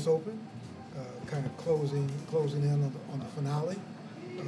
U.S. 0.00 0.06
Open, 0.08 0.38
uh, 0.96 1.30
kind 1.30 1.44
of 1.44 1.56
closing 1.58 2.08
closing 2.30 2.62
in 2.62 2.72
on 2.72 2.80
the, 2.92 3.12
on 3.12 3.18
the 3.18 3.24
finale. 3.26 3.76
Uh, 4.38 4.42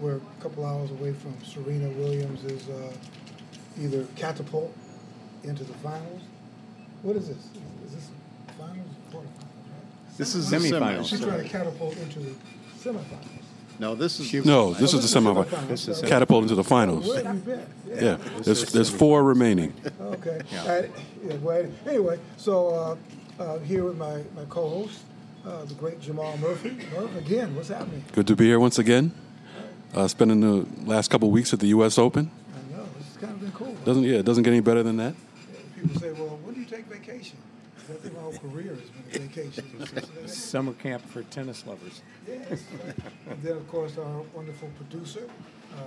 we're 0.00 0.16
a 0.16 0.42
couple 0.42 0.66
hours 0.66 0.90
away 0.90 1.12
from 1.12 1.36
Serena 1.44 1.88
Williams' 1.90 2.68
uh, 2.68 2.92
either 3.80 4.04
catapult 4.16 4.74
into 5.44 5.62
the 5.62 5.74
finals. 5.74 6.22
What 7.02 7.16
is 7.16 7.28
this? 7.28 7.36
Is 7.86 7.94
this 7.94 8.08
finals? 8.58 8.88
Quarterfinals, 9.12 9.22
right? 9.22 10.18
This 10.18 10.34
is 10.34 10.50
Semifinals. 10.50 11.08
She's 11.08 11.20
trying 11.20 11.42
to 11.42 11.48
catapult 11.48 11.96
into 11.98 12.18
the 12.20 12.34
semifinals. 12.78 13.28
No, 13.78 13.94
this 13.96 14.20
is 14.20 14.32
No, 14.44 14.72
this 14.72 14.94
Oh, 14.94 14.98
is 14.98 15.12
the 15.12 15.20
semifinal. 15.20 15.44
semifinals. 15.46 15.68
This 15.68 15.88
is 15.88 16.00
Catapult 16.02 16.42
into 16.44 16.54
the 16.54 16.62
finals. 16.64 17.08
Where 17.08 17.24
have? 17.24 17.68
Yeah, 17.88 18.18
there's 18.42 18.72
there's 18.72 18.90
four 18.90 19.22
remaining. 19.24 19.72
Okay. 20.00 20.40
Uh, 20.56 20.82
yeah, 21.26 21.36
well, 21.42 21.66
anyway, 21.86 22.18
so 22.36 22.68
uh, 22.68 22.96
uh, 23.38 23.58
here 23.58 23.84
with 23.84 23.96
my, 23.96 24.22
my 24.34 24.44
co-host, 24.48 25.00
uh, 25.46 25.64
the 25.64 25.74
great 25.74 26.00
Jamal 26.00 26.36
Murphy. 26.38 26.76
Murph, 26.92 27.16
again, 27.16 27.54
what's 27.54 27.68
happening? 27.68 28.04
Good 28.12 28.26
to 28.28 28.36
be 28.36 28.46
here 28.46 28.60
once 28.60 28.78
again. 28.78 29.12
Uh, 29.94 30.08
spending 30.08 30.40
the 30.40 30.66
last 30.84 31.10
couple 31.10 31.30
weeks 31.30 31.52
at 31.52 31.60
the 31.60 31.68
U.S. 31.68 31.98
Open. 31.98 32.30
I 32.52 32.76
know, 32.76 32.86
it's 32.98 33.16
kind 33.16 33.32
of 33.32 33.40
been 33.40 33.52
cool. 33.52 33.74
Doesn't 33.84 34.02
yeah, 34.02 34.16
it 34.18 34.24
doesn't 34.24 34.42
get 34.42 34.50
any 34.50 34.60
better 34.60 34.82
than 34.82 34.96
that. 34.96 35.14
People 35.80 36.00
say, 36.00 36.10
well, 36.12 36.38
when 36.42 36.54
do 36.54 36.60
you 36.60 36.66
take 36.66 36.86
vacation? 36.86 37.38
I 37.76 37.92
think 37.92 38.14
my 38.14 38.20
whole 38.22 38.32
career 38.32 38.74
has 38.74 38.90
been 38.90 39.22
a 39.22 39.26
vacation. 39.26 40.26
summer 40.26 40.72
camp 40.72 41.06
for 41.06 41.22
tennis 41.24 41.66
lovers. 41.66 42.02
Yes. 42.26 42.64
and 43.28 43.42
then, 43.42 43.56
of 43.56 43.68
course, 43.68 43.98
our 43.98 44.22
wonderful 44.34 44.70
producer, 44.78 45.28
uh, 45.74 45.78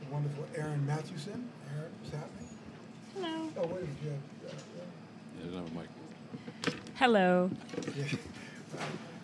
the 0.00 0.12
wonderful 0.12 0.44
Aaron 0.56 0.84
Matthewson. 0.84 1.48
Aaron, 1.74 1.90
what's 2.02 2.14
happening? 2.14 2.48
Hello. 3.14 3.52
Oh, 3.56 3.66
wait 3.68 3.84
a 3.84 4.04
minute. 4.04 4.20
Yeah, 4.44 4.50
yeah, 4.50 4.52
yeah. 4.76 5.58
Hello. 6.98 7.48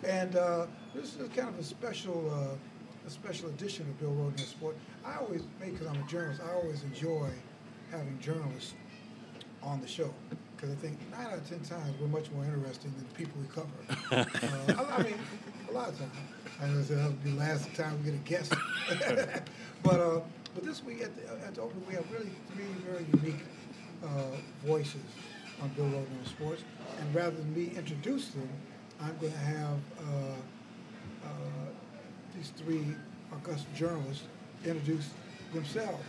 And 0.05 0.37
uh, 0.37 0.65
this 0.93 1.17
is 1.17 1.27
kind 1.35 1.49
of 1.49 1.59
a 1.59 1.63
special, 1.63 2.31
uh, 2.33 3.05
a 3.05 3.09
special 3.09 3.49
edition 3.49 3.85
of 3.85 3.99
Bill 3.99 4.11
Rhoden 4.11 4.31
on 4.31 4.37
Sport. 4.37 4.77
I 5.05 5.17
always, 5.17 5.41
because 5.59 5.85
I'm 5.85 6.01
a 6.01 6.07
journalist, 6.07 6.41
I 6.41 6.53
always 6.53 6.83
enjoy 6.83 7.27
having 7.91 8.17
journalists 8.21 8.75
on 9.61 9.81
the 9.81 9.87
show 9.87 10.13
because 10.55 10.71
I 10.71 10.75
think 10.75 10.97
nine 11.11 11.27
out 11.27 11.33
of 11.33 11.49
ten 11.49 11.59
times 11.59 11.93
we're 11.99 12.07
much 12.07 12.31
more 12.31 12.45
interesting 12.45 12.93
than 12.95 13.05
the 13.09 13.13
people 13.13 13.41
we 13.41 13.47
cover. 13.49 14.29
uh, 14.79 14.85
I, 14.89 14.99
I 14.99 15.03
mean, 15.03 15.19
a 15.67 15.73
lot 15.73 15.89
of 15.89 15.99
times. 15.99 16.11
I 16.61 16.67
know 16.67 16.81
that'll 16.81 17.11
be 17.11 17.31
the 17.31 17.35
last 17.35 17.75
time 17.75 18.01
we 18.05 18.11
get 18.11 18.13
a 18.13 18.23
guest. 18.23 18.53
but 19.83 19.99
uh, 19.99 20.21
but 20.53 20.63
this 20.63 20.81
week 20.81 21.01
at 21.01 21.13
the, 21.17 21.45
at 21.45 21.55
the 21.55 21.61
Open, 21.61 21.83
we 21.89 21.95
have 21.95 22.09
really 22.09 22.31
three 22.53 22.67
very 22.89 23.05
unique 23.21 23.43
uh, 24.01 24.37
voices 24.65 25.01
on 25.61 25.69
Bill 25.69 25.85
Rhoden 25.85 26.27
Sports. 26.27 26.63
And 26.99 27.15
rather 27.15 27.35
than 27.35 27.53
me 27.53 27.71
introduce 27.75 28.29
them, 28.29 28.49
I'm 29.01 29.17
going 29.17 29.33
to 29.33 29.39
have 29.39 29.77
uh, 29.99 31.25
uh, 31.25 31.27
these 32.35 32.51
three 32.57 32.85
august 33.33 33.65
journalists 33.75 34.23
introduce 34.63 35.09
themselves. 35.53 36.03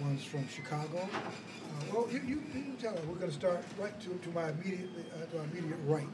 One's 0.00 0.24
from 0.24 0.48
Chicago. 0.48 1.08
Uh, 1.12 1.84
well, 1.92 2.08
you, 2.10 2.20
you, 2.26 2.42
you 2.54 2.74
tell 2.80 2.94
them. 2.94 3.06
We're 3.08 3.16
going 3.16 3.30
to 3.30 3.36
start 3.36 3.62
right 3.78 3.98
to, 4.00 4.08
to 4.08 4.28
my 4.30 4.48
immediate 4.48 4.88
uh, 5.14 5.26
to 5.26 5.36
my 5.36 5.44
immediate 5.44 5.78
right. 5.86 6.06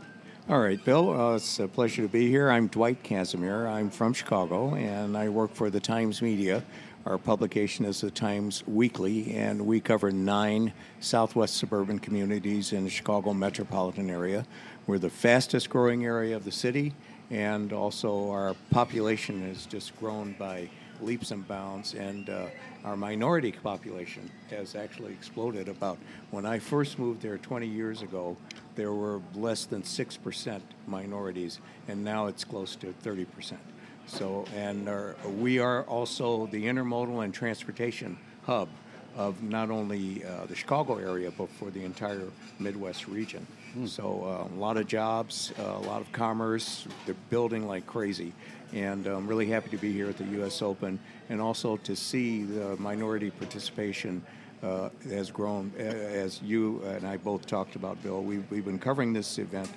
All 0.48 0.60
right, 0.60 0.82
Bill, 0.84 1.10
uh, 1.10 1.34
it's 1.34 1.58
a 1.58 1.66
pleasure 1.66 2.02
to 2.02 2.08
be 2.08 2.28
here. 2.28 2.50
I'm 2.50 2.68
Dwight 2.68 3.02
Casimere. 3.02 3.66
I'm 3.66 3.90
from 3.90 4.12
Chicago, 4.12 4.74
and 4.74 5.16
I 5.16 5.28
work 5.28 5.52
for 5.52 5.70
the 5.70 5.80
Times 5.80 6.22
Media. 6.22 6.62
Our 7.06 7.18
publication 7.18 7.84
is 7.84 8.00
the 8.00 8.10
Times 8.10 8.66
Weekly, 8.66 9.36
and 9.36 9.64
we 9.64 9.78
cover 9.78 10.10
nine 10.10 10.72
southwest 10.98 11.56
suburban 11.56 12.00
communities 12.00 12.72
in 12.72 12.82
the 12.82 12.90
Chicago 12.90 13.32
metropolitan 13.32 14.10
area. 14.10 14.44
We're 14.88 14.98
the 14.98 15.08
fastest 15.08 15.70
growing 15.70 16.04
area 16.04 16.34
of 16.34 16.44
the 16.44 16.50
city, 16.50 16.94
and 17.30 17.72
also 17.72 18.30
our 18.30 18.56
population 18.72 19.46
has 19.46 19.66
just 19.66 19.96
grown 20.00 20.34
by 20.36 20.68
leaps 21.00 21.30
and 21.30 21.46
bounds, 21.46 21.94
and 21.94 22.28
uh, 22.28 22.46
our 22.84 22.96
minority 22.96 23.52
population 23.52 24.28
has 24.50 24.74
actually 24.74 25.12
exploded. 25.12 25.68
About 25.68 25.98
when 26.32 26.44
I 26.44 26.58
first 26.58 26.98
moved 26.98 27.22
there 27.22 27.38
20 27.38 27.68
years 27.68 28.02
ago, 28.02 28.36
there 28.74 28.92
were 28.92 29.20
less 29.36 29.64
than 29.64 29.82
6% 29.82 30.60
minorities, 30.88 31.60
and 31.86 32.02
now 32.02 32.26
it's 32.26 32.42
close 32.42 32.74
to 32.74 32.92
30%. 33.04 33.58
So, 34.06 34.44
and 34.54 34.88
our, 34.88 35.16
we 35.38 35.58
are 35.58 35.82
also 35.84 36.46
the 36.46 36.64
intermodal 36.64 37.24
and 37.24 37.34
transportation 37.34 38.16
hub 38.44 38.68
of 39.16 39.42
not 39.42 39.70
only 39.70 40.24
uh, 40.24 40.46
the 40.46 40.54
Chicago 40.54 40.98
area, 40.98 41.32
but 41.36 41.50
for 41.50 41.70
the 41.70 41.82
entire 41.84 42.28
Midwest 42.58 43.08
region. 43.08 43.46
So, 43.86 44.24
uh, 44.24 44.54
a 44.54 44.58
lot 44.58 44.76
of 44.76 44.86
jobs, 44.86 45.52
uh, 45.58 45.62
a 45.62 45.86
lot 45.86 46.00
of 46.00 46.10
commerce. 46.12 46.86
They're 47.04 47.16
building 47.30 47.66
like 47.66 47.86
crazy. 47.86 48.32
And 48.72 49.06
I'm 49.06 49.26
really 49.26 49.46
happy 49.46 49.70
to 49.70 49.76
be 49.76 49.92
here 49.92 50.08
at 50.08 50.18
the 50.18 50.24
U.S. 50.24 50.62
Open 50.62 50.98
and 51.28 51.40
also 51.40 51.76
to 51.78 51.96
see 51.96 52.44
the 52.44 52.76
minority 52.76 53.30
participation 53.30 54.24
uh, 54.62 54.90
has 55.10 55.30
grown. 55.30 55.72
As 55.78 56.40
you 56.42 56.82
and 56.84 57.06
I 57.06 57.16
both 57.16 57.46
talked 57.46 57.76
about, 57.76 58.02
Bill, 58.02 58.22
we've, 58.22 58.44
we've 58.50 58.64
been 58.64 58.78
covering 58.78 59.12
this 59.12 59.38
event, 59.38 59.70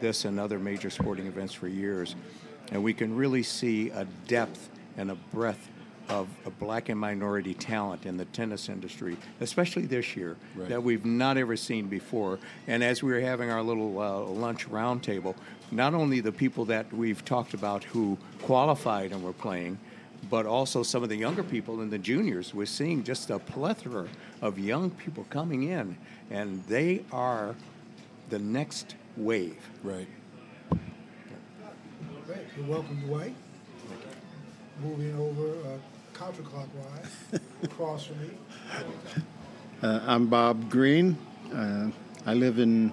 this 0.00 0.24
and 0.24 0.38
other 0.38 0.58
major 0.58 0.90
sporting 0.90 1.26
events 1.26 1.52
for 1.52 1.68
years. 1.68 2.16
And 2.70 2.82
we 2.82 2.92
can 2.92 3.16
really 3.16 3.42
see 3.42 3.90
a 3.90 4.04
depth 4.26 4.68
and 4.96 5.10
a 5.10 5.14
breadth 5.32 5.68
of, 6.08 6.28
of 6.46 6.58
black 6.58 6.88
and 6.88 6.98
minority 6.98 7.54
talent 7.54 8.06
in 8.06 8.16
the 8.16 8.24
tennis 8.26 8.68
industry, 8.68 9.16
especially 9.40 9.86
this 9.86 10.16
year, 10.16 10.36
that 10.68 10.82
we've 10.82 11.04
not 11.04 11.36
ever 11.36 11.56
seen 11.56 11.86
before. 11.86 12.38
And 12.66 12.82
as 12.82 13.02
we 13.02 13.12
were 13.12 13.20
having 13.20 13.50
our 13.50 13.62
little 13.62 14.00
uh, 14.00 14.20
lunch 14.20 14.68
roundtable, 14.68 15.34
not 15.70 15.94
only 15.94 16.20
the 16.20 16.32
people 16.32 16.64
that 16.66 16.90
we've 16.92 17.24
talked 17.24 17.54
about 17.54 17.84
who 17.84 18.16
qualified 18.42 19.12
and 19.12 19.22
were 19.22 19.34
playing, 19.34 19.78
but 20.30 20.46
also 20.46 20.82
some 20.82 21.02
of 21.02 21.08
the 21.08 21.16
younger 21.16 21.42
people 21.42 21.80
and 21.80 21.90
the 21.90 21.98
juniors. 21.98 22.52
We're 22.52 22.66
seeing 22.66 23.04
just 23.04 23.30
a 23.30 23.38
plethora 23.38 24.08
of 24.42 24.58
young 24.58 24.90
people 24.90 25.26
coming 25.30 25.64
in, 25.64 25.96
and 26.30 26.64
they 26.66 27.04
are 27.12 27.54
the 28.30 28.38
next 28.38 28.96
wave. 29.16 29.56
Right. 29.82 30.08
You're 32.58 32.66
welcome, 32.66 33.00
Dwight. 33.06 33.34
Moving 34.82 35.16
over 35.16 35.52
uh, 35.68 35.78
counterclockwise 36.12 37.40
across 37.62 38.06
from 38.06 38.20
me. 38.20 38.30
Uh, 39.80 40.00
I'm 40.04 40.26
Bob 40.26 40.68
Green. 40.68 41.16
Uh, 41.54 41.90
I 42.26 42.34
live 42.34 42.58
in 42.58 42.92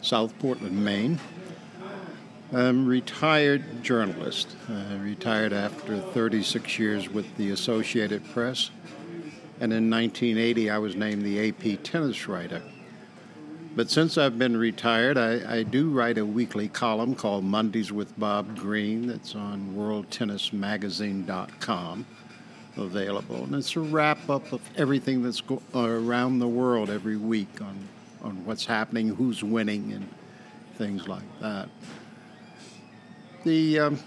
South 0.00 0.32
Portland, 0.38 0.82
Maine. 0.82 1.20
I'm 2.54 2.86
a 2.86 2.88
retired 2.88 3.82
journalist. 3.82 4.56
I 4.70 4.94
retired 4.94 5.52
after 5.52 5.98
36 5.98 6.78
years 6.78 7.10
with 7.10 7.36
the 7.36 7.50
Associated 7.50 8.24
Press. 8.32 8.70
And 9.60 9.74
in 9.74 9.90
1980, 9.90 10.70
I 10.70 10.78
was 10.78 10.96
named 10.96 11.22
the 11.22 11.50
AP 11.50 11.82
Tennis 11.82 12.28
Writer. 12.28 12.62
But 13.74 13.90
since 13.90 14.18
I've 14.18 14.38
been 14.38 14.54
retired, 14.56 15.16
I, 15.16 15.60
I 15.60 15.62
do 15.62 15.88
write 15.90 16.18
a 16.18 16.26
weekly 16.26 16.68
column 16.68 17.14
called 17.14 17.44
Mondays 17.44 17.90
with 17.90 18.18
Bob 18.20 18.58
Green 18.58 19.06
that's 19.06 19.34
on 19.34 19.74
worldtennismagazine.com 19.74 22.06
available. 22.76 23.44
And 23.44 23.54
it's 23.54 23.74
a 23.74 23.80
wrap 23.80 24.28
up 24.28 24.52
of 24.52 24.60
everything 24.76 25.22
that's 25.22 25.40
go- 25.40 25.62
around 25.74 26.38
the 26.38 26.48
world 26.48 26.90
every 26.90 27.16
week 27.16 27.62
on, 27.62 27.88
on 28.22 28.44
what's 28.44 28.66
happening, 28.66 29.08
who's 29.08 29.42
winning, 29.42 29.92
and 29.92 30.06
things 30.76 31.08
like 31.08 31.40
that. 31.40 31.70
The 33.44 33.78
um, 33.78 33.98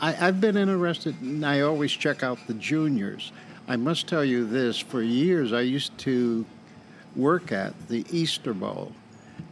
I, 0.00 0.28
I've 0.28 0.42
been 0.42 0.58
interested, 0.58 1.18
and 1.22 1.44
I 1.44 1.62
always 1.62 1.90
check 1.90 2.22
out 2.22 2.38
the 2.46 2.54
juniors. 2.54 3.32
I 3.66 3.74
must 3.76 4.06
tell 4.06 4.24
you 4.24 4.46
this: 4.46 4.78
for 4.78 5.02
years, 5.02 5.52
I 5.52 5.62
used 5.62 5.98
to 5.98 6.46
work 7.16 7.52
at 7.52 7.88
the 7.88 8.04
Easter 8.10 8.54
Bowl, 8.54 8.92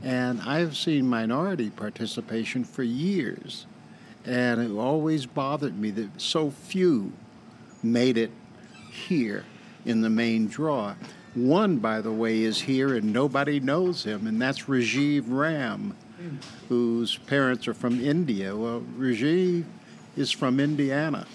and 0.03 0.41
I've 0.43 0.77
seen 0.77 1.09
minority 1.09 1.71
participation 1.71 2.65
for 2.65 2.83
years, 2.83 3.67
and 4.25 4.61
it 4.61 4.71
always 4.71 5.27
bothered 5.27 5.79
me 5.79 5.91
that 5.93 6.21
so 6.21 6.51
few 6.51 7.13
made 7.83 8.17
it 8.17 8.31
here 8.91 9.45
in 9.85 10.01
the 10.01 10.11
main 10.11 10.47
draw. 10.47 10.95
One, 11.35 11.79
by 11.79 12.01
the 12.01 12.13
way, 12.13 12.43
is 12.43 12.61
here 12.61 12.95
and 12.95 13.13
nobody 13.13 13.61
knows 13.61 14.05
him, 14.05 14.27
and 14.27 14.41
that's 14.41 14.63
Rajeev 14.63 15.25
Ram. 15.27 15.95
whose 16.69 17.17
parents 17.19 17.69
are 17.69 17.75
from 17.75 18.01
India. 18.01 18.57
Well, 18.57 18.83
Rajeev 18.97 19.65
is 20.17 20.31
from 20.31 20.61
Indiana. 20.61 21.27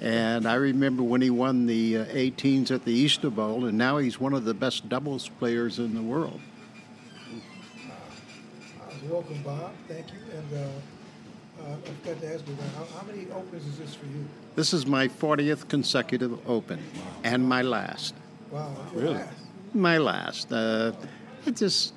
And 0.00 0.46
I 0.46 0.54
remember 0.54 1.02
when 1.02 1.20
he 1.20 1.30
won 1.30 1.66
the 1.66 1.98
uh, 1.98 2.04
18s 2.06 2.70
at 2.70 2.84
the 2.84 2.92
Easter 2.92 3.30
Bowl, 3.30 3.64
and 3.64 3.76
now 3.76 3.98
he's 3.98 4.20
one 4.20 4.32
of 4.32 4.44
the 4.44 4.54
best 4.54 4.88
doubles 4.88 5.28
players 5.28 5.80
in 5.80 5.94
the 5.94 6.02
world. 6.02 6.40
Uh, 8.80 8.84
welcome, 9.08 9.42
Bob. 9.42 9.72
Thank 9.88 10.06
you. 10.12 10.18
And 10.36 10.52
uh, 10.54 10.68
uh, 11.64 11.72
I 11.72 11.90
forgot 12.02 12.20
to 12.20 12.34
ask 12.34 12.46
you, 12.46 12.56
how, 12.76 12.84
how 13.00 13.06
many 13.06 13.28
opens 13.32 13.66
is 13.66 13.78
this 13.78 13.94
for 13.96 14.06
you? 14.06 14.24
This 14.54 14.72
is 14.72 14.86
my 14.86 15.08
40th 15.08 15.68
consecutive 15.68 16.38
Open, 16.48 16.80
and 17.24 17.48
my 17.48 17.62
last. 17.62 18.14
Wow. 18.52 18.72
Really? 18.92 19.14
last. 19.14 19.38
My 19.74 19.98
last. 19.98 20.52
Uh, 20.52 20.92
it 21.44 21.56
just, 21.56 21.92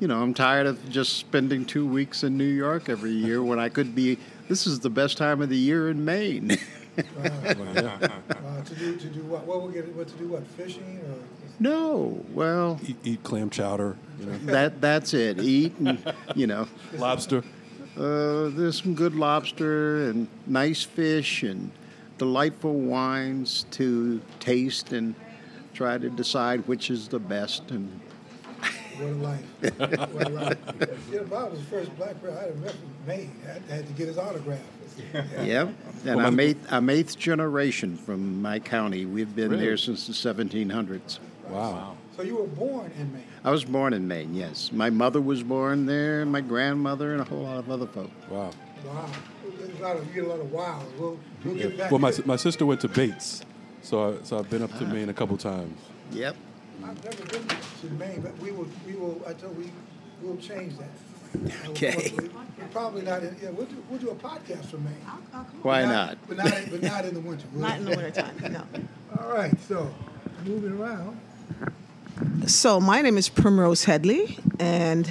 you 0.00 0.08
know, 0.08 0.22
I'm 0.22 0.32
tired 0.32 0.66
of 0.66 0.88
just 0.88 1.18
spending 1.18 1.66
two 1.66 1.86
weeks 1.86 2.24
in 2.24 2.38
New 2.38 2.44
York 2.44 2.88
every 2.88 3.12
year 3.12 3.42
when 3.42 3.58
I 3.58 3.68
could 3.68 3.94
be. 3.94 4.16
This 4.50 4.66
is 4.66 4.80
the 4.80 4.90
best 4.90 5.16
time 5.16 5.42
of 5.42 5.48
the 5.48 5.56
year 5.56 5.90
in 5.90 6.04
Maine. 6.04 6.50
Uh, 6.50 7.02
to 8.64 8.74
do 8.74 8.96
to 8.96 9.06
do 9.06 9.20
what? 9.22 9.44
What 9.46 9.62
we 9.62 9.72
get? 9.72 9.94
What 9.94 10.08
to 10.08 10.14
do? 10.14 10.26
What 10.26 10.44
fishing 10.44 10.98
or? 11.08 11.14
no, 11.60 12.20
well, 12.34 12.80
Eat, 12.84 12.96
eat 13.04 13.22
clam 13.22 13.48
chowder, 13.48 13.96
you 14.18 14.26
know, 14.26 14.38
that 14.52 14.80
that's 14.80 15.14
it. 15.14 15.38
Eat 15.38 15.78
and 15.78 16.02
you 16.34 16.48
know, 16.48 16.66
lobster. 16.94 17.44
uh, 17.96 18.48
there's 18.48 18.82
some 18.82 18.96
good 18.96 19.14
lobster 19.14 20.10
and 20.10 20.26
nice 20.48 20.82
fish 20.82 21.44
and 21.44 21.70
delightful 22.18 22.74
wines 22.74 23.66
to 23.70 24.20
taste 24.40 24.92
and 24.92 25.14
try 25.74 25.96
to 25.96 26.10
decide 26.10 26.66
which 26.66 26.90
is 26.90 27.06
the 27.06 27.20
best. 27.20 27.70
And 27.70 28.00
What 29.00 29.12
a 29.12 29.14
life! 29.14 29.44
what 30.12 30.26
a 30.26 30.30
life! 30.30 30.58
Yeah, 31.10 31.20
Bob 31.22 31.52
was 31.52 31.60
the 31.60 31.66
first 31.66 31.96
black 31.96 32.20
player 32.20 32.36
I 32.38 32.48
ever 32.48 32.56
met 32.56 32.72
from 32.72 32.90
Maine. 33.06 33.34
I 33.46 33.72
had 33.74 33.86
to 33.86 33.92
get 33.94 34.08
his 34.08 34.18
autograph. 34.18 34.60
Yep. 35.42 35.74
And 36.04 36.20
I'm 36.20 36.38
eighth, 36.38 36.66
I'm 36.70 36.90
eighth 36.90 37.18
generation 37.18 37.96
from 37.96 38.42
my 38.42 38.58
county. 38.58 39.06
We've 39.06 39.34
been 39.34 39.52
Really? 39.52 39.64
there 39.64 39.76
since 39.78 40.06
the 40.06 40.12
1700s. 40.12 41.18
Wow. 41.48 41.96
So 42.14 42.22
you 42.22 42.36
were 42.36 42.46
born 42.46 42.92
in 42.98 43.10
Maine. 43.12 43.24
I 43.42 43.50
was 43.50 43.64
born 43.64 43.94
in 43.94 44.06
Maine, 44.06 44.34
yes. 44.34 44.70
My 44.70 44.90
mother 44.90 45.22
was 45.22 45.42
born 45.42 45.86
there, 45.86 46.26
my 46.26 46.42
grandmother, 46.42 47.12
and 47.12 47.22
a 47.22 47.24
whole 47.24 47.44
lot 47.44 47.56
of 47.56 47.70
other 47.70 47.86
folk. 47.86 48.10
Wow. 48.28 48.50
Wow. 48.84 49.08
There's 49.58 49.78
a 49.78 49.82
lot 49.82 49.96
of, 49.96 50.06
you 50.08 50.12
get 50.12 50.24
a 50.24 50.28
lot 50.28 50.40
of 50.40 50.52
wows. 50.52 50.84
We'll, 50.98 51.18
we'll 51.44 51.54
get 51.54 51.78
back. 51.78 51.90
Well, 51.90 52.00
my, 52.00 52.12
my 52.26 52.36
sister 52.36 52.66
went 52.66 52.82
to 52.82 52.88
Bates, 52.88 53.42
so 53.80 54.10
I, 54.10 54.22
so 54.24 54.38
I've 54.38 54.50
been 54.50 54.62
up 54.62 54.76
to 54.78 54.84
ah. 54.84 54.92
Maine 54.92 55.08
a 55.08 55.14
couple 55.14 55.38
times. 55.38 55.78
Yep. 56.12 56.36
I've 56.84 57.04
never 57.04 57.24
been 57.26 57.46
to 57.48 57.86
Maine, 57.98 58.20
but 58.20 58.36
we 58.38 58.52
will, 58.52 58.68
we 58.86 58.94
will, 58.94 59.20
I 59.26 59.32
tell 59.34 59.50
we, 59.50 59.70
we'll 60.22 60.36
change 60.36 60.74
that. 60.78 60.88
Okay. 61.68 62.12
We're 62.18 62.66
probably 62.72 63.02
not 63.02 63.22
in, 63.22 63.36
yeah, 63.40 63.50
we'll 63.50 63.66
do, 63.66 63.76
we'll 63.88 64.00
do 64.00 64.10
a 64.10 64.14
podcast 64.16 64.66
from 64.66 64.82
Maine. 64.84 64.94
Why 65.62 65.82
But 65.82 65.88
not? 65.92 66.18
But 66.28 66.36
not, 66.38 66.58
in- 66.58 66.70
but 66.70 66.82
not 66.82 67.04
in 67.04 67.14
the 67.14 67.20
winter. 67.20 67.46
We'll- 67.52 67.62
Not 67.62 67.78
in 67.78 67.84
the 67.84 67.90
wintertime, 67.96 68.52
no. 68.52 68.64
All 69.22 69.30
right, 69.32 69.54
so, 69.68 69.94
moving 70.44 70.72
around. 70.72 71.20
So 72.46 72.80
my 72.80 73.00
name 73.00 73.16
is 73.16 73.28
Primrose 73.28 73.84
Headley, 73.84 74.38
and 74.58 75.08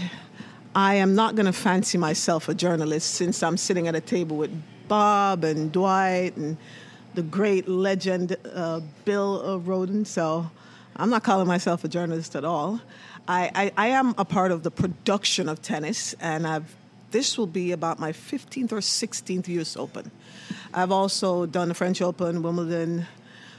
I 0.76 0.96
am 0.96 1.16
not 1.16 1.36
going 1.36 1.46
to 1.46 1.54
fancy 1.54 1.98
myself 1.98 2.50
a 2.50 2.54
journalist 2.54 3.12
since 3.16 3.42
I'm 3.42 3.56
sitting 3.58 3.88
at 3.88 3.96
a 3.96 4.02
table 4.02 4.36
with 4.36 4.52
Bob 4.90 5.44
and 5.46 5.72
Dwight 5.72 6.36
and 6.36 6.58
the 7.14 7.22
great 7.24 7.68
legend 7.70 8.36
uh, 8.54 8.82
Bill 9.06 9.42
uh, 9.44 9.58
Rhoden. 9.60 10.06
So 10.06 10.52
I'm 11.00 11.10
not 11.10 11.24
calling 11.24 11.48
myself 11.48 11.86
a 11.86 11.88
journalist 11.88 12.36
at 12.36 12.44
all. 12.44 12.82
I, 13.26 13.50
I, 13.56 13.72
I 13.78 13.88
am 13.88 14.14
a 14.18 14.26
part 14.26 14.52
of 14.52 14.64
the 14.64 14.72
production 14.72 15.48
of 15.48 15.62
tennis, 15.62 16.14
and 16.20 16.46
I've 16.46 16.76
this 17.12 17.40
will 17.40 17.48
be 17.48 17.72
about 17.72 18.00
my 18.00 18.12
15th 18.12 18.72
or 18.72 18.78
16th 18.78 19.48
US 19.48 19.76
Open. 19.76 20.12
I've 20.74 20.92
also 20.92 21.48
done 21.48 21.70
the 21.70 21.74
French 21.74 22.04
Open, 22.04 22.44
Wimbledon, 22.44 23.08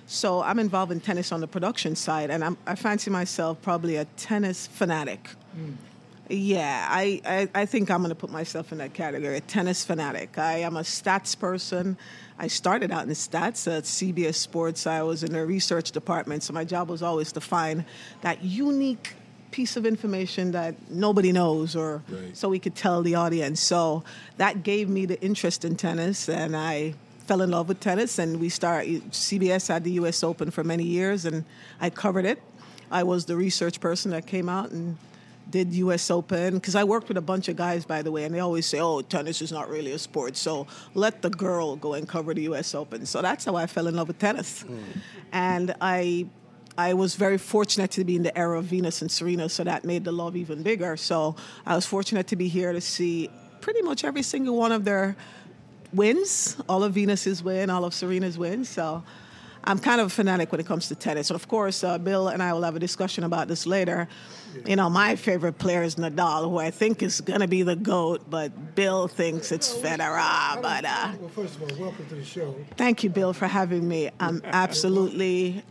so 0.07 0.43
I'm 0.43 0.59
involved 0.59 0.93
in 0.93 1.01
tennis 1.01 1.33
on 1.33 1.41
the 1.41 1.49
production 1.49 1.97
side, 1.97 2.31
and 2.31 2.45
I'm, 2.45 2.59
I 2.67 2.77
fancy 2.77 3.11
myself 3.11 3.61
probably 3.63 3.97
a 3.97 4.05
tennis 4.17 4.67
fanatic. 4.67 5.31
Mm. 5.57 5.75
Yeah, 6.29 6.87
I, 6.89 7.21
I, 7.25 7.49
I 7.63 7.67
think 7.67 7.91
I'm 7.91 8.03
going 8.03 8.11
to 8.11 8.15
put 8.15 8.31
myself 8.31 8.71
in 8.71 8.79
that 8.79 8.95
category, 8.95 9.37
a 9.37 9.41
tennis 9.41 9.85
fanatic. 9.85 10.39
I 10.39 10.59
am 10.59 10.77
a 10.77 10.83
stats 10.83 11.37
person. 11.37 11.97
I 12.41 12.47
started 12.47 12.91
out 12.91 13.03
in 13.05 13.11
stats 13.11 13.71
at 13.71 13.85
CBS 13.85 14.37
Sports. 14.37 14.87
I 14.87 15.03
was 15.03 15.23
in 15.23 15.33
the 15.35 15.45
research 15.45 15.93
department, 15.93 16.43
so 16.43 16.55
my 16.55 16.65
job 16.65 16.89
was 16.89 17.03
always 17.03 17.33
to 17.33 17.41
find 17.41 17.85
that 18.23 18.43
unique 18.43 19.13
piece 19.51 19.77
of 19.77 19.85
information 19.85 20.53
that 20.53 20.75
nobody 20.91 21.33
knows 21.33 21.77
or 21.77 22.03
Right. 22.09 22.35
so 22.35 22.49
we 22.49 22.59
could 22.59 22.75
tell 22.75 23.03
the 23.03 23.15
audience. 23.15 23.61
So 23.61 24.05
that 24.39 24.63
gave 24.63 24.89
me 24.89 25.05
the 25.05 25.21
interest 25.21 25.67
in 25.67 25.77
tennis, 25.77 26.31
and 26.31 26.57
I 26.57 26.95
fell 27.27 27.43
in 27.43 27.51
love 27.51 27.69
with 27.69 27.79
tennis. 27.79 28.19
And 28.19 28.41
we 28.41 28.49
started, 28.49 29.03
CBS 29.13 29.69
had 29.69 29.85
the 29.85 29.93
US 30.01 30.25
Open 30.25 30.51
for 30.51 30.65
many 30.65 30.85
years, 30.85 31.27
and 31.27 31.45
I 31.79 31.91
covered 31.91 32.25
it. 32.25 32.41
I 32.91 33.03
was 33.03 33.27
the 33.27 33.37
research 33.37 33.81
person 33.81 34.13
that 34.13 34.27
came 34.27 34.49
out 34.49 34.71
and 34.71 34.97
did 35.51 35.73
US 35.75 36.11
Open 36.11 36.55
because 36.55 36.75
I 36.75 36.85
worked 36.85 37.09
with 37.09 37.17
a 37.17 37.23
bunch 37.23 37.49
of 37.49 37.57
guys, 37.57 37.85
by 37.85 38.03
the 38.03 38.11
way, 38.11 38.25
and 38.25 38.35
they 38.35 38.41
always 38.41 38.67
say, 38.67 38.81
"Oh, 38.81 39.03
tennis 39.03 39.43
is 39.43 39.53
not 39.53 39.69
really 39.69 39.93
a 39.93 39.99
sport, 39.99 40.37
so 40.37 40.67
let 40.95 41.23
the 41.23 41.31
girl 41.31 41.77
go 41.77 41.95
and 41.95 42.09
cover 42.09 42.35
the 42.35 42.43
US 42.43 42.75
Open." 42.75 43.07
So 43.07 43.23
that's 43.23 43.45
how 43.45 43.57
I 43.57 43.67
fell 43.67 43.87
in 43.87 43.97
love 43.97 44.09
with 44.09 44.19
tennis, 44.19 44.65
and 45.33 45.75
I. 45.81 46.27
I 46.79 46.95
was 46.95 47.15
very 47.15 47.37
fortunate 47.37 47.91
to 47.91 48.05
be 48.05 48.15
in 48.17 48.23
the 48.23 48.39
era 48.39 48.59
of 48.59 48.65
Venus 48.65 49.03
and 49.03 49.11
Serena, 49.11 49.49
so 49.51 49.65
that 49.65 49.85
made 49.85 50.05
the 50.05 50.13
love 50.13 50.35
even 50.35 50.63
bigger. 50.63 50.97
So 50.97 51.35
I 51.67 51.75
was 51.75 51.85
fortunate 51.85 52.27
to 52.29 52.37
be 52.37 52.49
here 52.49 52.73
to 52.73 52.81
see 52.81 53.29
pretty 53.61 53.83
much 53.83 54.03
every 54.03 54.23
single 54.23 54.57
one 54.57 54.73
of 54.73 54.85
their 54.85 55.17
wins, 55.93 56.57
all 56.69 56.83
of 56.83 56.95
Venus's 56.95 57.43
win, 57.43 57.69
all 57.69 57.85
of 57.85 57.93
Serena's 57.93 58.39
wins. 58.39 58.69
So 58.69 59.03
I'm 59.65 59.79
kind 59.79 60.01
of 60.01 60.07
a 60.07 60.11
fanatic 60.11 60.51
when 60.53 60.61
it 60.61 60.67
comes 60.67 60.89
to 60.89 60.95
tennis. 60.95 61.31
And 61.31 61.35
of 61.37 61.47
course, 61.49 61.85
uh, 61.85 61.99
Bill 61.99 62.29
and 62.29 62.43
I 62.43 62.53
will 62.53 62.63
have 62.63 62.77
a 62.77 62.79
discussion 62.81 63.25
about 63.25 63.47
this 63.49 63.67
later. 63.67 64.09
You 64.67 64.75
know, 64.75 64.91
my 64.91 65.17
favorite 65.17 65.59
player 65.59 65.83
is 65.83 65.97
Nadal, 65.97 66.49
who 66.51 66.59
I 66.59 66.71
think 66.71 67.03
is 67.03 67.21
going 67.21 67.41
to 67.41 67.47
be 67.47 67.63
the 67.63 67.77
GOAT, 67.77 68.29
but 68.29 68.75
Bill 68.75 69.07
thinks 69.07 69.53
it's 69.53 69.73
Federer. 69.73 70.61
But 70.61 70.85
uh, 70.85 71.13
Well, 71.21 71.29
first 71.29 71.57
of 71.57 71.63
all, 71.63 71.79
welcome 71.79 72.07
to 72.09 72.15
the 72.17 72.25
show. 72.25 72.57
thank 72.77 73.05
you, 73.05 73.11
Bill, 73.11 73.33
for 73.33 73.47
having 73.47 73.87
me. 73.87 74.11
I'm 74.19 74.41
absolutely 74.45 75.63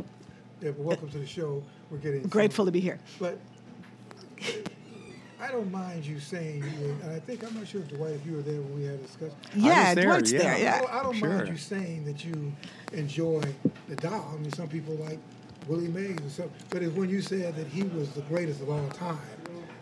Yeah, 0.62 0.72
welcome 0.78 1.10
to 1.10 1.18
the 1.18 1.28
show. 1.28 1.64
We're 1.90 1.98
getting 1.98 2.24
grateful 2.24 2.66
to 2.66 2.72
be 2.72 2.80
here. 2.80 3.00
But 3.20 3.40
I 5.42 5.52
don't 5.52 5.72
mind 5.72 6.06
you 6.06 6.20
saying 6.20 6.64
you 6.82 6.98
and 7.02 7.12
I 7.12 7.20
think 7.20 7.44
I'm 7.46 7.56
not 7.56 7.68
sure 7.68 7.82
if 7.82 7.88
Dwight, 7.90 8.12
if 8.12 8.26
you 8.26 8.36
were 8.36 8.42
there 8.42 8.60
when 8.62 8.76
we 8.78 8.84
had 8.86 8.96
a 8.96 8.98
discussion. 8.98 9.36
Yeah, 9.56 9.94
there, 9.94 10.06
Dwight's 10.06 10.32
yeah. 10.34 10.40
there. 10.40 10.54
I 10.54 10.58
Yeah. 10.58 10.80
don't, 10.82 10.94
I 10.94 11.04
don't 11.04 11.16
Sure. 11.16 11.30
mind 11.30 11.48
you 11.48 11.58
saying 11.58 12.06
that 12.06 12.26
you 12.26 12.54
enjoy 12.92 13.42
the 13.88 13.96
Dow. 13.96 14.26
I 14.34 14.38
mean, 14.38 14.52
some 14.52 14.68
people 14.68 14.96
like 14.96 15.18
Willie 15.68 15.88
Mays 15.88 16.18
or 16.18 16.30
something. 16.30 16.52
But 16.70 16.84
it's 16.84 16.94
when 16.94 17.10
you 17.10 17.22
said 17.22 17.56
that 17.56 17.68
he 17.68 17.84
was 17.84 18.10
the 18.10 18.22
greatest 18.24 18.62
of 18.62 18.70
all 18.70 18.86
time, 18.90 19.18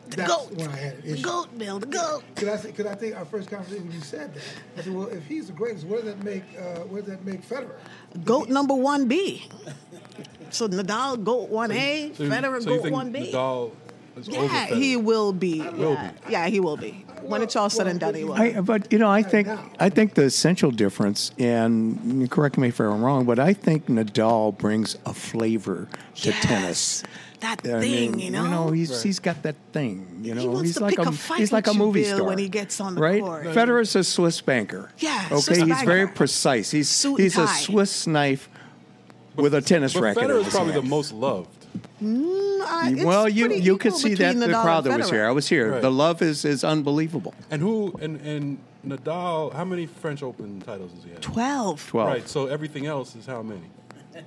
that's 0.09 0.31
GOAT. 0.31 0.51
when 0.53 0.69
I 0.69 0.75
had 0.75 0.93
an 1.03 1.11
The. 1.15 1.21
GOAT, 1.21 1.57
Bill, 1.57 1.79
the 1.79 1.85
GOAT. 1.87 2.23
Because 2.35 2.65
I, 2.65 2.71
'cause 2.71 2.85
I 2.85 2.95
think 2.95 3.15
our 3.17 3.25
first 3.25 3.49
conversation 3.49 3.87
when 3.87 3.95
you 3.95 4.01
said 4.01 4.33
that, 4.35 4.43
I 4.77 4.81
said, 4.83 4.93
well, 4.93 5.07
if 5.07 5.25
he's 5.25 5.47
the 5.47 5.53
greatest, 5.53 5.85
what 5.87 6.03
does 6.05 6.13
that 6.13 6.23
make? 6.23 6.43
Uh, 6.57 6.81
what 6.81 7.05
does 7.05 7.15
that 7.15 7.25
make 7.25 7.41
Federer? 7.47 7.75
GOAT 8.23 8.49
number 8.49 8.73
1B. 8.75 9.41
So 10.51 10.67
Nadal, 10.69 11.23
GOAT 11.23 11.49
1A, 11.49 12.15
So 12.15 12.23
you- 12.23 12.29
Federer, 12.29 12.63
so 12.63 12.69
you 12.69 12.75
GOAT 12.77 12.83
think 12.83 12.95
1B. 12.95 13.31
Nadal 13.33 13.71
is 14.17 14.29
over 14.29 14.43
Yeah, 14.43 14.65
he 14.67 14.95
will 14.95 15.33
be. 15.33 15.61
Will 15.61 15.93
yeah. 15.93 16.11
Yeah, 16.29 16.47
he 16.47 16.59
will 16.59 16.77
be. 16.77 17.05
When 17.21 17.41
it's 17.41 17.55
all 17.55 17.69
said 17.69 17.87
and 17.87 17.99
done, 17.99 18.13
he 18.13 18.23
will. 18.23 18.33
I, 18.33 18.61
but 18.61 18.91
you 18.91 18.99
know, 18.99 19.09
I 19.09 19.21
think 19.23 19.47
I 19.79 19.89
think 19.89 20.13
the 20.13 20.23
essential 20.23 20.71
difference, 20.71 21.31
and 21.39 22.29
correct 22.29 22.57
me 22.57 22.69
if 22.69 22.79
I'm 22.79 23.01
wrong, 23.03 23.25
but 23.25 23.39
I 23.39 23.53
think 23.53 23.87
Nadal 23.87 24.57
brings 24.57 24.97
a 25.05 25.13
flavor 25.13 25.87
to 26.15 26.29
Yes, 26.29 26.43
tennis. 26.43 27.03
That 27.39 27.59
I 27.67 27.81
thing, 27.81 28.11
mean, 28.11 28.19
you 28.19 28.31
know. 28.31 28.43
You 28.43 28.49
know, 28.49 28.71
he's 28.71 29.03
he's 29.03 29.19
got 29.19 29.43
that 29.43 29.55
thing. 29.71 30.21
You 30.23 30.33
know, 30.35 30.41
He 30.41 30.47
wants 30.47 30.61
he's 30.69 30.75
to 30.77 30.83
like 30.83 30.95
pick 30.95 31.05
a, 31.05 31.09
a 31.09 31.11
fight 31.11 31.39
he's 31.39 31.51
like 31.51 31.67
a 31.67 31.73
movie 31.73 32.03
Bill, 32.03 32.17
star 32.17 32.27
when 32.27 32.37
he 32.39 32.49
gets 32.49 32.81
on 32.81 32.95
the 32.95 33.01
right? 33.01 33.21
court. 33.21 33.45
Federer's 33.47 33.95
a 33.95 34.03
Swiss 34.03 34.41
banker. 34.41 34.91
Yeah, 34.97 35.27
okay, 35.31 35.41
Swiss 35.41 35.57
he's 35.59 35.81
very 35.83 36.07
precise. 36.07 36.71
He's 36.71 36.89
Suit 36.89 37.19
he's 37.19 37.37
a. 37.37 37.47
Swiss 37.47 38.07
knife 38.07 38.49
with 39.35 39.53
a 39.53 39.61
tennis 39.61 39.93
But 39.93 40.01
racket. 40.03 40.23
Federer 40.23 40.39
is 40.39 40.45
his 40.45 40.53
probably 40.53 40.73
the 40.73 40.81
most 40.81 41.13
loved. 41.13 41.56
Uh, 42.01 42.89
it's 42.91 43.03
well, 43.03 43.27
you 43.29 43.51
you 43.53 43.77
could 43.77 43.93
see 43.93 44.13
that 44.15 44.33
between 44.35 44.39
the 44.39 44.47
Nadal 44.47 44.61
crowd 44.63 44.83
that 44.85 44.97
was 44.97 45.09
here. 45.09 45.25
I 45.25 45.31
was 45.31 45.47
here. 45.47 45.71
Right. 45.73 45.81
The 45.81 45.91
love 45.91 46.21
is 46.21 46.45
is 46.45 46.63
unbelievable. 46.63 47.33
And 47.51 47.61
who 47.61 47.93
and 48.01 48.19
and 48.21 48.57
Nadal? 48.85 49.53
How 49.53 49.65
many 49.65 49.85
French 49.85 50.21
Open 50.23 50.61
titles 50.61 50.91
does 50.93 51.03
he 51.03 51.09
have? 51.11 51.21
Twelve. 51.21 51.85
Twelve. 51.87 52.09
Right. 52.09 52.27
So 52.27 52.47
everything 52.47 52.85
else 52.85 53.15
is 53.15 53.25
how 53.25 53.41
many? 53.41 53.61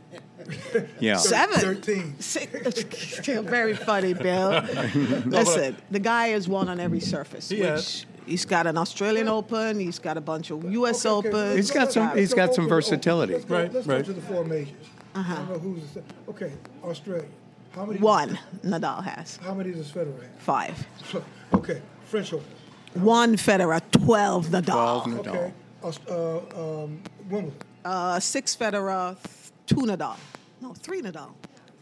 Yeah. 0.98 1.16
Seven. 1.16 1.58
Thirteen. 1.60 2.18
Six. 2.18 3.18
Very 3.28 3.74
funny, 3.74 4.14
Bill. 4.14 4.50
Listen, 5.26 5.76
the 5.90 5.98
guy 5.98 6.28
has 6.28 6.48
won 6.48 6.68
on 6.68 6.80
every 6.80 7.00
surface. 7.00 7.48
He 7.48 7.60
which 7.60 7.68
has. 7.68 8.06
He's 8.26 8.44
got 8.46 8.66
an 8.66 8.78
Australian 8.78 9.28
Open. 9.28 9.78
He's 9.80 9.98
got 9.98 10.16
a 10.16 10.20
bunch 10.20 10.50
of 10.50 10.64
U.S. 10.70 11.04
Okay, 11.04 11.28
okay, 11.28 11.28
Opens. 11.28 11.56
He's 11.56 11.70
got 11.70 11.92
some- 11.92 12.08
go- 12.10 12.14
he's 12.16 12.32
let's 12.34 12.46
got 12.48 12.54
some 12.54 12.68
versatility. 12.68 13.32
Let's 13.34 13.44
go, 13.44 13.56
Right, 13.56 13.72
let's 13.72 13.86
right. 13.86 13.98
go 13.98 14.02
to 14.04 14.12
the 14.12 14.20
four 14.22 14.44
majors. 14.44 14.74
I 15.14 15.22
don't 15.34 15.48
know 15.50 15.58
who's 15.58 15.82
okay. 16.28 16.52
Australia. 16.84 17.26
How 17.74 17.84
many? 17.86 18.00
One. 18.00 18.38
Nadal 18.64 19.02
has 19.04 19.36
How 19.38 19.54
many 19.54 19.72
does 19.72 19.90
Federer 19.90 20.20
have? 20.22 20.30
five. 20.38 20.86
Okay, 21.52 21.82
French 22.04 22.32
Open. 22.32 22.46
One 22.94 23.34
Federer, 23.36 23.80
12 23.90 24.46
Nadal. 24.46 25.04
12 25.04 25.06
Nadal. 25.06 25.52
Okay. 25.82 25.98
Uh, 26.08 26.82
um, 26.84 27.02
Wimbledon. 27.28 27.54
Uh, 27.84 28.20
six 28.20 28.54
Federer, 28.54 29.20
th- 29.20 29.50
two 29.66 29.84
Nadal. 29.86 30.16
No, 30.60 30.72
three 30.74 31.02
Nadal. 31.02 31.30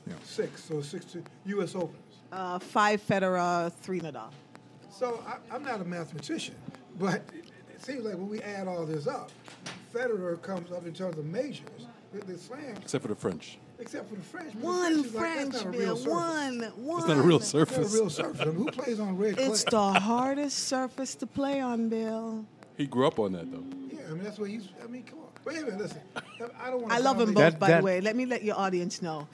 Yeah. 0.07 0.15
Six. 0.25 0.65
So 0.65 0.81
six 0.81 1.05
to 1.07 1.23
U.S. 1.47 1.75
Opens. 1.75 1.97
Uh, 2.33 2.59
five 2.59 3.07
Federer, 3.07 3.71
three 3.83 4.01
Nadal. 4.01 4.31
So 4.91 5.23
I, 5.27 5.55
I'm 5.55 5.63
not 5.63 5.81
a 5.83 5.85
mathematician, 5.85 6.55
but 6.99 7.17
it, 7.35 7.51
it 7.75 7.85
seems 7.85 8.05
like 8.05 8.15
when 8.15 8.29
we 8.29 8.41
add 8.41 8.67
all 8.69 8.87
this 8.87 9.07
up, 9.07 9.31
Federer 9.95 10.41
comes 10.41 10.73
up 10.73 10.87
in 10.87 10.95
terms 10.95 11.19
of 11.19 11.27
majors. 11.27 11.87
The, 12.13 12.25
the 12.25 12.39
slams, 12.39 12.79
Except 12.79 13.03
for 13.03 13.09
the 13.09 13.15
French. 13.15 13.59
Except 13.81 14.09
for 14.09 14.17
the 14.17 14.23
French. 14.23 14.53
but 14.55 14.61
the 14.61 14.67
One 14.67 14.93
is 14.93 15.15
like, 15.15 15.25
French, 15.25 15.53
Bill. 15.53 15.71
real. 15.73 15.97
One, 16.05 16.61
one. 16.77 16.99
It's 17.01 17.09
not 17.09 17.17
a 17.19 17.23
real 17.23 17.37
It's 17.37 17.55
not 17.55 17.63
a 17.63 17.67
surface. 17.67 17.95
real 17.95 18.11
surface. 18.11 18.41
I 18.41 18.45
mean, 18.47 18.55
who 18.55 18.71
plays 18.71 19.01
on 19.01 19.17
red 19.17 19.37
clay? 19.37 19.47
It's 19.47 19.65
the 19.65 19.93
hardest 19.93 20.59
surface 20.61 21.15
to 21.17 21.27
play 21.27 21.61
on, 21.61 21.89
Bill. 21.89 22.45
He 22.77 22.87
grew 22.87 23.07
up 23.07 23.19
on 23.19 23.33
that 23.33 23.51
though. 23.51 23.65
Yeah, 23.91 24.03
I 24.09 24.13
mean 24.15 24.25
that's 24.25 24.39
what 24.39 24.51
he's. 24.51 24.69
I 24.83 24.87
mean, 24.87 25.03
come 25.03 25.19
on. 25.21 25.25
But 25.45 25.55
anyway, 25.55 25.77
listen. 25.79 26.01
I 26.61 26.71
don't 26.71 26.83
want. 26.83 26.93
I 26.93 26.99
love 26.99 27.19
them 27.19 27.33
both, 27.35 27.43
That- 27.53 27.59
by 27.59 27.69
that- 27.69 27.79
the 27.79 27.85
way. 27.85 28.01
Let 28.01 28.15
me 28.17 28.27
let 28.27 28.43
your 28.45 28.57
audience 28.57 29.03
know. 29.03 29.27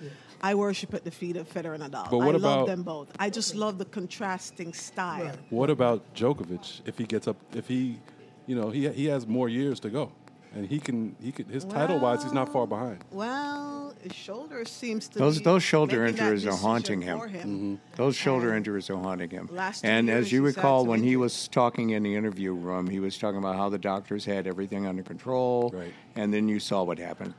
I 0.43 0.55
worship 0.55 0.93
at 0.93 1.05
the 1.05 1.11
feet 1.11 1.37
of 1.39 1.49
Federer 1.53 1.75
and 1.75 1.83
Nadal. 1.85 2.11
But 2.11 2.19
what 2.19 2.35
I 2.35 2.39
about- 2.39 2.59
love 2.59 2.67
them 2.67 2.83
both. 2.83 3.09
I 3.19 3.31
just 3.31 3.55
love 3.55 3.79
the 3.79 3.87
contrasting 3.87 4.73
style. 4.75 5.25
Right. 5.25 5.39
What 5.51 5.71
about 5.71 6.15
Djokovic? 6.15 6.83
If 6.87 6.99
he 6.99 7.05
gets 7.05 7.27
up, 7.27 7.37
if 7.55 7.67
he, 7.67 7.99
you 8.47 8.55
know, 8.55 8.69
he 8.71 8.89
he 8.91 9.07
has 9.07 9.27
more 9.27 9.49
years 9.49 9.81
to 9.81 9.91
go, 9.91 10.13
and 10.55 10.67
he 10.67 10.79
can 10.79 11.17
he 11.21 11.33
could 11.33 11.47
his 11.49 11.65
title 11.65 11.99
wise 11.99 12.23
he's 12.23 12.33
not 12.33 12.53
far 12.53 12.67
behind. 12.67 13.05
Well, 13.11 13.95
his 14.03 14.13
shoulder 14.15 14.65
seems 14.65 15.09
to 15.09 15.19
Those 15.19 15.39
be 15.39 15.45
those 15.45 15.63
shoulder 15.63 16.05
injuries 16.05 16.47
are 16.47 16.55
haunting 16.57 17.03
him. 17.03 17.19
for 17.19 17.29
Mm-hmm. 17.29 17.75
Those 17.97 18.15
shoulder 18.17 18.49
And 18.49 18.59
injuries 18.59 18.89
are 18.91 18.97
haunting 18.97 19.31
him. 19.31 19.49
last 19.53 19.83
two 19.83 19.89
And 19.89 20.09
as 20.11 20.31
you 20.33 20.43
recall, 20.43 20.81
some 20.83 20.89
when 20.89 21.03
he 21.03 21.17
was 21.17 21.49
talking 21.49 21.91
in 21.91 22.03
the 22.03 22.15
interview 22.15 22.53
room, 22.53 22.89
he 22.89 23.01
was 23.01 23.19
talking 23.19 23.39
about 23.39 23.57
how 23.57 23.69
the 23.69 23.79
doctors 23.79 24.25
had 24.25 24.47
everything 24.47 24.87
under 24.87 25.03
control. 25.03 25.71
Right. 25.75 25.93
And 26.17 26.33
then 26.33 26.49
you 26.49 26.61
saw 26.61 26.83
what 26.83 26.99
happened. 26.99 27.35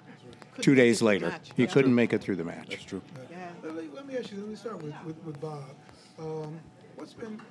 Couldn't 0.51 0.63
Two 0.63 0.75
days 0.75 1.01
later, 1.01 1.27
match. 1.29 1.51
he 1.55 1.63
Yeah. 1.63 1.69
couldn't 1.71 1.93
make 1.95 2.13
it 2.13 2.21
through 2.21 2.37
the 2.37 2.43
match. 2.45 2.69
That's 2.69 2.83
true. 2.83 3.01
Yeah. 3.29 3.49
Let, 3.63 3.75
me- 3.75 3.89
let 3.93 4.07
me 4.07 4.17
ask 4.17 4.31
you. 4.31 4.37
Let 4.39 4.47
me 4.49 4.55
start 4.55 4.81
with 4.81 4.93
with, 5.05 5.17
with 5.25 5.39
Bob. 5.41 5.63
Um, 6.17 6.59
what's 6.95 7.13
been, 7.13 7.41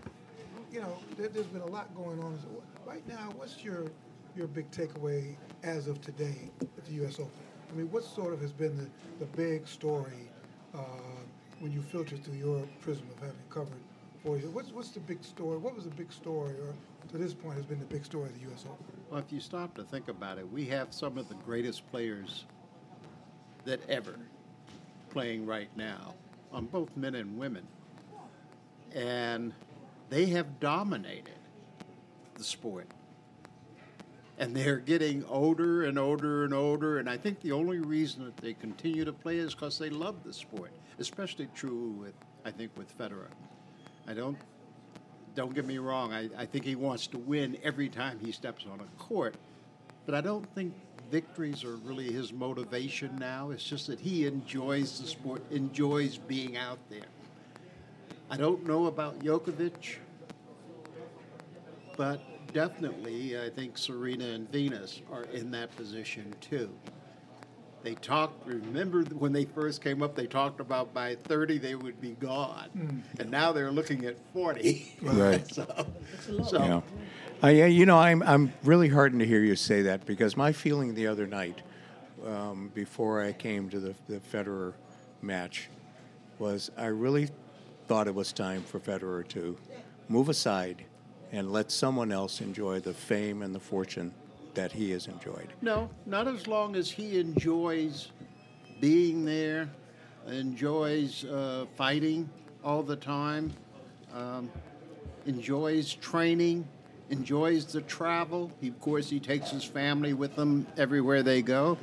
you 0.72 0.80
know, 0.80 0.96
there, 1.18 1.28
there's 1.28 1.46
been 1.46 1.60
a 1.62 1.66
lot 1.66 1.94
going 1.94 2.18
on. 2.22 2.38
So 2.40 2.62
right 2.86 3.06
now, 3.06 3.30
what's 3.36 3.62
your 3.62 3.84
your 4.36 4.46
big 4.48 4.70
takeaway 4.70 5.36
as 5.62 5.88
of 5.88 6.00
today 6.00 6.50
at 6.62 6.84
the 6.84 6.92
U.S. 6.94 7.14
Open? 7.18 7.30
I 7.70 7.76
mean, 7.76 7.90
what 7.90 8.04
sort 8.04 8.32
of 8.32 8.40
has 8.40 8.52
been 8.52 8.76
the, 8.76 8.88
the 9.18 9.26
big 9.36 9.66
story 9.66 10.28
uh, 10.74 10.78
when 11.60 11.72
you 11.72 11.80
filter 11.80 12.16
through 12.16 12.36
your 12.36 12.62
prism 12.80 13.06
of 13.16 13.20
having 13.20 13.36
covered 13.50 13.80
four 14.22 14.36
years? 14.36 14.50
What's 14.50 14.70
what's 14.72 14.90
the 14.90 15.00
big 15.00 15.22
story? 15.24 15.58
What 15.58 15.74
was 15.74 15.84
the 15.84 15.90
big 15.90 16.12
story, 16.12 16.54
or 16.54 16.74
to 17.10 17.18
this 17.18 17.34
point 17.34 17.56
has 17.56 17.64
been 17.64 17.78
the 17.78 17.84
big 17.86 18.04
story 18.04 18.26
of 18.26 18.34
the 18.34 18.42
U.S. 18.48 18.64
Open? 18.64 18.84
Well, 19.10 19.20
if 19.20 19.32
you 19.32 19.40
stop 19.40 19.74
to 19.74 19.84
think 19.84 20.08
about 20.08 20.38
it, 20.38 20.50
we 20.50 20.66
have 20.66 20.92
some 20.92 21.18
of 21.18 21.28
the 21.28 21.34
greatest 21.36 21.88
players 21.90 22.44
that 23.64 23.80
ever 23.88 24.18
playing 25.10 25.46
right 25.46 25.70
now 25.76 26.14
on 26.52 26.66
both 26.66 26.96
men 26.96 27.14
and 27.14 27.38
women. 27.38 27.66
And 28.94 29.52
they 30.10 30.26
have 30.26 30.60
dominated 30.60 31.34
the 32.34 32.44
sport. 32.44 32.86
And 34.38 34.54
they're 34.54 34.78
getting 34.78 35.24
older 35.26 35.84
and 35.84 35.98
older 35.98 36.44
and 36.44 36.52
older. 36.52 36.98
And 36.98 37.08
I 37.08 37.16
think 37.16 37.40
the 37.40 37.52
only 37.52 37.78
reason 37.78 38.24
that 38.24 38.36
they 38.38 38.54
continue 38.54 39.04
to 39.04 39.12
play 39.12 39.36
is 39.36 39.54
because 39.54 39.78
they 39.78 39.90
love 39.90 40.24
the 40.24 40.32
sport. 40.32 40.72
Especially 40.98 41.48
true 41.54 41.94
with, 42.00 42.14
I 42.44 42.50
think, 42.50 42.72
with 42.76 42.96
Federer. 42.98 43.28
I 44.06 44.14
don't 44.14 44.36
don't 45.34 45.54
get 45.54 45.64
me 45.64 45.78
wrong, 45.78 46.12
I, 46.12 46.28
I 46.36 46.46
think 46.46 46.64
he 46.64 46.76
wants 46.76 47.06
to 47.08 47.18
win 47.18 47.58
every 47.62 47.88
time 47.88 48.18
he 48.24 48.32
steps 48.32 48.64
on 48.70 48.80
a 48.80 49.02
court. 49.02 49.34
But 50.06 50.14
I 50.14 50.20
don't 50.20 50.46
think 50.54 50.74
victories 51.10 51.64
are 51.64 51.76
really 51.76 52.12
his 52.12 52.32
motivation 52.32 53.16
now. 53.18 53.50
It's 53.50 53.64
just 53.64 53.86
that 53.88 53.98
he 54.00 54.26
enjoys 54.26 55.00
the 55.00 55.06
sport, 55.06 55.42
enjoys 55.50 56.18
being 56.18 56.56
out 56.56 56.78
there. 56.88 57.00
I 58.30 58.36
don't 58.36 58.66
know 58.66 58.86
about 58.86 59.20
Djokovic, 59.20 59.96
but 61.96 62.20
definitely 62.54 63.38
I 63.38 63.50
think 63.50 63.76
Serena 63.76 64.24
and 64.24 64.50
Venus 64.50 65.02
are 65.12 65.24
in 65.24 65.50
that 65.50 65.74
position 65.76 66.32
too. 66.40 66.70
They 67.82 67.94
talked, 67.96 68.46
remember 68.46 69.02
when 69.02 69.34
they 69.34 69.44
first 69.44 69.82
came 69.82 70.02
up, 70.02 70.14
they 70.14 70.26
talked 70.26 70.58
about 70.58 70.94
by 70.94 71.16
30 71.16 71.58
they 71.58 71.74
would 71.74 72.00
be 72.00 72.12
gone. 72.12 73.02
And 73.20 73.30
now 73.30 73.52
they're 73.52 73.70
looking 73.70 74.06
at 74.06 74.16
40. 74.32 74.96
Right. 75.02 75.46
so, 75.54 75.86
so 76.48 76.64
Yeah. 76.64 76.80
Uh, 77.42 77.48
yeah, 77.48 77.66
you 77.66 77.84
know, 77.84 77.98
I'm, 77.98 78.22
I'm 78.22 78.54
really 78.62 78.88
heartened 78.88 79.20
to 79.20 79.26
hear 79.26 79.40
you 79.40 79.54
say 79.54 79.82
that 79.82 80.06
because 80.06 80.34
my 80.34 80.50
feeling 80.50 80.94
the 80.94 81.08
other 81.08 81.26
night, 81.26 81.60
um, 82.26 82.70
before 82.72 83.22
I 83.22 83.32
came 83.32 83.68
to 83.68 83.78
the, 83.78 83.94
the 84.08 84.18
Federer 84.20 84.72
match, 85.20 85.68
was 86.38 86.70
I 86.78 86.86
really 86.86 87.28
thought 87.86 88.06
it 88.06 88.14
was 88.14 88.32
time 88.32 88.62
for 88.62 88.80
Federer 88.80 89.28
to 89.28 89.58
move 90.08 90.30
aside 90.30 90.84
and 91.34 91.50
let 91.50 91.70
someone 91.72 92.12
else 92.12 92.40
enjoy 92.40 92.78
the 92.78 92.94
fame 92.94 93.42
and 93.42 93.52
the 93.52 93.60
fortune 93.60 94.14
that 94.54 94.70
he 94.70 94.92
has 94.92 95.08
enjoyed. 95.08 95.48
No, 95.62 95.90
not 96.06 96.28
as 96.28 96.46
long 96.46 96.76
as 96.76 96.88
he 96.88 97.18
enjoys 97.18 98.12
being 98.80 99.24
there, 99.24 99.68
enjoys 100.28 101.24
uh, 101.24 101.66
fighting 101.74 102.30
all 102.62 102.84
the 102.84 102.94
time, 102.94 103.52
um, 104.14 104.48
enjoys 105.26 105.94
training, 105.94 106.66
enjoys 107.10 107.64
the 107.66 107.80
travel. 107.82 108.52
He, 108.60 108.68
of 108.68 108.78
course, 108.80 109.10
he 109.10 109.18
takes 109.18 109.50
his 109.50 109.64
family 109.64 110.14
with 110.14 110.36
him 110.36 110.68
everywhere 110.76 111.24
they 111.24 111.42
go. 111.42 111.76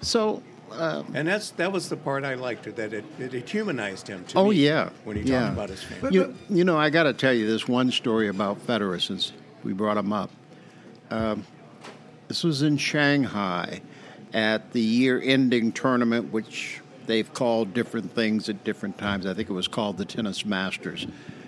So, 0.00 0.42
um, 0.70 1.06
And 1.14 1.28
that's 1.28 1.50
that 1.52 1.72
was 1.72 1.88
the 1.88 1.96
part 1.96 2.24
I 2.24 2.34
liked, 2.34 2.64
that 2.76 2.92
it, 2.92 3.04
it, 3.18 3.34
it 3.34 3.48
humanized 3.48 4.08
him 4.08 4.24
to 4.26 4.38
oh 4.38 4.50
me 4.50 4.56
yeah, 4.56 4.90
when 5.04 5.16
he 5.16 5.22
yeah. 5.22 5.40
talked 5.40 5.52
about 5.52 5.68
his 5.70 5.82
family. 5.82 6.14
You, 6.14 6.34
you 6.48 6.64
know, 6.64 6.78
I 6.78 6.90
got 6.90 7.04
to 7.04 7.12
tell 7.12 7.32
you 7.32 7.46
this 7.46 7.68
one 7.68 7.90
story 7.90 8.28
about 8.28 8.64
Federer 8.66 9.00
since 9.00 9.32
we 9.62 9.72
brought 9.72 9.96
him 9.96 10.12
up. 10.12 10.30
Um, 11.10 11.44
this 12.28 12.42
was 12.42 12.62
in 12.62 12.76
Shanghai 12.76 13.82
at 14.32 14.72
the 14.72 14.80
year-ending 14.80 15.72
tournament, 15.72 16.32
which 16.32 16.80
they've 17.06 17.32
called 17.32 17.74
different 17.74 18.12
things 18.12 18.48
at 18.48 18.64
different 18.64 18.98
times. 18.98 19.26
I 19.26 19.34
think 19.34 19.48
it 19.50 19.52
was 19.52 19.68
called 19.68 19.98
the 19.98 20.04
Tennis 20.04 20.44
Masters 20.44 21.06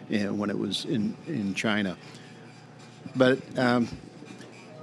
know, 0.09 0.33
when 0.33 0.51
it 0.51 0.59
was 0.59 0.85
in 0.85 1.17
in 1.27 1.55
China. 1.55 1.97
But 3.15 3.39
um, 3.59 3.89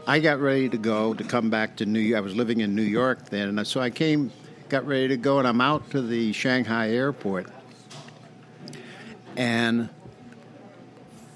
I 0.06 0.20
got 0.20 0.42
ready 0.42 0.68
to 0.68 0.78
go 0.78 1.14
to 1.14 1.24
come 1.24 1.50
back 1.50 1.78
to 1.78 1.86
New 1.86 2.00
York. 2.00 2.18
I 2.18 2.22
was 2.22 2.36
living 2.36 2.60
in 2.60 2.76
New 2.76 2.82
York 2.82 3.30
then, 3.30 3.58
and 3.58 3.66
so 3.66 3.80
I 3.80 3.90
came, 3.90 4.34
got 4.68 4.86
ready 4.86 5.08
to 5.08 5.18
go, 5.18 5.40
and 5.40 5.48
I'm 5.48 5.62
out 5.62 5.90
to 5.92 6.02
the 6.02 6.34
Shanghai 6.34 6.90
airport, 6.90 7.48
and 9.38 9.90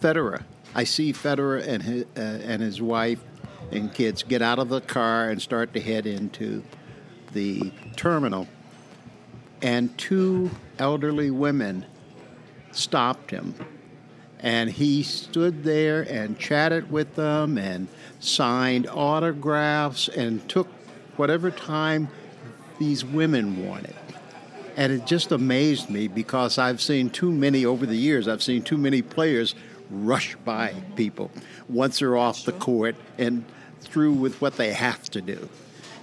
Federer. 0.02 0.44
I 0.76 0.84
see 0.84 1.14
Federer 1.14 1.66
and 1.66 1.82
his, 1.82 2.04
uh, 2.18 2.20
and 2.20 2.62
his 2.62 2.82
wife 2.82 3.24
and 3.72 3.94
kids 3.94 4.24
get 4.24 4.42
out 4.42 4.60
of 4.60 4.68
the 4.68 4.82
car 4.82 5.30
and 5.30 5.42
start 5.42 5.74
to 5.74 5.80
head 5.80 6.06
into 6.06 6.62
the 7.32 7.72
terminal, 7.96 8.50
and 9.62 9.98
two 9.98 10.52
elderly 10.78 11.32
women 11.32 11.86
stopped 12.74 13.32
him 13.32 13.56
and 14.40 14.70
he 14.70 15.04
stood 15.04 15.64
there 15.64 16.02
and 16.02 16.38
chatted 16.38 16.92
with 16.92 17.16
them 17.16 17.58
and 17.58 17.88
signed 18.20 18.88
autographs 18.88 20.08
and 20.08 20.48
took 20.48 20.68
whatever 21.16 21.50
time 21.50 22.10
these 22.80 23.04
women 23.04 23.68
wanted. 23.68 23.96
And 24.76 24.94
it 24.94 25.08
just 25.08 25.32
amazed 25.32 25.90
me 25.90 26.08
because 26.08 26.60
I've 26.60 26.82
seen 26.82 27.10
too 27.10 27.32
many 27.32 27.66
over 27.66 27.86
the 27.86 27.96
years, 27.96 28.28
I've 28.28 28.44
seen 28.44 28.62
too 28.62 28.78
many 28.78 29.02
players 29.02 29.56
rush 29.90 30.36
by 30.46 30.74
people 30.96 31.32
once 31.68 32.00
they're 32.00 32.18
off 32.18 32.44
the 32.44 32.52
court 32.52 32.96
and 33.18 33.44
through 33.82 34.14
with 34.14 34.40
what 34.42 34.58
they 34.58 34.74
have 34.74 35.04
to 35.12 35.22
do. 35.22 35.50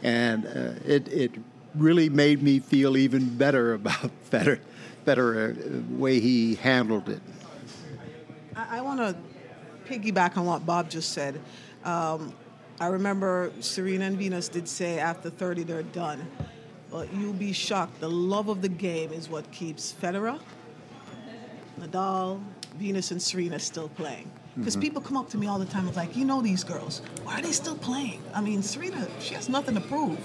And 0.03 0.47
uh, 0.47 0.73
it, 0.85 1.09
it 1.09 1.33
really 1.75 2.09
made 2.09 2.43
me 2.43 2.59
feel 2.59 2.97
even 2.97 3.37
better 3.37 3.75
about 3.75 4.11
Federer, 4.31 4.59
the 5.05 5.97
way 5.97 6.19
he 6.19 6.57
handled 6.57 7.09
it. 7.09 7.21
I, 8.57 8.79
I 8.79 8.81
want 8.81 9.01
to 9.01 9.17
piggyback 9.87 10.37
on 10.37 10.47
what 10.47 10.65
Bob 10.65 10.91
just 10.91 11.13
said. 11.13 11.41
Um, 11.85 12.33
I 12.81 12.87
remember 12.89 13.53
Serena 13.61 14.07
and 14.07 14.19
Venus 14.19 14.49
did 14.49 14.69
say 14.69 14.99
after 14.99 15.31
30 15.31 15.65
they're 15.65 15.83
done. 15.83 16.27
But 16.91 17.13
you'll 17.13 17.33
be 17.33 17.53
shocked. 17.53 18.01
The 18.01 18.11
love 18.11 18.49
of 18.49 18.63
the 18.63 18.69
game 18.69 19.13
is 19.13 19.29
what 19.29 19.51
keeps 19.51 19.95
Federer, 20.01 20.39
Nadal, 21.81 22.41
Venus, 22.77 23.11
and 23.11 23.21
Serena 23.21 23.59
still 23.59 23.89
playing. 23.89 24.31
Because 24.57 24.77
people 24.77 25.01
come 25.01 25.17
up 25.17 25.29
to 25.31 25.39
me 25.39 25.49
all 25.49 25.59
the 25.59 25.65
time 25.67 25.89
and 25.89 25.97
like, 25.97 26.17
you 26.17 26.25
know 26.25 26.41
these 26.41 26.63
girls. 26.63 27.03
Why 27.25 27.41
are 27.41 27.43
they 27.43 27.51
still 27.51 27.77
playing? 27.77 28.23
I 28.33 28.41
mean, 28.41 28.63
Serena, 28.63 29.09
she 29.19 29.35
has 29.35 29.49
nothing 29.49 29.75
to 29.75 29.81
prove. 29.81 30.21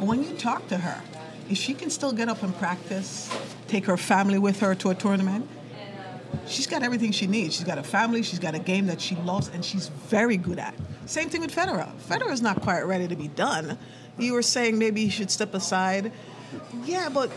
But 0.00 0.08
when 0.08 0.24
you 0.24 0.34
talk 0.36 0.66
to 0.68 0.76
her, 0.76 1.00
if 1.48 1.56
she 1.58 1.72
can 1.72 1.88
still 1.88 2.12
get 2.12 2.28
up 2.28 2.42
and 2.42 2.56
practice, 2.58 3.30
take 3.68 3.84
her 3.86 3.96
family 3.96 4.38
with 4.38 4.58
her 4.58 4.74
to 4.76 4.90
a 4.90 4.94
tournament, 4.96 5.48
she's 6.46 6.66
got 6.66 6.82
everything 6.82 7.12
she 7.12 7.26
needs. 7.26 7.56
She's 7.56 7.64
got 7.64 7.78
a 7.78 7.82
family, 7.82 8.22
she's 8.22 8.38
got 8.38 8.54
a 8.54 8.58
game 8.58 8.86
that 8.86 9.00
she 9.00 9.14
loves, 9.16 9.48
and 9.48 9.64
she's 9.64 9.88
very 9.88 10.36
good 10.36 10.58
at. 10.58 10.74
Same 11.06 11.28
thing 11.28 11.40
with 11.40 11.54
Federer. 11.54 11.90
Federer's 12.08 12.42
not 12.42 12.60
quite 12.62 12.82
ready 12.82 13.08
to 13.08 13.16
be 13.16 13.28
done. 13.28 13.78
You 14.18 14.34
were 14.34 14.42
saying 14.42 14.78
maybe 14.78 15.04
he 15.04 15.10
should 15.10 15.30
step 15.30 15.54
aside. 15.54 16.12
Yeah, 16.84 17.08
but 17.08 17.30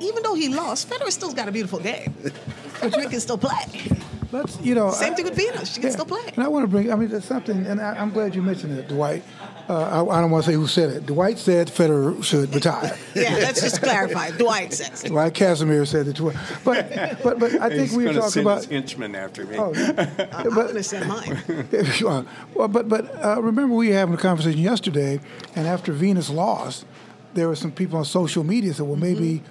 even 0.00 0.22
though 0.22 0.34
he 0.34 0.48
lost, 0.48 0.88
Federer 0.88 1.10
still's 1.10 1.34
got 1.34 1.48
a 1.48 1.52
beautiful 1.52 1.80
game. 1.80 2.12
Federer 2.74 3.10
can 3.10 3.20
still 3.20 3.38
play. 3.38 3.98
Let's, 4.34 4.60
you 4.60 4.74
know. 4.74 4.90
Same 4.90 5.12
I- 5.12 5.16
thing 5.16 5.24
with 5.26 5.36
Venus. 5.36 5.72
She 5.74 5.80
can 5.80 5.92
still 5.92 6.04
play. 6.04 6.20
And 6.34 6.42
I 6.42 6.48
want 6.48 6.64
to 6.64 6.68
bring, 6.68 6.92
I 6.92 6.96
mean, 6.96 7.08
there's 7.08 7.24
something, 7.24 7.64
and 7.66 7.80
I, 7.80 7.94
I'm 7.94 8.10
glad 8.10 8.34
you 8.34 8.42
mentioned 8.42 8.76
it, 8.76 8.88
Dwight. 8.88 9.22
Uh, 9.68 10.04
I, 10.04 10.18
I 10.18 10.20
don't 10.20 10.30
want 10.32 10.44
to 10.44 10.50
say 10.50 10.56
who 10.56 10.66
said 10.66 10.90
it. 10.90 11.06
Dwight 11.06 11.38
said 11.38 11.68
Federer 11.68 12.22
should 12.22 12.52
retire. 12.54 12.98
Yeah, 13.14 13.36
let's 13.36 13.60
just 13.60 13.80
clarify. 13.80 14.32
Dwight 14.32 14.72
says. 14.72 15.04
Dwight 15.04 15.34
Casimere 15.34 15.86
said 15.86 16.08
it 16.08 16.16
too. 16.16 16.32
But, 16.64 16.90
but, 17.22 17.38
but 17.38 17.54
I 17.54 17.68
think 17.68 17.82
He's 17.82 17.96
we 17.96 18.04
were 18.04 18.10
gonna 18.10 18.18
talking 18.18 18.30
send 18.32 18.46
about. 18.46 18.56
his 18.58 18.66
henchman 18.66 19.14
after 19.14 19.46
me. 19.46 19.56
Oh, 19.56 19.72
I'm 20.32 20.50
going 20.52 20.74
to 20.74 20.82
send 20.82 21.08
mine. 21.08 21.42
if 21.70 22.00
you 22.00 22.08
want. 22.08 22.28
Well, 22.54 22.66
but 22.66 22.88
but 22.88 23.24
uh, 23.24 23.40
remember 23.40 23.72
we 23.74 23.88
were 23.88 23.94
having 23.94 24.14
a 24.14 24.18
conversation 24.18 24.60
yesterday, 24.60 25.20
and 25.54 25.68
after 25.68 25.92
Venus 25.92 26.28
lost, 26.28 26.84
there 27.34 27.46
were 27.46 27.54
some 27.56 27.70
people 27.70 27.98
on 27.98 28.04
social 28.04 28.42
media 28.42 28.74
said, 28.74 28.86
well, 28.86 28.96
maybe 28.96 29.42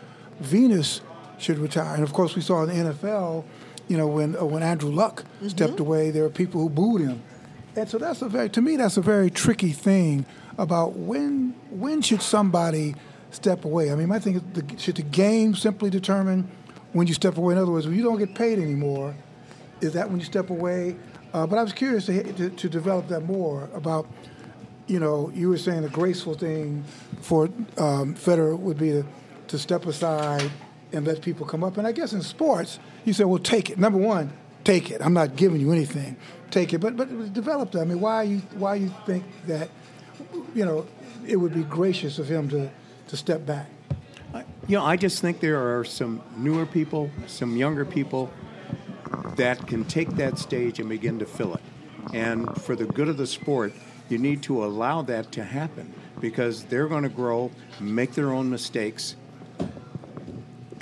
Venus 0.41 0.99
should 1.39 1.57
retire. 1.57 1.95
And 1.95 2.03
of 2.03 2.11
course, 2.11 2.35
we 2.35 2.41
saw 2.41 2.63
in 2.63 2.69
the 2.69 2.91
NFL, 2.93 3.45
you 3.87 3.97
know, 3.97 4.07
when 4.07 4.35
uh, 4.35 4.45
when 4.45 4.63
Andrew 4.63 4.91
Luck 4.91 5.25
stepped 5.47 5.79
away, 5.79 6.11
there 6.11 6.23
were 6.23 6.29
people 6.29 6.61
who 6.61 6.69
booed 6.69 7.01
him, 7.01 7.21
and 7.75 7.89
so 7.89 7.97
that's 7.97 8.21
a 8.21 8.29
very 8.29 8.49
to 8.49 8.61
me 8.61 8.75
that's 8.75 8.97
a 8.97 9.01
very 9.01 9.29
tricky 9.29 9.71
thing 9.71 10.25
about 10.57 10.93
when 10.93 11.55
when 11.69 12.01
should 12.01 12.21
somebody 12.21 12.95
step 13.31 13.65
away. 13.65 13.91
I 13.91 13.95
mean, 13.95 14.07
my 14.07 14.19
thing 14.19 14.35
is, 14.35 14.41
the, 14.53 14.77
should 14.77 14.95
the 14.95 15.01
game 15.03 15.55
simply 15.55 15.89
determine 15.89 16.49
when 16.93 17.07
you 17.07 17.13
step 17.13 17.37
away? 17.37 17.53
In 17.53 17.59
other 17.59 17.71
words, 17.71 17.87
when 17.87 17.95
you 17.95 18.03
don't 18.03 18.19
get 18.19 18.35
paid 18.35 18.59
anymore, 18.59 19.15
is 19.81 19.93
that 19.93 20.09
when 20.09 20.19
you 20.19 20.25
step 20.25 20.49
away? 20.49 20.95
Uh, 21.33 21.47
but 21.47 21.57
I 21.57 21.63
was 21.63 21.73
curious 21.73 22.05
to, 22.05 22.31
to, 22.33 22.49
to 22.51 22.69
develop 22.69 23.07
that 23.07 23.21
more 23.21 23.69
about, 23.73 24.07
you 24.85 24.99
know, 24.99 25.31
you 25.33 25.49
were 25.49 25.57
saying 25.57 25.83
a 25.83 25.89
graceful 25.89 26.35
thing 26.35 26.83
for 27.21 27.45
um, 27.77 28.13
Federer 28.13 28.57
would 28.57 28.77
be 28.77 28.91
to, 28.91 29.05
to 29.47 29.57
step 29.57 29.87
aside 29.87 30.51
and 30.93 31.05
let 31.05 31.21
people 31.21 31.45
come 31.45 31.63
up. 31.63 31.77
And 31.77 31.87
I 31.87 31.91
guess 31.91 32.13
in 32.13 32.21
sports, 32.21 32.79
you 33.05 33.13
say, 33.13 33.23
well, 33.23 33.39
take 33.39 33.69
it. 33.69 33.77
Number 33.77 33.97
one, 33.97 34.31
take 34.63 34.91
it. 34.91 35.01
I'm 35.01 35.13
not 35.13 35.35
giving 35.35 35.59
you 35.59 35.71
anything. 35.71 36.15
Take 36.51 36.73
it. 36.73 36.79
But 36.79 36.95
but 36.95 37.33
develop 37.33 37.71
that. 37.71 37.81
I 37.81 37.85
mean, 37.85 37.99
why 37.99 38.23
you 38.23 38.37
why 38.55 38.75
you 38.75 38.93
think 39.05 39.23
that, 39.47 39.69
you 40.53 40.65
know, 40.65 40.85
it 41.27 41.37
would 41.37 41.53
be 41.53 41.63
gracious 41.63 42.19
of 42.19 42.27
him 42.29 42.49
to, 42.49 42.69
to 43.07 43.17
step 43.17 43.45
back? 43.45 43.69
You 44.67 44.77
know, 44.77 44.83
I 44.83 44.95
just 44.95 45.21
think 45.21 45.41
there 45.41 45.77
are 45.77 45.83
some 45.83 46.21
newer 46.37 46.65
people, 46.65 47.11
some 47.27 47.57
younger 47.57 47.85
people 47.85 48.31
that 49.35 49.67
can 49.67 49.85
take 49.85 50.09
that 50.15 50.39
stage 50.39 50.79
and 50.79 50.89
begin 50.89 51.19
to 51.19 51.25
fill 51.25 51.55
it. 51.55 51.61
And 52.13 52.49
for 52.61 52.75
the 52.75 52.85
good 52.85 53.09
of 53.09 53.17
the 53.17 53.27
sport, 53.27 53.73
you 54.09 54.17
need 54.17 54.41
to 54.43 54.63
allow 54.63 55.01
that 55.03 55.31
to 55.33 55.43
happen 55.43 55.93
because 56.19 56.63
they're 56.65 56.87
going 56.87 57.03
to 57.03 57.09
grow, 57.09 57.51
make 57.79 58.13
their 58.13 58.31
own 58.31 58.49
mistakes. 58.49 59.15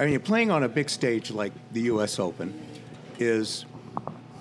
I 0.02 0.08
mean, 0.08 0.20
playing 0.20 0.50
on 0.50 0.64
a 0.64 0.68
big 0.68 0.90
stage 0.90 1.30
like 1.30 1.54
the 1.74 1.82
U.S. 1.82 2.18
Open 2.18 2.60
is 3.20 3.68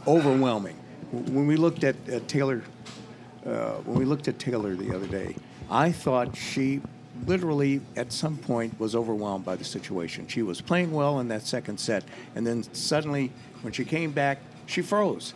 overwhelming. 0.07 0.75
When 1.13 1.47
we 1.47 1.57
looked 1.57 1.85
at, 1.85 1.97
at 2.09 2.27
Taylor, 2.29 2.63
uh, 3.45 3.73
when 3.85 3.99
we 3.99 4.07
looked 4.07 4.27
at 4.27 4.39
Taylor 4.39 4.75
the 4.75 4.97
other 4.97 5.07
day, 5.07 5.37
I 5.71 5.93
thought 5.93 6.35
she 6.35 6.81
literally 7.27 7.83
at 7.95 8.11
some 8.11 8.39
point 8.39 8.81
was 8.81 8.95
overwhelmed 8.95 9.45
by 9.45 9.55
the 9.55 9.65
situation. 9.65 10.27
She 10.29 10.41
was 10.41 10.63
playing 10.63 10.93
well 10.93 11.21
in 11.21 11.29
that 11.29 11.43
second 11.43 11.79
set, 11.79 12.05
and 12.35 12.47
then 12.47 12.63
suddenly, 12.73 13.31
when 13.61 13.75
she 13.75 13.85
came 13.85 14.13
back, 14.13 14.39
she 14.65 14.81
froze. 14.81 15.35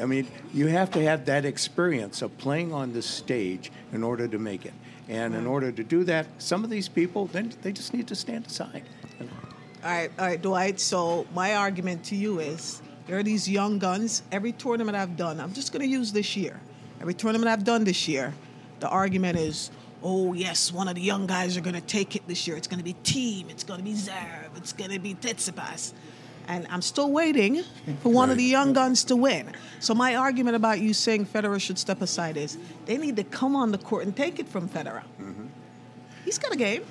I 0.00 0.04
mean, 0.04 0.28
you 0.54 0.68
have 0.68 0.92
to 0.92 1.02
have 1.02 1.24
that 1.24 1.44
experience 1.44 2.22
of 2.22 2.38
playing 2.38 2.72
on 2.72 2.92
this 2.92 3.06
stage 3.06 3.72
in 3.92 4.04
order 4.04 4.28
to 4.28 4.38
make 4.38 4.64
it. 4.64 4.74
And 5.08 5.34
in 5.34 5.44
order 5.44 5.72
to 5.72 5.82
do 5.82 6.04
that, 6.04 6.26
some 6.38 6.62
of 6.62 6.70
these 6.70 6.88
people, 6.88 7.26
then 7.26 7.52
they 7.62 7.72
just 7.72 7.94
need 7.94 8.06
to 8.08 8.14
stand 8.14 8.46
aside. 8.46 8.84
All 9.84 9.90
right, 9.90 10.10
all 10.18 10.26
right, 10.26 10.40
Dwight. 10.40 10.80
So 10.80 11.26
my 11.34 11.54
argument 11.54 12.04
to 12.06 12.16
you 12.16 12.40
is 12.40 12.82
there 13.06 13.18
are 13.18 13.22
these 13.22 13.48
young 13.48 13.78
guns. 13.78 14.22
Every 14.32 14.52
tournament 14.52 14.96
I've 14.96 15.16
done, 15.16 15.40
I'm 15.40 15.52
just 15.52 15.72
going 15.72 15.82
to 15.82 15.88
use 15.88 16.12
this 16.12 16.36
year. 16.36 16.60
Every 17.00 17.14
tournament 17.14 17.48
I've 17.48 17.64
done 17.64 17.84
this 17.84 18.08
year, 18.08 18.34
the 18.80 18.88
argument 18.88 19.38
is, 19.38 19.70
oh 20.02 20.32
yes, 20.32 20.72
one 20.72 20.88
of 20.88 20.94
the 20.94 21.02
young 21.02 21.26
guys 21.26 21.56
are 21.56 21.60
going 21.60 21.74
to 21.74 21.80
take 21.80 22.16
it 22.16 22.26
this 22.26 22.46
year. 22.46 22.56
It's 22.56 22.66
going 22.66 22.78
to 22.78 22.84
be 22.84 22.94
Thiem. 23.04 23.50
It's 23.50 23.64
going 23.64 23.78
to 23.78 23.84
be 23.84 23.92
Zverev. 23.92 24.56
It's 24.56 24.72
going 24.72 24.90
to 24.90 24.98
be 24.98 25.14
Tsitsipas. 25.14 25.92
And 26.48 26.66
I'm 26.70 26.82
still 26.82 27.10
waiting 27.10 27.62
for 28.02 28.12
one 28.12 28.30
of 28.30 28.36
the 28.36 28.44
young 28.44 28.72
guns 28.72 29.02
to 29.04 29.16
win. 29.16 29.50
So 29.80 29.94
my 29.94 30.14
argument 30.14 30.54
about 30.54 30.80
you 30.80 30.94
saying 30.94 31.26
Federer 31.26 31.60
should 31.60 31.78
step 31.78 32.02
aside 32.02 32.36
is 32.36 32.56
they 32.86 32.98
need 32.98 33.16
to 33.16 33.24
come 33.24 33.56
on 33.56 33.72
the 33.72 33.78
court 33.78 34.04
and 34.04 34.16
take 34.16 34.38
it 34.38 34.48
from 34.48 34.68
Federer. 34.68 35.02
Mm-hmm. 35.20 35.46
He's 36.24 36.38
got 36.38 36.52
a 36.52 36.56
game. 36.56 36.84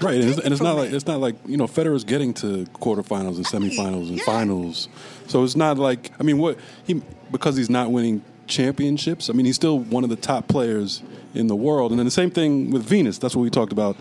Right, 0.00 0.16
and 0.16 0.24
it's, 0.24 0.38
and 0.40 0.52
it's 0.52 0.62
not 0.62 0.76
like 0.76 0.92
it's 0.92 1.06
not 1.06 1.20
like 1.20 1.36
you 1.46 1.56
know 1.56 1.66
Federer's 1.66 2.04
getting 2.04 2.34
to 2.34 2.64
quarterfinals 2.74 3.36
and 3.36 3.46
semifinals 3.46 4.08
and 4.08 4.18
Yeah. 4.18 4.24
finals, 4.24 4.88
so 5.28 5.44
it's 5.44 5.56
not 5.56 5.78
like 5.78 6.10
I 6.18 6.24
mean 6.24 6.38
what 6.38 6.58
he 6.86 7.00
because 7.30 7.56
he's 7.56 7.70
not 7.70 7.90
winning 7.92 8.22
championships. 8.46 9.30
I 9.30 9.32
mean 9.34 9.46
he's 9.46 9.54
still 9.56 9.78
one 9.78 10.02
of 10.04 10.10
the 10.10 10.16
top 10.16 10.48
players 10.48 11.02
in 11.34 11.46
the 11.46 11.56
world, 11.56 11.92
and 11.92 11.98
then 11.98 12.04
the 12.06 12.10
same 12.10 12.30
thing 12.30 12.70
with 12.70 12.82
Venus. 12.84 13.18
That's 13.18 13.36
what 13.36 13.42
we 13.42 13.50
talked 13.50 13.72
about. 13.72 13.96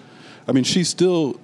I 0.47 0.51
mean 0.51 0.63
she 0.63 0.83
still 0.83 1.39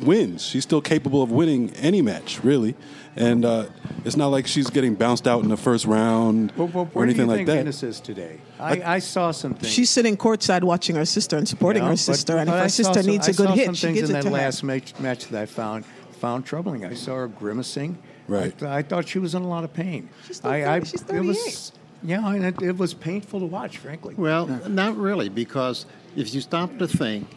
wins. 0.00 0.44
She's 0.46 0.62
still 0.62 0.80
capable 0.80 1.22
of 1.22 1.30
winning 1.32 1.70
any 1.76 2.02
match, 2.02 2.42
really, 2.44 2.74
and 3.16 3.44
uh, 3.44 3.66
it's 4.04 4.16
not 4.16 4.28
like 4.28 4.46
she's 4.46 4.68
getting 4.70 4.94
bounced 4.94 5.26
out 5.26 5.42
in 5.42 5.48
the 5.48 5.56
first 5.56 5.84
round 5.86 6.52
Well, 6.56 6.68
well, 6.68 6.84
or 6.84 6.86
where 6.86 7.06
do 7.06 7.10
anything 7.10 7.22
you 7.26 7.28
like 7.28 7.36
think 7.38 7.46
that. 7.48 7.56
Venus 7.56 7.82
is 7.82 8.00
today? 8.00 8.40
I, 8.60 8.82
I 8.96 8.98
saw 8.98 9.30
some 9.30 9.54
things. 9.54 9.72
She's 9.72 9.90
sitting 9.90 10.16
courtside 10.16 10.62
watching 10.62 10.96
her 10.96 11.04
sister 11.06 11.36
and 11.36 11.48
supporting 11.48 11.82
Yeah, 11.82 11.88
her 11.88 11.92
but- 11.94 11.98
sister. 11.98 12.36
and 12.36 12.46
but 12.48 12.54
if 12.56 12.60
I 12.60 12.62
her 12.64 12.68
saw 12.68 12.76
sister 12.84 13.02
some- 13.02 13.10
needs 13.10 13.28
I 13.28 13.30
a 13.30 13.34
good 13.34 13.46
saw 13.48 13.54
hit, 13.54 13.64
some 13.66 13.74
she 13.74 13.86
things 13.88 13.98
gives 14.00 14.10
in 14.10 14.16
it 14.16 14.18
that 14.22 14.28
to 14.30 14.36
her. 14.36 14.42
last 14.42 14.62
match, 14.62 14.98
match 15.00 15.26
that 15.28 15.42
I 15.42 15.46
found 15.46 15.84
found 16.12 16.44
troubling. 16.46 16.84
I 16.84 16.94
saw 16.94 17.14
her 17.16 17.28
grimacing. 17.28 17.98
Right. 18.28 18.46
I, 18.46 18.48
th- 18.50 18.62
I 18.62 18.82
thought 18.82 19.06
she 19.08 19.18
was 19.18 19.34
in 19.34 19.42
a 19.42 19.48
lot 19.48 19.64
of 19.64 19.72
pain. 19.72 20.08
She's 20.26 20.36
still 20.38 20.50
I, 20.50 20.56
I, 20.76 20.80
30 20.80 20.86
she's 20.90 21.02
it 21.02 21.06
38. 21.08 21.26
was, 21.26 21.72
yeah, 22.02 22.32
and 22.34 22.44
it, 22.44 22.62
it 22.62 22.76
was 22.78 22.94
painful 22.94 23.40
to 23.40 23.46
watch, 23.46 23.78
frankly. 23.78 24.14
Well, 24.16 24.46
not 24.68 24.96
really, 24.96 25.28
because 25.28 25.84
if 26.16 26.34
you 26.34 26.40
stop 26.40 26.76
to 26.78 26.88
think, 26.88 27.28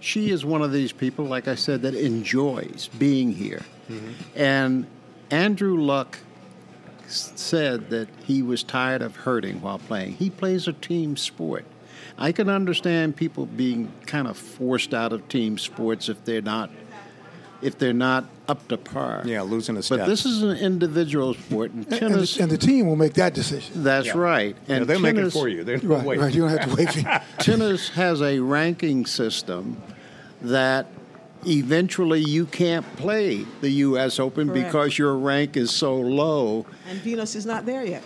she 0.00 0.30
is 0.30 0.44
one 0.44 0.62
of 0.62 0.72
these 0.72 0.92
people, 0.92 1.24
like 1.24 1.48
I 1.48 1.54
said, 1.54 1.82
that 1.82 1.94
enjoys 1.94 2.88
being 2.98 3.32
here. 3.32 3.62
And 4.36 4.86
Andrew 5.30 5.78
Luck 5.80 6.18
said 7.06 7.90
that 7.90 8.08
he 8.24 8.42
was 8.42 8.62
tired 8.62 9.02
of 9.02 9.16
hurting 9.16 9.60
while 9.60 9.78
playing. 9.78 10.12
He 10.12 10.30
plays 10.30 10.68
a 10.68 10.72
team 10.72 11.16
sport. 11.16 11.64
I 12.18 12.32
can 12.32 12.48
understand 12.48 13.16
people 13.16 13.46
being 13.46 13.92
kind 14.06 14.26
of 14.28 14.36
forced 14.36 14.92
out 14.92 15.12
of 15.12 15.26
team 15.28 15.56
sports 15.58 16.08
if 16.08 16.24
they're 16.24 16.42
not 16.42 16.70
if 17.60 17.76
they're 17.76 17.92
not 17.92 18.24
up 18.46 18.68
to 18.68 18.76
par. 18.76 19.22
Yeah, 19.24 19.42
losing 19.42 19.76
a 19.76 19.82
step. 19.82 19.98
But 20.00 20.06
this 20.06 20.24
is 20.24 20.42
an 20.44 20.56
individual 20.58 21.34
sport, 21.34 21.72
and 21.72 21.84
And, 21.86 21.92
and, 21.92 22.12
tennis. 22.12 22.36
the, 22.36 22.42
and 22.44 22.52
the 22.52 22.56
team 22.58 22.86
will 22.86 22.94
make 22.94 23.14
that 23.14 23.34
decision. 23.34 23.82
that's 23.82 24.06
Yeah. 24.06 24.16
right. 24.16 24.56
Yeah, 24.68 24.76
And 24.76 24.86
they'll 24.86 25.00
make 25.00 25.16
it 25.16 25.30
for 25.32 25.48
you. 25.48 25.64
They're 25.64 25.78
Right, 25.78 26.04
wait. 26.04 26.20
right. 26.20 26.32
You 26.32 26.42
don't 26.42 26.50
have 26.56 26.68
to 26.70 26.76
wait 26.76 26.92
for 26.92 26.98
you. 27.00 27.06
tennis 27.38 27.88
has 27.90 28.22
a 28.22 28.38
ranking 28.38 29.06
system 29.06 29.82
that 30.42 30.86
eventually 31.46 32.20
you 32.20 32.46
can't 32.46 32.84
play 32.96 33.44
the 33.60 33.70
U.S. 33.70 34.18
Open 34.18 34.48
Correct. 34.48 34.66
because 34.66 34.98
your 34.98 35.16
rank 35.16 35.56
is 35.56 35.70
so 35.70 35.96
low. 35.96 36.66
And 36.88 36.98
Venus 37.00 37.34
is 37.34 37.46
not 37.46 37.66
there 37.66 37.84
yet. 37.84 38.02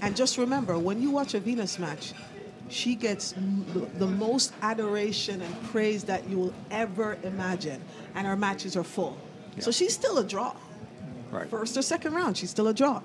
And 0.00 0.14
just 0.14 0.36
remember, 0.38 0.78
when 0.78 1.00
you 1.00 1.10
watch 1.10 1.34
a 1.34 1.40
Venus 1.40 1.78
match, 1.78 2.12
she 2.68 2.94
gets 2.94 3.34
the 3.98 4.06
most 4.06 4.52
adoration 4.62 5.40
and 5.40 5.62
praise 5.64 6.04
that 6.04 6.28
you 6.28 6.38
will 6.38 6.54
ever 6.70 7.18
imagine. 7.22 7.80
And 8.14 8.26
her 8.26 8.36
matches 8.36 8.76
are 8.76 8.84
full. 8.84 9.16
So 9.60 9.70
she's 9.70 9.94
still 9.94 10.18
a 10.18 10.24
draw. 10.24 10.54
Right. 11.30 11.48
First 11.48 11.76
or 11.76 11.82
second 11.82 12.14
round, 12.14 12.36
she's 12.36 12.50
still 12.50 12.68
a 12.68 12.74
draw. 12.74 13.00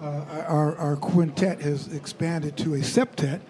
Our, 0.00 0.76
our 0.76 0.96
quintet 0.96 1.60
has 1.62 1.92
expanded 1.92 2.56
to 2.58 2.74
a 2.74 2.78
septet. 2.78 3.40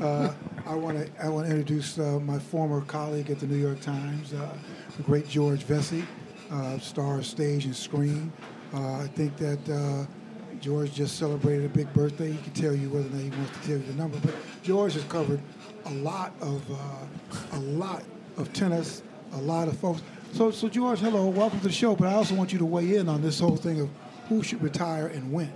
Uh, 0.00 0.32
I 0.66 0.74
want 0.74 0.96
to 0.96 1.24
I 1.24 1.28
want 1.28 1.46
to 1.46 1.50
introduce 1.50 1.98
uh, 1.98 2.18
my 2.20 2.38
former 2.38 2.80
colleague 2.82 3.30
at 3.30 3.38
the 3.38 3.46
New 3.46 3.56
York 3.56 3.80
Times, 3.80 4.32
uh, 4.32 4.48
the 4.96 5.02
great 5.02 5.28
George 5.28 5.62
Vecsey, 5.64 6.04
uh, 6.50 6.78
star 6.78 7.18
of 7.18 7.26
stage 7.26 7.66
and 7.66 7.76
screen. 7.76 8.32
Uh, 8.72 9.02
I 9.02 9.06
think 9.08 9.36
that 9.36 9.68
uh, 9.68 10.06
George 10.60 10.94
just 10.94 11.18
celebrated 11.18 11.66
a 11.66 11.68
big 11.68 11.92
birthday. 11.92 12.32
He 12.32 12.38
can 12.38 12.52
tell 12.54 12.74
you 12.74 12.88
whether 12.88 13.06
or 13.08 13.10
not 13.10 13.20
he 13.20 13.30
wants 13.30 13.52
to 13.58 13.66
tell 13.66 13.76
you 13.76 13.84
the 13.84 13.94
number, 13.94 14.18
but 14.20 14.34
George 14.62 14.94
has 14.94 15.04
covered 15.04 15.40
a 15.84 15.92
lot 15.92 16.32
of 16.40 16.62
uh, 16.70 17.56
a 17.56 17.60
lot 17.60 18.02
of 18.38 18.50
tennis, 18.54 19.02
a 19.34 19.40
lot 19.40 19.68
of 19.68 19.76
folks. 19.78 20.02
So, 20.32 20.50
so 20.50 20.68
George, 20.68 21.00
hello, 21.00 21.26
welcome 21.28 21.60
to 21.60 21.66
the 21.66 21.72
show. 21.72 21.94
But 21.94 22.08
I 22.08 22.14
also 22.14 22.34
want 22.34 22.52
you 22.52 22.58
to 22.58 22.64
weigh 22.64 22.96
in 22.96 23.08
on 23.08 23.20
this 23.20 23.38
whole 23.38 23.56
thing 23.56 23.82
of 23.82 23.90
who 24.28 24.42
should 24.42 24.62
retire 24.62 25.08
and 25.08 25.30
when. 25.30 25.52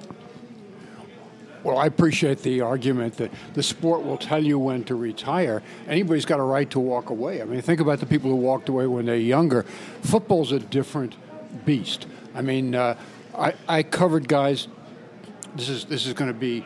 Well, 1.69 1.77
I 1.77 1.85
appreciate 1.85 2.39
the 2.39 2.63
argument 2.63 3.19
that 3.19 3.31
the 3.53 3.63
sport 3.63 4.03
will 4.03 4.17
tell 4.17 4.43
you 4.43 4.59
when 4.59 4.85
to 4.85 4.95
retire. 4.95 5.63
Anybody's 5.87 6.25
got 6.25 6.41
a 6.41 6.43
right 6.43 6.71
to 6.71 6.81
walk 6.81 7.11
away. 7.11 7.43
I 7.43 7.45
mean, 7.45 7.61
think 7.61 7.79
about 7.79 8.01
the 8.01 8.07
people 8.07 8.31
who 8.31 8.37
walked 8.37 8.71
away 8.71 8.87
when 8.87 9.05
they're 9.05 9.17
younger. 9.17 9.65
Football's 10.01 10.51
a 10.51 10.61
different 10.61 11.15
beast. 11.67 12.07
I 12.35 12.41
mean, 12.41 12.75
uh, 12.75 12.97
I, 13.37 13.53
I 13.69 13.83
covered 13.83 14.29
guys. 14.29 14.69
This 15.57 15.69
is 15.69 15.85
this 15.85 16.07
is 16.07 16.15
going 16.15 16.33
to 16.33 16.39
be 16.39 16.65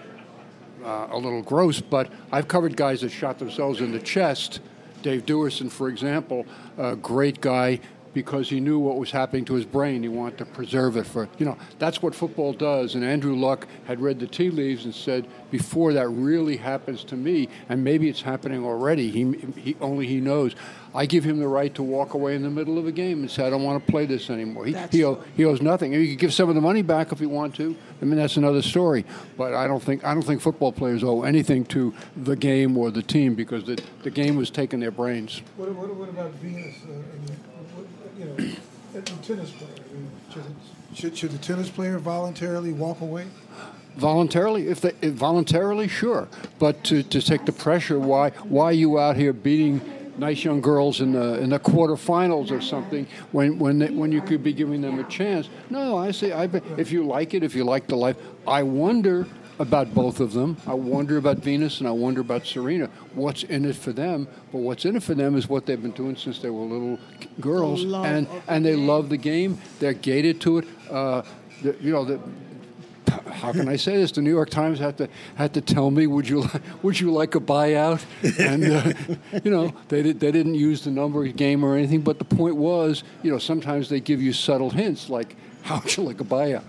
uh, 0.84 1.08
a 1.10 1.18
little 1.18 1.42
gross, 1.42 1.80
but 1.80 2.08
I've 2.30 2.46
covered 2.46 2.76
guys 2.76 3.00
that 3.00 3.10
shot 3.10 3.40
themselves 3.40 3.80
in 3.80 3.90
the 3.90 3.98
chest. 3.98 4.60
Dave 5.02 5.26
Duerson, 5.26 5.68
for 5.68 5.88
example, 5.88 6.46
a 6.78 6.94
great 6.94 7.40
guy 7.40 7.80
because 8.14 8.48
he 8.48 8.60
knew 8.60 8.78
what 8.78 8.96
was 8.96 9.10
happening 9.10 9.44
to 9.46 9.54
his 9.54 9.64
brain. 9.64 10.02
He 10.02 10.08
wanted 10.08 10.38
to 10.38 10.44
preserve 10.44 10.96
it 10.96 11.06
for, 11.06 11.28
you 11.38 11.46
know, 11.46 11.56
that's 11.78 12.02
what 12.02 12.14
football 12.14 12.52
does. 12.52 12.94
And 12.94 13.04
Andrew 13.04 13.34
Luck 13.34 13.66
had 13.86 14.00
read 14.00 14.20
the 14.20 14.26
tea 14.26 14.50
leaves 14.50 14.84
and 14.84 14.94
said, 14.94 15.26
before 15.50 15.92
that 15.94 16.08
really 16.08 16.56
happens 16.56 17.04
to 17.04 17.16
me, 17.16 17.48
and 17.68 17.82
maybe 17.82 18.08
it's 18.08 18.22
happening 18.22 18.64
already, 18.64 19.10
he, 19.10 19.32
he 19.60 19.76
only 19.80 20.06
he 20.06 20.20
knows. 20.20 20.54
I 20.94 21.06
give 21.06 21.24
him 21.24 21.38
the 21.38 21.48
right 21.48 21.74
to 21.74 21.82
walk 21.82 22.12
away 22.12 22.34
in 22.34 22.42
the 22.42 22.50
middle 22.50 22.76
of 22.76 22.86
a 22.86 22.92
game 22.92 23.20
and 23.20 23.30
say, 23.30 23.46
I 23.46 23.50
don't 23.50 23.62
want 23.62 23.84
to 23.84 23.90
play 23.90 24.04
this 24.04 24.28
anymore. 24.28 24.66
He, 24.66 24.76
he, 24.90 25.04
owe, 25.04 25.22
he 25.36 25.44
owes 25.46 25.62
nothing. 25.62 25.92
He 25.92 26.10
could 26.10 26.18
give 26.18 26.34
some 26.34 26.50
of 26.50 26.54
the 26.54 26.60
money 26.60 26.82
back 26.82 27.12
if 27.12 27.18
he 27.18 27.24
want 27.24 27.54
to. 27.56 27.74
I 28.02 28.04
mean, 28.04 28.16
that's 28.16 28.36
another 28.36 28.60
story. 28.60 29.06
But 29.38 29.54
I 29.54 29.66
don't 29.66 29.82
think 29.82 30.04
I 30.04 30.12
don't 30.12 30.22
think 30.22 30.42
football 30.42 30.70
players 30.70 31.02
owe 31.02 31.22
anything 31.22 31.64
to 31.66 31.94
the 32.14 32.36
game 32.36 32.76
or 32.76 32.90
the 32.90 33.02
team 33.02 33.34
because 33.34 33.64
the, 33.64 33.82
the 34.02 34.10
game 34.10 34.36
was 34.36 34.50
taking 34.50 34.80
their 34.80 34.90
brains. 34.90 35.40
What, 35.56 35.72
what, 35.74 35.94
what 35.94 36.08
about 36.10 36.32
Venus? 36.32 36.76
Uh, 36.82 36.88
I 36.88 36.94
mean, 36.94 37.38
what, 37.74 37.86
you 38.18 38.24
know, 38.24 38.34
the 38.92 39.00
tennis 39.00 39.50
player. 39.50 39.70
I 39.76 39.94
mean, 39.94 40.10
should, 40.32 40.44
should, 40.94 41.16
should 41.16 41.30
the 41.30 41.38
tennis 41.38 41.70
player 41.70 41.98
voluntarily 41.98 42.72
walk 42.72 43.00
away? 43.00 43.26
Voluntarily, 43.96 44.68
if 44.68 44.80
they 44.80 44.92
if 45.02 45.12
voluntarily, 45.14 45.86
sure. 45.86 46.28
But 46.58 46.82
to, 46.84 47.02
to 47.02 47.20
take 47.20 47.44
the 47.44 47.52
pressure, 47.52 47.98
why 47.98 48.30
why 48.30 48.64
are 48.66 48.72
you 48.72 48.98
out 48.98 49.16
here 49.16 49.34
beating 49.34 49.82
nice 50.16 50.44
young 50.44 50.60
girls 50.60 51.00
in 51.00 51.12
the 51.12 51.38
in 51.40 51.50
the 51.50 51.58
quarterfinals 51.58 52.50
or 52.50 52.62
something 52.62 53.06
when 53.32 53.58
when 53.58 53.78
they, 53.78 53.90
when 53.90 54.10
you 54.10 54.22
could 54.22 54.42
be 54.42 54.54
giving 54.54 54.80
them 54.80 54.98
a 54.98 55.04
chance? 55.04 55.50
No, 55.68 55.98
I 55.98 56.10
say 56.10 56.32
I 56.32 56.44
if 56.78 56.90
you 56.90 57.04
like 57.06 57.34
it, 57.34 57.42
if 57.42 57.54
you 57.54 57.64
like 57.64 57.86
the 57.86 57.96
life, 57.96 58.16
I 58.46 58.62
wonder 58.62 59.26
about 59.58 59.94
both 59.94 60.20
of 60.20 60.32
them. 60.32 60.56
I 60.66 60.74
wonder 60.74 61.16
about 61.16 61.38
Venus 61.38 61.80
and 61.80 61.88
I 61.88 61.92
wonder 61.92 62.20
about 62.20 62.46
Serena. 62.46 62.86
What's 63.14 63.42
in 63.44 63.64
it 63.64 63.76
for 63.76 63.92
them? 63.92 64.28
But 64.50 64.58
what's 64.58 64.84
in 64.84 64.96
it 64.96 65.02
for 65.02 65.14
them 65.14 65.36
is 65.36 65.48
what 65.48 65.66
they've 65.66 65.80
been 65.80 65.92
doing 65.92 66.16
since 66.16 66.38
they 66.38 66.50
were 66.50 66.62
little 66.62 66.98
girls, 67.40 67.84
and 67.84 68.26
and 68.48 68.64
they 68.64 68.76
love 68.76 69.08
the 69.08 69.16
game. 69.16 69.58
They're 69.78 69.92
gated 69.92 70.40
to 70.42 70.58
it. 70.58 70.68
Uh, 70.90 71.22
the, 71.62 71.76
you 71.80 71.92
know, 71.92 72.04
the, 72.04 72.20
how 73.30 73.52
can 73.52 73.68
I 73.68 73.76
say 73.76 73.96
this? 73.96 74.12
The 74.12 74.22
New 74.22 74.30
York 74.30 74.50
Times 74.50 74.78
had 74.78 74.98
to 74.98 75.08
had 75.34 75.54
to 75.54 75.60
tell 75.60 75.90
me, 75.90 76.06
would 76.06 76.28
you 76.28 76.44
would 76.82 76.98
you 76.98 77.12
like 77.12 77.34
a 77.34 77.40
buyout? 77.40 78.04
And 78.38 78.64
uh, 78.64 78.92
you 79.44 79.50
know, 79.50 79.74
they 79.88 80.02
did, 80.02 80.20
they 80.20 80.32
didn't 80.32 80.54
use 80.54 80.84
the 80.84 80.90
number 80.90 81.26
game 81.26 81.64
or 81.64 81.76
anything, 81.76 82.00
but 82.00 82.18
the 82.18 82.24
point 82.24 82.56
was, 82.56 83.04
you 83.22 83.30
know, 83.30 83.38
sometimes 83.38 83.88
they 83.88 84.00
give 84.00 84.22
you 84.22 84.32
subtle 84.32 84.70
hints 84.70 85.08
like, 85.08 85.36
how 85.62 85.80
would 85.80 85.96
you 85.96 86.02
like 86.02 86.20
a 86.20 86.24
buyout? 86.24 86.64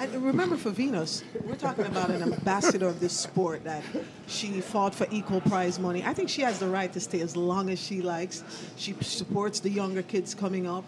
And 0.00 0.24
remember, 0.24 0.56
for 0.56 0.70
Venus, 0.70 1.22
we're 1.44 1.56
talking 1.56 1.86
about 1.86 2.10
an 2.10 2.22
ambassador 2.22 2.88
of 2.88 3.00
this 3.00 3.12
sport 3.12 3.64
that 3.64 3.82
she 4.26 4.60
fought 4.60 4.94
for 4.94 5.06
equal 5.10 5.40
prize 5.42 5.78
money. 5.78 6.02
I 6.04 6.14
think 6.14 6.28
she 6.28 6.42
has 6.42 6.58
the 6.58 6.68
right 6.68 6.92
to 6.92 7.00
stay 7.00 7.20
as 7.20 7.36
long 7.36 7.70
as 7.70 7.78
she 7.78 8.00
likes. 8.00 8.42
She 8.76 8.94
supports 9.00 9.60
the 9.60 9.70
younger 9.70 10.02
kids 10.02 10.34
coming 10.34 10.66
up. 10.66 10.84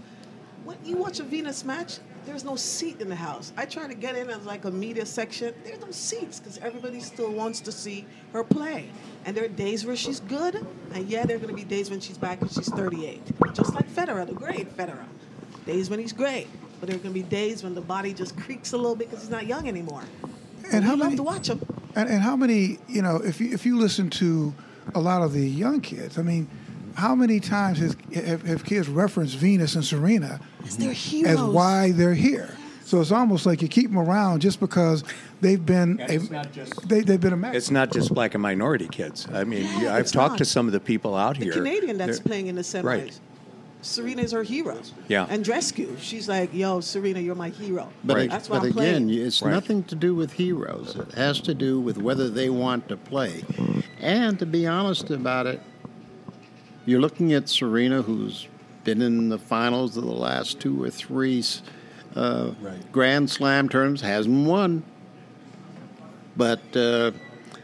When 0.65 0.79
you 0.85 0.97
watch 0.97 1.21
a 1.21 1.23
Venus 1.23 1.65
match, 1.65 1.99
there's 2.27 2.45
no 2.45 2.57
seat 2.57 3.01
in 3.01 3.09
the 3.09 3.17
house. 3.17 3.53
I 3.57 3.65
try 3.65 3.87
to 3.87 3.95
get 3.95 4.15
in 4.17 4.31
as 4.31 4.45
like 4.45 4.65
a 4.65 4.71
media 4.71 5.07
section. 5.07 5.55
There's 5.65 5.81
no 5.81 5.91
seats 5.91 6.39
because 6.39 6.59
everybody 6.59 7.01
still 7.01 7.33
wants 7.33 7.61
to 7.61 7.73
see 7.73 8.07
her 8.33 8.45
play. 8.45 8.91
And 9.25 9.37
there 9.37 9.45
are 9.45 9.49
days 9.49 9.85
where 9.85 9.97
she's 9.97 10.21
good, 10.21 10.67
and 10.93 11.09
yeah, 11.09 11.25
there 11.25 11.37
are 11.37 11.41
going 11.41 11.55
to 11.55 11.57
be 11.57 11.65
days 11.65 11.91
when 11.91 12.01
she's 12.01 12.19
back 12.19 12.41
and 12.41 12.51
she's 12.51 12.69
38. 12.69 13.21
Just 13.55 13.75
like 13.75 13.89
Federer, 13.91 14.27
the 14.27 14.35
great 14.35 14.77
Federer. 14.77 15.05
Days 15.67 15.91
when 15.91 15.99
he's 15.99 16.13
great, 16.13 16.47
but 16.81 16.89
there 16.89 16.97
are 16.97 17.03
going 17.03 17.15
to 17.15 17.21
be 17.21 17.27
days 17.29 17.63
when 17.63 17.75
the 17.75 17.81
body 17.81 18.13
just 18.15 18.37
creaks 18.39 18.73
a 18.73 18.77
little 18.77 18.97
bit 18.97 19.09
because 19.11 19.23
he's 19.23 19.31
not 19.31 19.47
young 19.47 19.69
anymore. 19.69 20.03
And 20.73 20.85
how 20.85 20.97
many 20.97 21.11
love 21.11 21.17
to 21.17 21.23
watch 21.23 21.49
him. 21.49 21.61
And, 21.95 22.09
and 22.09 22.21
how 22.23 22.37
many, 22.37 22.79
you 22.89 23.03
know, 23.03 23.17
if 23.17 23.41
you 23.41 23.53
if 23.53 23.67
you 23.67 23.79
listen 23.79 24.09
to 24.11 24.55
a 24.95 25.01
lot 25.01 25.23
of 25.23 25.33
the 25.33 25.47
young 25.47 25.81
kids, 25.81 26.19
I 26.19 26.23
mean, 26.23 26.49
how 26.95 27.15
many 27.15 27.41
times 27.41 27.79
has, 27.79 27.97
have, 28.15 28.43
have 28.43 28.65
kids 28.65 28.89
referenced 28.89 29.37
Venus 29.37 29.75
and 29.75 29.85
Serena 29.85 30.41
They're 30.79 30.91
as 31.27 31.41
why 31.41 31.93
they're 31.93 32.15
here? 32.15 32.55
So 32.85 33.01
it's 33.01 33.13
almost 33.13 33.47
like 33.47 33.63
you 33.63 33.69
keep 33.69 33.89
them 33.91 33.99
around 34.01 34.41
just 34.41 34.59
because 34.59 35.05
they've 35.41 35.65
been 35.65 36.01
a, 36.01 36.13
it's 36.13 36.31
not 36.31 36.53
just- 36.53 36.89
they, 36.89 37.03
they've 37.03 37.21
been 37.21 37.33
a 37.33 37.37
match. 37.37 37.55
It's 37.55 37.71
not 37.71 37.93
just 37.93 38.13
black 38.13 38.35
and 38.35 38.43
minority 38.43 38.89
kids. 38.89 39.29
I 39.33 39.45
mean, 39.45 39.63
Yeah, 39.63 39.83
yeah, 39.83 39.95
I've 39.95 40.11
talked 40.11 40.33
not. 40.33 40.39
to 40.39 40.45
some 40.45 40.67
of 40.67 40.73
the 40.73 40.81
people 40.81 41.15
out 41.15 41.39
The 41.39 41.45
here. 41.45 41.53
Canadian 41.53 41.99
that's 41.99 42.19
They're- 42.19 42.27
playing 42.27 42.49
in 42.49 42.57
the 42.57 42.63
semis. 42.63 42.83
Right. 42.85 43.21
Serena 43.83 44.23
is 44.23 44.33
her 44.33 44.43
hero. 44.43 44.79
Yeah. 45.09 45.27
And 45.29 45.45
Andrescu, 45.45 45.99
she's 45.99 46.29
like, 46.29 46.53
yo, 46.53 46.81
Serena, 46.81 47.21
you're 47.21 47.35
my 47.35 47.49
hero. 47.49 47.89
But, 48.05 48.17
Right. 48.17 48.31
That's 48.31 48.49
why 48.49 48.59
but 48.59 48.65
I'm 48.67 48.71
again, 48.79 49.07
playing. 49.07 49.27
it's 49.27 49.41
Right. 49.43 49.53
nothing 49.53 49.85
to 49.85 49.95
do 49.95 50.15
with 50.15 50.33
heroes. 50.33 50.97
It 50.97 51.13
has 51.15 51.41
to 51.43 51.55
do 51.55 51.81
with 51.81 51.97
whether 51.99 52.29
they 52.29 52.51
want 52.51 52.89
to 52.89 52.97
play. 52.97 53.43
And 54.01 54.39
to 54.39 54.47
be 54.47 54.67
honest 54.67 55.11
about 55.11 55.47
it, 55.47 55.61
you're 56.87 57.01
looking 57.01 57.33
at 57.33 57.49
Serena, 57.49 58.03
who's 58.03 58.49
been 58.85 59.03
in 59.03 59.29
the 59.29 59.39
finals 59.39 59.97
of 59.97 60.05
the 60.05 60.11
last 60.13 60.59
two 60.61 60.83
or 60.83 60.91
three 60.91 61.45
uh, 62.17 62.51
Right. 62.61 62.93
Grand 62.93 63.31
Slam 63.31 63.69
tournaments, 63.69 64.03
hasn't 64.03 64.47
won. 64.47 64.83
But 66.37 66.61
uh, 66.77 67.13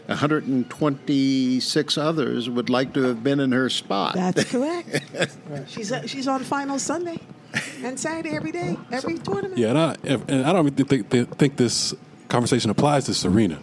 126 0.09 1.99
others 1.99 2.49
would 2.51 2.71
like 2.71 2.93
to 2.95 3.03
have 3.03 3.23
been 3.23 3.41
in 3.41 3.53
her 3.53 3.69
spot. 3.69 4.15
That's 4.15 4.45
correct. 4.51 5.03
she's 5.69 5.93
uh, 5.93 6.07
she's 6.07 6.29
on 6.29 6.43
final 6.45 6.79
Sunday 6.79 7.19
and 7.83 7.99
Saturday 7.99 8.37
every 8.37 8.53
day, 8.53 8.77
every 8.93 9.19
tournament. 9.19 9.59
Yeah, 9.59 9.71
and 9.71 9.79
I 9.79 9.97
and 10.29 10.47
I 10.47 10.53
don't 10.53 10.67
even 10.67 10.87
think 10.87 11.09
think, 11.11 11.37
think 11.39 11.57
this 11.57 11.95
conversation 12.29 12.71
applies 12.71 13.05
to 13.07 13.15
Serena. 13.15 13.59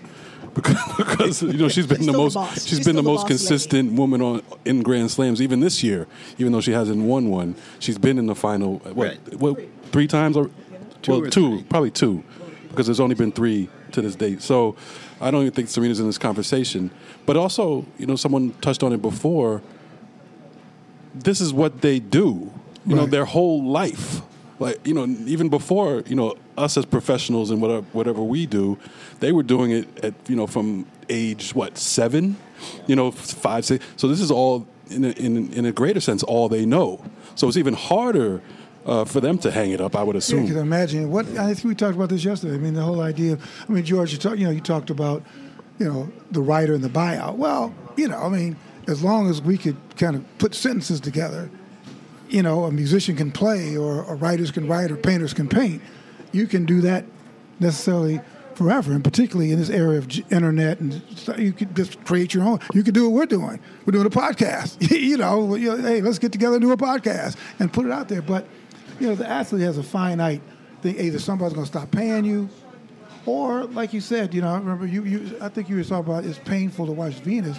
Because, 0.53 0.77
because 0.97 1.41
you 1.41 1.53
know 1.53 1.67
she's 1.67 1.88
been 1.88 1.97
She's 1.97 2.06
the 2.06 2.12
still 2.12 2.29
the 2.29 2.39
most 2.39 2.53
she's 2.53 2.67
She's 2.67 2.86
been 2.86 2.95
the 2.95 3.01
the 3.01 3.10
most 3.10 3.21
boss 3.21 3.29
lady. 3.32 3.38
consistent 3.39 3.93
woman 3.93 4.21
on 4.21 4.43
in 4.65 4.84
Grand 4.84 5.10
Slams 5.10 5.41
even 5.41 5.62
this 5.62 5.82
year 5.82 6.06
even 6.38 6.51
though 6.51 6.62
she 6.62 6.73
hasn't 6.73 7.01
won 7.01 7.29
one 7.32 7.56
she's 7.79 7.97
been 7.97 8.19
in 8.19 8.27
the 8.27 8.36
final 8.36 8.77
what, 8.79 8.95
Right. 8.95 9.34
what 9.39 9.60
three 9.91 10.06
times 10.06 10.38
or 10.38 10.51
Two 11.01 11.12
well 11.13 11.21
or 11.23 11.29
two 11.32 11.49
three. 11.58 11.63
probably 11.63 11.89
two 11.89 12.23
because 12.69 12.86
there's 12.86 12.99
only 12.99 13.15
been 13.15 13.32
three 13.32 13.67
to 13.93 14.01
this 14.03 14.13
date 14.15 14.43
so 14.43 14.75
I 15.23 15.31
don't 15.31 15.41
even 15.41 15.53
think 15.53 15.69
Serena's 15.69 15.99
in 15.99 16.05
this 16.05 16.17
conversation 16.17 16.91
but 17.25 17.38
also 17.38 17.86
you 17.97 18.05
know 18.05 18.15
someone 18.15 18.51
touched 18.62 18.83
on 18.83 18.93
it 18.93 19.01
before 19.01 19.62
this 21.13 21.41
is 21.41 21.53
what 21.53 21.81
they 21.81 21.99
do. 21.99 22.51
You 22.86 22.95
know, 22.95 23.05
their 23.05 23.25
whole 23.25 23.63
life. 23.63 24.21
Like 24.59 24.86
you 24.86 24.93
know, 24.93 25.05
even 25.05 25.49
before 25.49 26.03
you 26.05 26.15
know 26.15 26.36
us 26.57 26.77
as 26.77 26.86
professionals 26.86 27.49
and 27.49 27.62
whatever 27.62 27.86
whatever 27.93 28.21
we 28.21 28.45
do, 28.45 28.77
they 29.19 29.31
were 29.31 29.43
doing 29.43 29.71
it 29.71 30.03
at 30.03 30.13
you 30.27 30.36
know 30.36 30.47
from 30.47 30.86
age 31.09 31.55
what 31.55 31.77
seven, 31.77 32.38
you 32.88 32.95
know 32.95 33.12
five 33.12 33.65
six. 33.65 33.86
So 33.95 34.07
this 34.07 34.19
is 34.19 34.31
all 34.31 34.67
in 34.89 35.05
a, 35.05 35.09
in 35.12 35.51
in 35.53 35.65
a 35.65 35.71
greater 35.71 35.99
sense 35.99 36.23
all 36.23 36.49
they 36.49 36.65
know. 36.65 37.03
So 37.36 37.47
it's 37.47 37.57
even 37.57 37.73
harder 37.73 38.41
uh, 38.86 39.06
for 39.06 39.22
them 39.22 39.38
to 39.39 39.52
hang 39.52 39.72
it 39.72 39.80
up. 39.82 39.96
I 39.96 40.04
would 40.04 40.15
Yeah, 40.15 40.19
assume. 40.19 40.48
can 40.48 40.58
imagine 40.58 41.10
what 41.12 41.26
I 41.38 41.54
think 41.54 41.63
we 41.65 41.76
talked 41.76 41.96
about 41.96 42.10
this 42.10 42.24
yesterday. 42.24 42.56
I 42.56 42.58
mean, 42.58 42.74
the 42.74 42.82
whole 42.84 43.02
idea. 43.02 43.34
Of, 43.34 43.65
I 43.67 43.72
mean, 43.72 43.84
George, 43.86 44.12
you 44.12 44.17
talk, 44.17 44.38
you 44.38 44.46
know, 44.46 44.52
you 44.52 44.62
talked 44.62 44.89
about, 44.89 45.24
you 45.80 45.86
know, 45.91 46.12
the 46.32 46.41
writer 46.41 46.74
and 46.74 46.84
the 46.84 46.89
buyout. 46.89 47.36
Well, 47.38 47.74
you 47.96 48.08
know, 48.08 48.17
I 48.19 48.30
mean, 48.30 48.56
as 48.88 49.04
long 49.04 49.30
as 49.30 49.41
we 49.41 49.58
could 49.58 49.78
kind 49.98 50.15
of 50.15 50.38
put 50.38 50.54
sentences 50.56 51.00
together, 51.00 51.50
you 52.30 52.41
know, 52.43 52.63
a 52.65 52.72
musician 52.72 53.15
can 53.15 53.32
play, 53.32 53.78
or, 53.78 54.04
or 54.04 54.15
writers 54.15 54.52
can 54.52 54.67
write, 54.67 54.91
or 54.91 54.98
painters 54.98 55.34
can 55.34 55.48
paint. 55.48 55.82
You 56.32 56.48
can 56.48 56.65
do 56.65 56.82
that 56.82 57.06
necessarily 57.60 58.19
forever, 58.56 58.91
and 58.93 59.04
particularly 59.04 59.52
in 59.52 59.60
this 59.60 59.69
area 59.69 59.98
of 60.00 60.08
internet, 60.32 60.80
and 60.80 61.02
stuff, 61.15 61.39
you 61.39 61.52
could 61.54 61.76
just 61.76 62.04
create 62.06 62.34
your 62.34 62.43
own. 62.43 62.60
You 62.74 62.84
could 62.84 62.93
do 62.93 63.10
what 63.10 63.13
we're 63.15 63.26
doing. 63.26 63.60
We're 63.86 63.91
doing 63.91 64.06
a 64.06 64.10
podcast. 64.12 64.78
you 64.91 65.17
know, 65.17 65.56
you 65.56 65.76
know, 65.76 65.78
hey, 65.78 66.02
let's 66.02 66.19
get 66.19 66.32
together 66.32 66.56
and 66.56 66.62
do 66.62 66.72
a 66.72 66.78
podcast 66.78 67.36
and 67.60 67.72
put 67.72 67.86
it 67.86 67.91
out 67.91 68.10
there. 68.10 68.22
But 68.22 68.48
you 68.99 69.08
know, 69.08 69.15
the 69.15 69.27
athlete 69.27 69.63
has 69.63 69.77
a 69.77 69.84
finite 69.84 70.41
thing. 70.82 70.99
Either 70.99 71.19
somebody's 71.19 71.53
going 71.53 71.65
to 71.65 71.71
stop 71.71 71.91
paying 71.91 72.25
you, 72.25 72.49
or 73.25 73.65
like 73.65 73.93
you 73.93 74.01
said, 74.01 74.34
you 74.34 74.41
know, 74.41 74.49
I 74.49 74.58
remember 74.58 74.86
you, 74.86 75.03
you. 75.03 75.38
I 75.41 75.49
think 75.49 75.69
you 75.69 75.77
were 75.77 75.84
talking 75.84 76.12
about 76.12 76.25
it's 76.25 76.39
painful 76.39 76.86
to 76.86 76.91
watch 76.91 77.13
Venus. 77.15 77.58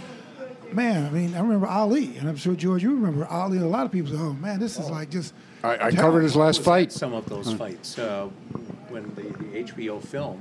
Man, 0.73 1.07
I 1.07 1.11
mean, 1.11 1.35
I 1.35 1.41
remember 1.41 1.67
Ali, 1.67 2.17
and 2.17 2.29
I'm 2.29 2.37
sure 2.37 2.55
George, 2.55 2.83
you 2.83 2.95
remember 2.95 3.27
Ali. 3.27 3.59
And 3.59 3.67
a 3.67 3.69
lot 3.69 3.87
of 3.87 3.93
people 3.93 4.11
say, 4.11 4.19
"Oh 4.19 4.33
man, 4.35 4.59
this 4.59 4.79
is 4.79 4.91
like 4.91 5.11
just." 5.11 5.35
I, 5.63 5.87
I 5.87 5.91
covered 5.93 6.23
his 6.23 6.37
last 6.37 6.63
fight. 6.63 6.93
some 6.93 7.15
of 7.15 7.27
those 7.27 7.55
fights 7.55 7.99
uh, 7.99 8.29
when 8.89 9.15
the, 9.15 9.23
the 9.23 9.73
HBO 9.73 10.03
film 10.05 10.39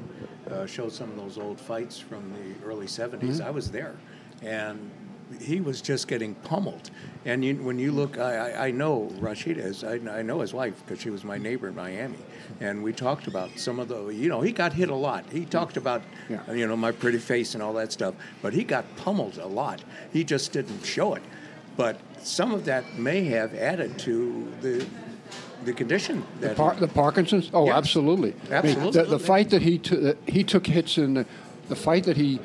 uh, 0.52 0.66
showed 0.66 0.92
some 0.92 1.10
of 1.12 1.16
those 1.16 1.38
old 1.38 1.62
fights 1.62 1.98
from 1.98 2.34
the 2.34 2.66
early 2.66 2.88
70s. 2.88 3.20
Mm-hmm. 3.20 3.48
I 3.48 3.52
was 3.52 3.72
there, 3.72 3.96
and 4.42 4.92
he 5.42 5.62
was 5.62 5.82
just 5.82 6.08
getting 6.08 6.36
pummeled. 6.36 6.90
And 7.26 7.44
you, 7.46 7.56
when 7.56 7.80
you 7.80 7.92
look, 7.94 8.18
I, 8.18 8.52
I, 8.52 8.68
I 8.68 8.72
know 8.72 9.10
Rashida 9.20 9.58
is. 9.58 9.84
I, 9.84 9.94
I 10.10 10.22
know 10.22 10.42
his 10.42 10.54
wife 10.54 10.74
because 10.86 11.02
she 11.02 11.10
was 11.10 11.24
my 11.24 11.38
neighbor 11.38 11.70
in 11.70 11.76
Miami, 11.76 12.18
and 12.60 12.84
we 12.84 12.92
talked 12.92 13.28
about 13.28 13.50
some 13.58 13.80
of 13.80 13.88
the. 13.88 14.08
You 14.10 14.28
know, 14.30 14.42
he 14.42 14.52
got 14.52 14.74
hit 14.74 14.90
a 14.90 14.96
lot. 14.96 15.24
He 15.32 15.46
talked 15.46 15.78
about, 15.78 16.02
Yeah. 16.30 16.52
you 16.52 16.68
know, 16.68 16.76
my 16.76 16.92
pretty 16.92 17.18
face 17.20 17.54
and 17.54 17.64
all 17.64 17.74
that 17.74 17.92
stuff, 17.94 18.14
but 18.42 18.54
he 18.54 18.64
got 18.66 18.84
pummeled 18.98 19.38
a 19.38 19.48
lot. 19.48 19.82
He 20.12 20.24
just 20.26 20.52
didn't 20.52 20.84
show 20.86 21.14
it. 21.16 21.24
But 21.78 21.98
some 22.22 22.52
of 22.54 22.66
that 22.66 22.98
may 23.00 23.24
have 23.26 23.54
added 23.56 23.98
to 24.00 24.52
the 24.62 24.86
the 25.64 25.72
condition 25.74 26.26
that 26.42 26.58
Par- 26.58 26.76
the 26.76 26.90
Parkinson's? 26.90 27.50
Oh, 27.54 27.68
Yes. 27.68 27.76
absolutely. 27.78 28.34
I 28.52 28.62
mean, 28.62 28.76
Absolutely. 28.76 28.92
the, 29.04 29.10
the 29.12 29.20
fight 29.20 29.50
that 29.52 29.62
he 29.62 29.78
took, 29.78 30.02
that 30.02 30.18
he 30.28 30.44
took 30.44 30.68
hits 30.68 30.98
in, 30.98 31.14
the, 31.14 31.26
the 31.70 31.76
fight 31.78 32.04
that 32.04 32.18
he, 32.18 32.42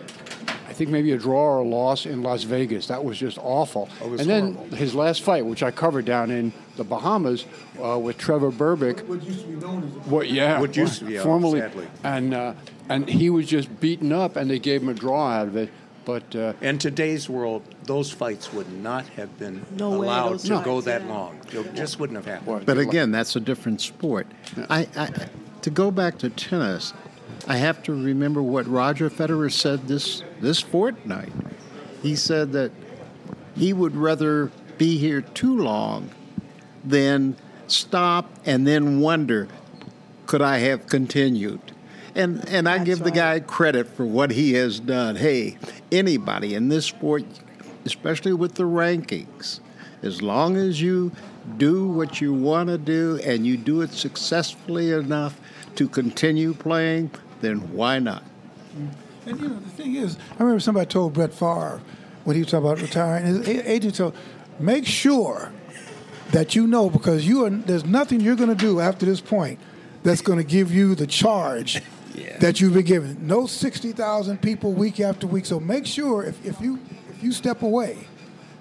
think 0.79 0.91
maybe 0.91 1.13
a 1.13 1.19
draw 1.19 1.43
or 1.43 1.59
a 1.59 1.65
loss 1.65 2.07
in 2.07 2.23
Las 2.23 2.45
Vegas. 2.45 2.87
That 2.87 3.05
was 3.05 3.19
just 3.19 3.37
awful. 3.39 3.89
Was 4.09 4.21
and 4.21 4.31
then 4.31 4.55
horrible. 4.55 4.77
his 4.77 4.95
last 4.95 5.23
fight, 5.23 5.45
which 5.45 5.63
I 5.63 5.71
covered 5.71 6.05
down 6.05 6.31
in 6.31 6.53
the 6.77 6.85
Bahamas 6.85 7.45
uh, 7.83 7.99
with 7.99 8.17
Trevor 8.17 8.53
Berbick. 8.53 9.07
What 9.07 9.23
used 9.25 9.41
to 9.41 9.47
be 9.49 9.57
known 9.57 9.85
as 9.85 9.95
a 9.95 9.99
What? 10.11 10.31
Yeah. 10.31 10.61
What 10.61 10.77
used 10.77 11.01
to 11.01 11.05
be, 11.05 11.19
formerly, 11.19 11.61
sadly. 11.61 11.89
and 12.05 12.33
uh, 12.33 12.55
and 12.89 13.09
he 13.09 13.29
was 13.29 13.47
just 13.47 13.81
beaten 13.81 14.13
up, 14.13 14.37
and 14.37 14.49
they 14.49 14.59
gave 14.59 14.83
him 14.83 14.89
a 14.89 14.95
draw 14.95 15.29
out 15.31 15.49
of 15.49 15.57
it. 15.57 15.71
But 16.05 16.35
uh, 16.35 16.55
In 16.63 16.79
today's 16.79 17.29
world, 17.29 17.63
those 17.85 18.11
fights 18.11 18.51
would 18.55 18.73
not 18.73 19.07
have 19.09 19.39
been 19.39 19.67
No 19.77 19.93
allowed 19.93 20.31
those 20.31 20.45
to 20.45 20.63
go 20.65 20.81
that 20.81 21.03
yeah. 21.03 21.13
long. 21.13 21.39
It 21.53 21.75
just 21.75 22.01
wouldn't 22.01 22.17
have 22.17 22.25
happened. 22.25 22.65
But 22.65 22.79
again, 22.79 23.11
that's 23.11 23.37
a 23.37 23.41
different 23.41 23.83
sport. 23.83 24.27
I, 24.71 24.89
I, 24.97 25.11
to 25.61 25.69
go 25.71 25.91
back 25.91 26.17
to 26.19 26.31
tennis, 26.31 26.95
I 27.47 27.57
have 27.57 27.83
to 27.85 27.93
remember 27.93 28.43
what 28.43 28.67
Roger 28.67 29.09
Federer 29.09 29.53
said 29.53 29.89
this 29.89 30.23
this 30.41 30.61
fortnight. 30.61 31.33
He 32.03 32.17
said 32.17 32.53
that 32.53 32.73
he 33.57 33.73
would 33.73 33.97
rather 33.97 34.51
be 34.77 34.99
here 34.99 35.21
too 35.21 35.57
long 35.57 36.11
than 36.85 37.37
stop 37.67 38.31
and 38.45 38.67
then 38.67 39.01
wonder, 39.01 39.49
could 40.27 40.43
I 40.43 40.59
have 40.59 40.87
continued? 40.87 41.61
And 42.15 42.47
and 42.49 42.69
I 42.69 42.79
That's 42.79 42.87
give 42.87 42.99
the 43.01 43.11
guy 43.11 43.41
credit 43.41 43.89
for 43.89 44.05
what 44.05 44.31
he 44.33 44.55
has 44.55 44.81
done. 44.81 45.17
Hey, 45.17 45.59
anybody 45.93 46.55
in 46.55 46.69
this 46.69 46.87
sport, 46.87 47.25
especially 47.85 48.33
with 48.33 48.55
the 48.55 48.65
rankings, 48.65 49.61
as 50.03 50.23
long 50.23 50.57
as 50.57 50.81
you 50.81 51.13
do 51.57 51.87
what 51.87 52.21
you 52.21 52.35
want 52.35 52.69
to 52.69 52.79
do 52.79 53.21
and 53.25 53.47
you 53.47 53.57
do 53.57 53.81
it 53.81 53.93
successfully 53.93 54.93
enough 54.93 55.41
to 55.77 55.89
continue 55.89 56.55
playing, 56.55 57.11
then 57.41 57.73
why 57.73 57.99
not? 57.99 58.23
And 59.27 59.41
you 59.41 59.49
know, 59.49 59.59
the 59.59 59.71
thing 59.71 59.95
is, 59.95 60.17
I 60.39 60.43
remember 60.43 60.61
somebody 60.61 60.87
told 60.87 61.13
Brett 61.13 61.33
Favre 61.33 61.81
when 62.25 62.37
he 62.37 62.43
was 62.43 62.51
talking 62.51 62.67
about 62.67 62.81
retiring, 62.81 63.27
his 63.27 63.49
agent 63.49 63.97
told, 63.97 64.15
make 64.59 64.87
sure 64.87 65.53
that 66.33 66.55
you 66.55 66.67
know 66.67 66.91
because 66.91 67.27
you 67.27 67.45
are, 67.45 67.51
there's 67.51 67.85
nothing 67.85 68.21
you're 68.21 68.37
going 68.37 68.49
to 68.51 68.55
do 68.55 68.81
after 68.81 69.07
this 69.07 69.21
point 69.21 69.59
that's 70.03 70.21
going 70.21 70.39
to 70.39 70.45
give 70.45 70.73
you 70.73 70.95
the 70.95 71.07
charge 71.07 71.83
that 72.41 72.61
you've 72.61 72.75
been 72.75 72.85
given. 72.85 73.27
No 73.27 73.47
60,000 73.47 74.43
people 74.43 74.73
week 74.73 75.01
after 75.01 75.27
week. 75.27 75.47
So 75.47 75.61
make 75.61 75.87
sure 75.87 76.25
if, 76.25 76.45
if 76.45 76.61
you 76.61 76.79
if 77.11 77.25
you 77.25 77.33
step 77.33 77.63
away, 77.63 78.07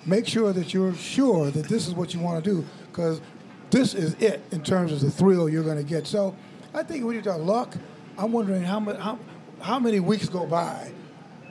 make 0.06 0.26
sure 0.28 0.52
that 0.52 0.74
you're 0.74 0.96
sure 0.96 1.52
that 1.52 1.68
this 1.68 1.88
is 1.88 1.94
what 1.94 2.13
you 2.13 2.20
want 2.20 2.44
to 2.44 2.50
do 2.50 2.66
because 2.88 3.22
this 3.70 3.94
is 3.94 4.16
it 4.16 4.42
in 4.52 4.63
terms 4.63 4.92
of 4.92 5.00
the 5.00 5.12
thrill 5.12 5.48
you're 5.48 5.63
going 5.63 5.78
to 5.78 5.84
get. 5.84 6.08
So 6.08 6.36
I 6.74 6.84
think 6.84 7.06
when 7.06 7.16
you 7.16 7.22
talk 7.22 7.40
luck, 7.40 7.76
I'm 8.17 8.32
wondering 8.32 8.63
how, 8.63 8.80
mu- 8.80 8.95
how, 8.95 9.19
how 9.62 9.80
many 9.80 9.99
weeks 9.99 10.30
go 10.30 10.45
by 10.45 10.91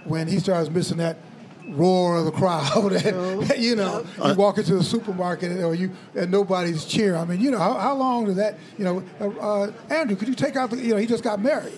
when 0.05 0.29
he 0.29 0.39
starts 0.39 0.71
missing 0.71 0.99
that 0.99 1.19
roar 1.71 2.19
of 2.19 2.25
the 2.27 2.31
crowd 2.31 2.93
and 3.05 3.59
you 3.59 3.75
know 3.75 4.07
you 4.25 4.35
walk 4.35 4.57
into 4.57 4.77
a 4.77 4.83
supermarket 4.85 5.61
or 5.65 5.75
you 5.75 5.91
and 6.15 6.31
nobody's 6.31 6.85
cheering 6.85 7.21
i 7.21 7.25
mean 7.25 7.41
you 7.41 7.51
know 7.51 7.59
how, 7.59 7.75
how 7.75 7.93
long 7.93 8.25
did 8.25 8.37
that 8.37 8.57
you 8.79 8.85
know 8.85 9.03
uh, 9.21 9.29
uh, 9.41 9.73
andrew 9.91 10.15
could 10.15 10.29
you 10.29 10.35
take 10.37 10.55
out 10.55 10.71
the 10.71 10.77
you 10.77 10.93
know 10.93 10.97
he 10.97 11.07
just 11.07 11.25
got 11.25 11.43
married 11.43 11.75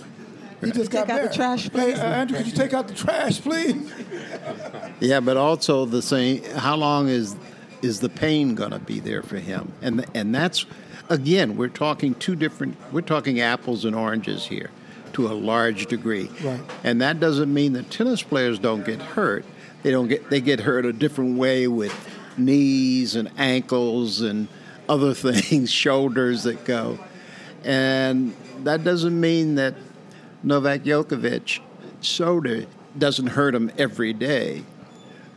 he 0.61 0.71
just 0.73 0.91
got 0.91 1.07
Take 1.07 1.17
out 1.17 1.17
the 1.17 1.23
married 1.23 1.33
trash, 1.33 1.71
hey 1.71 1.95
uh, 1.95 2.05
andrew 2.05 2.37
could 2.37 2.47
you 2.47 2.53
take 2.53 2.75
out 2.75 2.87
the 2.87 2.93
trash 2.93 3.41
please 3.41 3.91
Yeah, 5.01 5.21
but 5.21 5.37
also 5.37 5.85
the 5.85 6.03
same. 6.03 6.43
How 6.45 6.77
long 6.77 7.09
is 7.09 7.37
is 7.83 8.01
the 8.01 8.09
pain 8.09 8.55
going 8.55 8.73
to 8.73 8.81
be 8.81 8.99
there 9.01 9.23
for 9.23 9.39
him? 9.39 9.73
And 9.81 10.05
and 10.15 10.35
that's 10.35 10.67
again, 11.09 11.57
we're 11.57 11.69
talking 11.69 12.15
two 12.17 12.35
different. 12.35 12.77
We're 12.93 13.03
talking 13.03 13.41
apples 13.41 13.85
and 13.85 13.95
oranges 13.95 14.45
here, 14.47 14.71
to 15.15 15.29
a 15.29 15.35
large 15.35 15.87
degree. 15.87 16.31
Right. 16.43 16.61
And 16.85 17.01
that 17.01 17.21
doesn't 17.21 17.53
mean 17.53 17.73
that 17.75 17.91
tennis 17.91 18.23
players 18.23 18.59
don't 18.59 18.85
get 18.85 19.01
hurt. 19.01 19.45
They 19.83 19.91
don't 19.91 20.09
get. 20.09 20.29
They 20.31 20.41
get 20.41 20.61
hurt 20.61 20.85
a 20.85 20.93
different 20.93 21.39
way 21.39 21.69
with 21.69 21.95
knees 22.37 23.17
and 23.17 23.31
ankles 23.39 24.21
and 24.21 24.49
other 24.89 25.15
things, 25.15 25.71
shoulders 25.71 26.45
that 26.45 26.65
go. 26.65 26.99
And 27.65 28.35
that 28.65 28.85
doesn't 28.85 29.19
mean 29.19 29.57
that 29.57 29.75
Novak 30.43 30.83
Djokovic 30.83 31.61
soda 32.01 32.67
doesn't 32.97 33.29
hurt 33.29 33.55
him 33.55 33.71
every 33.79 34.13
day, 34.13 34.65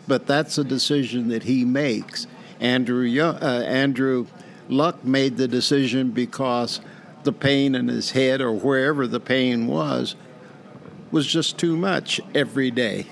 but 0.08 0.28
that's 0.28 0.58
a 0.58 0.64
decision 0.64 1.30
that 1.30 1.44
he 1.44 1.66
makes. 1.66 2.28
Andrew 2.60 3.08
uh, 3.20 3.64
Andrew 3.66 4.28
Luck 4.70 5.04
made 5.04 5.38
the 5.38 5.48
decision 5.48 6.12
because 6.12 6.80
the 7.24 7.34
pain 7.34 7.76
in 7.76 7.88
his 7.88 8.12
head 8.12 8.42
or 8.42 8.52
wherever 8.52 9.08
the 9.08 9.20
pain 9.20 9.68
was 9.68 10.16
was 11.12 11.28
just 11.28 11.58
too 11.58 11.76
much 11.78 12.20
every 12.34 12.72
day. 12.72 13.08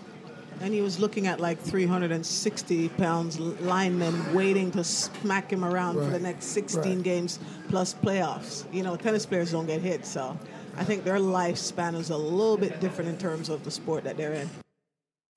And 0.62 0.74
he 0.74 0.82
was 0.82 1.00
looking 1.00 1.28
at 1.28 1.40
like 1.40 1.58
360 1.60 2.90
pounds 2.90 3.40
linemen 3.40 4.34
waiting 4.34 4.72
to 4.72 4.84
smack 4.84 5.52
him 5.52 5.64
around 5.64 5.96
for 5.96 6.10
the 6.10 6.20
next 6.20 6.46
16 6.48 6.82
Right. 6.96 7.04
games 7.04 7.40
plus 7.70 7.94
playoffs. 7.94 8.66
You 8.74 8.84
know, 8.84 8.96
tennis 8.98 9.26
players 9.26 9.52
don't 9.52 9.68
get 9.68 9.82
hit, 9.82 10.06
so 10.06 10.38
I 10.78 10.84
think 10.84 11.04
their 11.06 11.18
lifespan 11.18 11.96
is 11.96 12.10
a 12.10 12.18
little 12.18 12.58
bit 12.58 12.80
different 12.82 13.10
in 13.10 13.18
terms 13.18 13.48
of 13.50 13.64
the 13.64 13.72
sport 13.72 14.04
that 14.04 14.18
they're 14.18 14.34
in. 14.34 14.50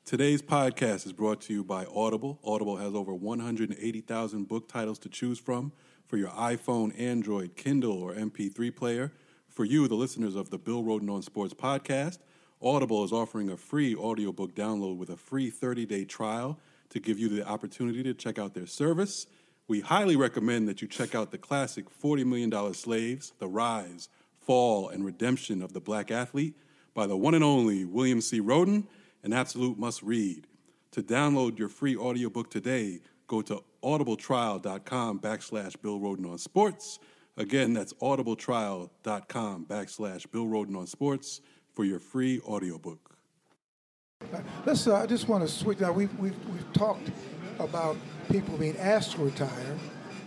Today's 0.05 0.43
podcast 0.43 1.07
is 1.07 1.13
brought 1.13 1.41
to 1.43 1.53
you 1.53 1.63
by 1.63 1.85
Audible. 1.95 2.41
Audible 2.45 2.77
has 2.77 2.93
over 2.93 3.15
180,000 3.15 4.49
book 4.49 4.69
titles 4.69 4.99
to 5.01 5.09
choose 5.09 5.39
from 5.39 5.71
for 6.13 6.19
your 6.19 6.29
iPhone, 6.29 6.93
Android, 7.01 7.57
Kindle, 7.57 8.03
or 8.03 8.13
MP3 8.13 8.77
player. 8.77 9.11
For 9.49 9.65
you, 9.65 9.89
the 9.89 9.95
listeners 9.95 10.35
of 10.35 10.51
the 10.51 10.59
Bill 10.59 10.83
Rhoden 10.83 11.09
on 11.09 11.23
Sports 11.23 11.55
podcast, 11.55 12.19
Audible 12.61 13.03
is 13.03 13.13
offering 13.13 13.49
a 13.49 13.57
free 13.57 13.97
audiobook 13.97 14.55
download 14.55 14.99
with 14.99 15.09
a 15.09 15.17
free 15.17 15.49
30 15.49 15.87
day 15.87 16.05
trial 16.05 16.59
to 16.91 17.01
give 17.01 17.19
you 17.19 17.31
the 17.31 17.49
opportunity 17.49 18.03
to 18.03 18.13
check 18.13 18.39
out 18.39 18.53
their 18.53 18.67
service. 18.67 19.27
We 19.69 19.81
highly 19.81 20.15
recommend 20.15 20.69
that 20.69 20.83
you 20.83 20.87
check 20.87 21.15
out 21.15 21.31
the 21.31 21.39
classic 21.39 21.87
$40 21.89 22.27
Million 22.27 22.75
Slaves, 22.75 23.33
The 23.39 23.49
Rise, 23.49 24.11
Fall, 24.39 24.91
and 24.91 25.07
Redemption 25.07 25.63
of 25.63 25.73
the 25.73 25.81
Black 25.81 26.11
Athlete 26.11 26.59
by 26.93 27.07
the 27.07 27.17
one 27.17 27.33
and 27.33 27.43
only 27.43 27.87
William 27.87 28.21
C. 28.21 28.39
Rhoden, 28.39 28.85
an 29.23 29.33
absolute 29.33 29.79
must 29.79 30.03
read. 30.03 30.47
To 30.91 31.03
download 31.03 31.59
your 31.59 31.71
free 31.71 31.97
audiobook 31.97 32.51
today, 32.51 33.01
go 33.29 33.41
to 33.41 33.65
audibletrial.com 33.83 35.21
backslash 35.21 35.81
Bill 35.81 35.99
Rhoden 35.99 36.31
on 36.31 36.39
Sports. 36.39 36.99
Again, 37.37 37.73
that's 37.73 37.93
audibletrial.com 37.95 39.67
backslash 39.67 40.31
Bill 40.31 40.47
Rhoden 40.47 40.77
on 40.77 40.87
Sports 40.87 41.41
for 41.75 41.85
your 41.85 41.99
free 41.99 42.41
audiobook. 42.41 43.17
Let's. 44.65 44.87
Uh, 44.87 44.97
I 44.97 45.07
just 45.07 45.29
want 45.29 45.43
to 45.43 45.53
switch. 45.53 45.81
Now 45.81 45.93
we've, 45.93 46.17
we've 46.19 46.37
we've 46.49 46.73
talked 46.73 47.11
about 47.59 47.97
people 48.31 48.57
being 48.57 48.77
asked 48.77 49.13
to 49.13 49.25
retire. 49.25 49.77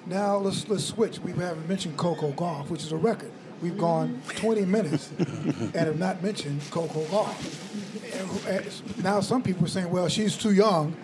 Now 0.06 0.38
let's 0.38 0.68
let's 0.68 0.84
switch. 0.84 1.20
We 1.20 1.32
haven't 1.32 1.68
mentioned 1.68 1.98
Coco 1.98 2.32
Gauff, 2.32 2.70
which 2.70 2.84
is 2.84 2.92
a 2.92 2.98
record. 2.98 3.32
We've 3.62 3.78
gone 3.78 4.22
20 4.36 4.66
minutes 4.66 5.12
and 5.18 5.74
have 5.74 5.98
not 5.98 6.22
mentioned 6.22 6.62
Coco 6.72 7.06
Gauff. 7.06 8.48
And 8.48 9.04
Now 9.04 9.22
some 9.22 9.42
people 9.42 9.64
are 9.66 9.70
saying, 9.70 9.90
well, 9.90 10.10
she's 10.10 10.38
too 10.38 10.52
young, 10.52 10.96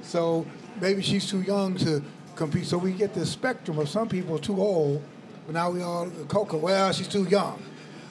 so 0.00 0.46
maybe 0.80 1.02
she's 1.02 1.28
too 1.28 1.42
young 1.42 1.76
to 1.78 2.02
compete. 2.36 2.66
So 2.66 2.78
we 2.78 2.92
get 2.92 3.14
this 3.14 3.30
spectrum 3.30 3.78
of 3.78 3.88
some 3.88 4.08
people 4.08 4.38
too 4.38 4.60
old, 4.60 5.02
but 5.46 5.54
now 5.54 5.70
we 5.70 5.82
all 5.82 6.10
Coco. 6.28 6.58
Well, 6.58 6.92
she's 6.92 7.08
too 7.08 7.24
young. 7.24 7.62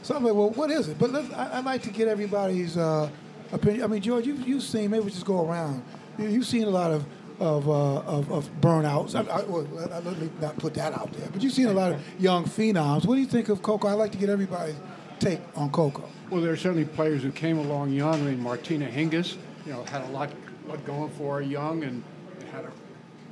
So 0.04 0.16
I'm 0.16 0.24
like, 0.24 0.36
well, 0.36 0.52
what 0.52 0.72
is 0.72 0.88
it? 0.88 0.98
But 0.98 1.12
let's, 1.12 1.32
I, 1.34 1.58
I'd 1.58 1.66
like 1.66 1.82
to 1.84 1.90
get 1.90 2.08
everybody's 2.08 2.78
uh, 2.78 3.10
opinion. 3.52 3.84
I 3.84 3.88
mean, 3.88 4.02
George, 4.02 4.26
you've, 4.26 4.48
you've 4.48 4.64
seen, 4.64 4.92
maybe 4.92 5.04
we 5.04 5.12
just 5.12 5.26
go 5.26 5.48
around. 5.50 5.84
You, 6.18 6.28
you've 6.30 6.46
seen 6.46 6.64
a 6.64 6.70
lot 6.70 6.92
of 6.92 7.06
of, 7.40 7.70
uh, 7.70 7.98
of, 8.00 8.32
of 8.32 8.50
burnouts. 8.62 9.14
I, 9.14 9.22
I, 9.32 9.44
well, 9.44 9.68
let, 9.72 10.04
let 10.04 10.20
me 10.20 10.30
not 10.42 10.58
put 10.58 10.74
that 10.74 10.94
out 10.94 11.14
there. 11.14 11.30
But 11.32 11.44
you've 11.44 11.54
seen 11.54 11.68
a 11.68 11.72
lot 11.72 11.92
of 11.92 12.02
young 12.20 12.46
phenoms. 12.46 13.06
What 13.06 13.16
do 13.16 13.22
you 13.22 13.28
think 13.28 13.50
of 13.50 13.62
Coco? 13.62 13.88
I'd 13.88 13.94
like 13.94 14.12
to 14.14 14.18
get 14.18 14.30
everybody's 14.30 14.76
take 15.20 15.40
on 15.56 15.70
Coco. 15.70 16.10
Well, 16.30 16.42
there 16.42 16.52
are 16.52 16.58
certainly 16.58 16.86
players 16.86 17.22
who 17.24 17.32
came 17.32 17.60
along 17.60 17.92
young. 17.92 18.16
I 18.16 18.18
mean, 18.18 18.42
Martina 18.42 18.88
Hingis, 18.88 19.38
you 19.66 19.74
know, 19.74 19.84
had 19.84 20.02
a 20.02 20.08
lot, 20.08 20.32
lot 20.68 20.84
going 20.86 21.12
for 21.12 21.36
her 21.36 21.42
young 21.42 21.84
and 21.84 22.04
had 22.52 22.66
a 22.66 22.72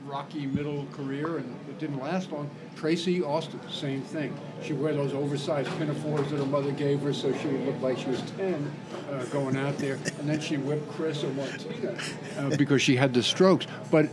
rocky 0.06 0.46
middle 0.46 0.86
career, 0.92 1.38
and 1.38 1.56
it 1.68 1.80
didn't 1.80 2.00
last 2.00 2.32
long. 2.32 2.50
Tracy 2.76 3.24
Austin, 3.24 3.60
same 3.70 4.02
thing. 4.02 4.36
She 4.62 4.74
wore 4.74 4.94
those 4.94 5.14
oversized 5.14 5.70
pinafores 5.78 6.30
that 6.30 6.38
her 6.38 6.46
mother 6.46 6.72
gave 6.72 7.02
her 7.02 7.14
so 7.14 7.36
she 7.38 7.48
would 7.48 7.66
look 7.66 7.82
like 7.82 7.98
she 7.98 8.10
was 8.10 8.22
10 8.38 8.72
uh, 9.12 9.24
going 9.26 9.58
out 9.58 9.78
there. 9.78 9.96
And 10.20 10.30
then 10.30 10.40
she 10.40 10.58
whipped 10.58 10.90
Chris 10.92 11.24
or 11.24 11.30
Martina 11.30 11.98
uh, 12.38 12.56
because 12.56 12.82
she 12.82 12.96
had 12.96 13.14
the 13.14 13.24
strokes. 13.24 13.66
But 13.90 14.10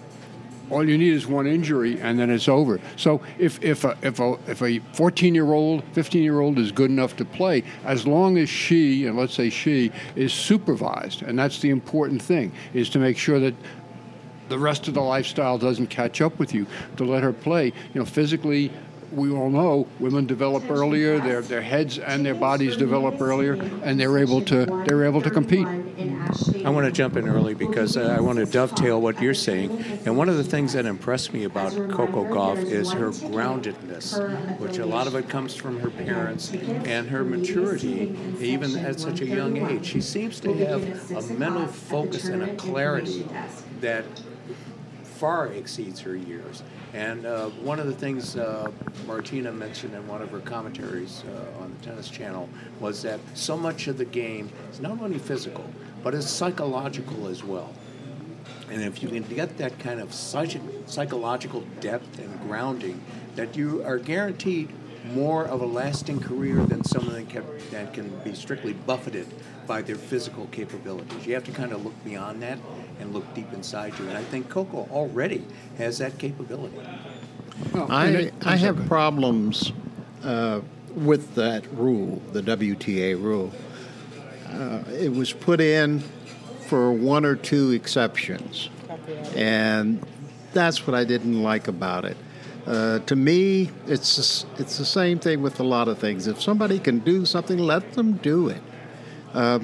all 0.71 0.89
you 0.89 0.97
need 0.97 1.13
is 1.13 1.27
one 1.27 1.47
injury 1.47 2.01
and 2.01 2.19
then 2.19 2.31
it's 2.31 2.49
over. 2.49 2.81
So 2.97 3.21
if 3.39 3.63
if 3.63 3.85
a 3.85 3.97
if 4.03 4.21
a 4.21 4.39
if 4.47 4.63
a 4.63 4.79
14 4.95 5.35
year 5.35 5.53
old, 5.53 5.85
15 5.93 6.23
year 6.23 6.41
old 6.41 6.59
is 6.59 6.73
good 6.73 6.91
enough 6.91 7.17
to 7.17 7.25
play, 7.25 7.63
as 7.85 8.07
long 8.07 8.39
as 8.39 8.49
she 8.49 9.07
and 9.07 9.17
let's 9.17 9.35
say 9.35 9.51
she 9.51 9.93
is 10.17 10.33
supervised, 10.33 11.23
and 11.23 11.39
that's 11.39 11.59
the 11.59 11.69
important 11.69 12.23
thing, 12.23 12.53
is 12.73 12.89
to 12.91 12.99
make 12.99 13.19
sure 13.19 13.39
that 13.41 13.55
the 14.53 14.59
rest 14.59 14.87
of 14.87 14.93
the 14.93 15.01
lifestyle 15.01 15.57
doesn't 15.57 15.87
catch 15.87 16.21
up 16.21 16.39
with 16.39 16.53
you. 16.53 16.67
To 16.99 17.05
let 17.05 17.23
her 17.23 17.33
play, 17.33 17.67
you 17.67 18.01
know, 18.01 18.05
physically. 18.05 18.71
we 19.11 19.31
all 19.31 19.51
know 19.51 19.87
women 20.01 20.27
develop 20.27 20.71
earlier, 20.71 21.19
their, 21.21 21.43
their 21.43 21.61
heads 21.61 21.99
and 21.99 22.25
their 22.25 22.35
bodies 22.35 22.77
develop 22.79 23.21
earlier, 23.21 23.55
and 23.83 24.01
they're 24.01 24.19
able 24.19 24.41
to 24.43 24.65
they're 24.87 25.05
able 25.05 25.21
to 25.23 25.31
compete. 25.31 25.67
I 26.65 26.71
want 26.71 26.87
to 26.87 26.93
jump 26.93 27.17
in 27.17 27.29
early 27.29 27.55
because 27.55 27.97
uh, 27.97 28.15
I 28.17 28.21
want 28.21 28.39
to 28.39 28.47
dovetail 28.47 29.01
what 29.03 29.21
you're 29.21 29.35
saying. 29.35 29.71
And 30.07 30.17
one 30.17 30.29
of 30.29 30.37
the 30.37 30.45
things 30.45 30.73
that 30.73 30.87
impressed 30.87 31.35
me 31.35 31.45
about 31.45 31.73
Coco 31.91 32.25
Gauff 32.25 32.59
is 32.65 32.91
her 32.93 33.11
groundedness, 33.11 34.59
which 34.59 34.79
a 34.79 34.87
lot 34.87 35.07
of 35.07 35.15
it 35.15 35.29
comes 35.29 35.55
from 35.55 35.79
her 35.81 35.91
parents 35.91 36.53
and 36.53 37.09
her 37.09 37.25
maturity, 37.25 38.17
even 38.41 38.79
at 38.79 38.99
such 39.01 39.21
a 39.21 39.27
young 39.27 39.57
age. 39.57 39.85
She 39.85 40.01
seems 40.01 40.41
to 40.41 40.55
have 40.55 40.83
a 41.13 41.23
mental 41.35 41.67
focus 41.67 42.29
and 42.29 42.43
a 42.43 42.55
clarity 42.57 43.27
that 43.81 44.05
far 45.23 45.47
exceeds 45.53 46.01
her 46.01 46.17
years. 46.17 46.65
And 46.95 47.27
uh, 47.27 47.47
one 47.63 47.79
of 47.79 47.87
the 47.87 47.93
things 47.93 48.37
uh, 48.37 48.69
Martina 49.07 49.53
mentioned 49.53 49.95
in 49.95 50.05
one 50.09 50.21
of 50.21 50.33
her 50.33 50.41
commentaries 50.41 51.23
uh, 51.29 51.63
on 51.63 51.73
the 51.73 51.87
Tennis 51.87 52.09
Channel 52.09 52.49
was 52.81 53.03
that 53.03 53.21
so 53.35 53.57
much 53.57 53.87
of 53.87 53.99
the 53.99 54.05
game 54.05 54.51
is 54.73 54.81
not 54.81 55.01
only 55.01 55.21
physical, 55.21 55.65
but 56.03 56.13
it's 56.13 56.29
psychological 56.29 57.29
as 57.29 57.45
well. 57.45 57.73
And 58.69 58.83
if 58.83 59.01
you 59.01 59.11
can 59.11 59.23
get 59.23 59.57
that 59.59 59.79
kind 59.79 60.01
of 60.01 60.13
psych- 60.13 60.61
psychological 60.87 61.61
depth 61.79 62.19
and 62.19 62.41
grounding, 62.41 63.01
that 63.37 63.57
you 63.57 63.85
are 63.85 63.99
guaranteed 63.99 64.71
more 65.15 65.45
of 65.45 65.61
a 65.61 65.67
lasting 65.67 66.19
career 66.19 66.65
than 66.65 66.83
someone 66.83 67.15
that 67.15 67.29
can, 67.29 67.45
that 67.71 67.95
can 67.95 68.09
be 68.25 68.35
strictly 68.35 68.73
buffeted 68.73 69.29
by 69.67 69.83
their 69.83 69.97
physical 69.97 70.47
capabilities. 70.47 71.27
You 71.27 71.35
have 71.35 71.45
to 71.45 71.53
kind 71.53 71.73
of 71.73 71.85
look 71.85 72.05
beyond 72.05 72.43
that 72.43 72.59
and 73.01 73.13
look 73.13 73.33
deep 73.35 73.53
inside 73.53 73.99
you. 73.99 74.09
And 74.09 74.17
I 74.17 74.23
think 74.25 74.49
Coco 74.49 74.89
already 74.91 75.45
has 75.79 75.99
that 75.99 76.19
capability. 76.19 76.77
Well, 77.73 77.91
I, 77.91 78.31
I 78.45 78.57
have 78.57 78.87
problems 78.87 79.73
uh, 80.25 80.61
with 80.95 81.35
that 81.35 81.67
rule, 81.73 82.21
the 82.33 82.43
WTA 82.43 83.21
rule. 83.21 83.53
Uh, 84.49 84.83
it 84.91 85.13
was 85.13 85.33
put 85.33 85.61
in 85.61 86.03
for 86.67 86.93
one 86.93 87.25
or 87.25 87.37
two 87.37 87.71
exceptions, 87.71 88.69
and 89.35 90.05
that's 90.53 90.87
what 90.87 90.95
I 90.95 91.05
didn't 91.05 91.43
like 91.43 91.69
about 91.69 92.05
it. 92.05 92.17
Uh, 92.67 93.01
to 93.01 93.17
me, 93.17 93.71
it's 93.87 94.45
it's 94.59 94.79
the 94.79 94.85
same 94.85 95.19
thing 95.19 95.43
with 95.43 95.59
a 95.59 95.65
lot 95.65 95.89
of 95.89 95.99
things. 95.99 96.27
If 96.27 96.41
somebody 96.41 96.79
can 96.79 97.01
do 97.01 97.25
something, 97.25 97.59
let 97.59 97.95
them 97.95 98.15
do 98.15 98.49
it. 98.49 98.61
Uh, 99.33 99.61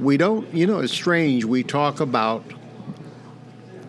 we 0.00 0.16
don't, 0.16 0.52
you 0.54 0.66
know, 0.66 0.80
it's 0.80 0.92
strange. 0.92 1.44
We 1.44 1.62
talk 1.62 2.00
about 2.00 2.44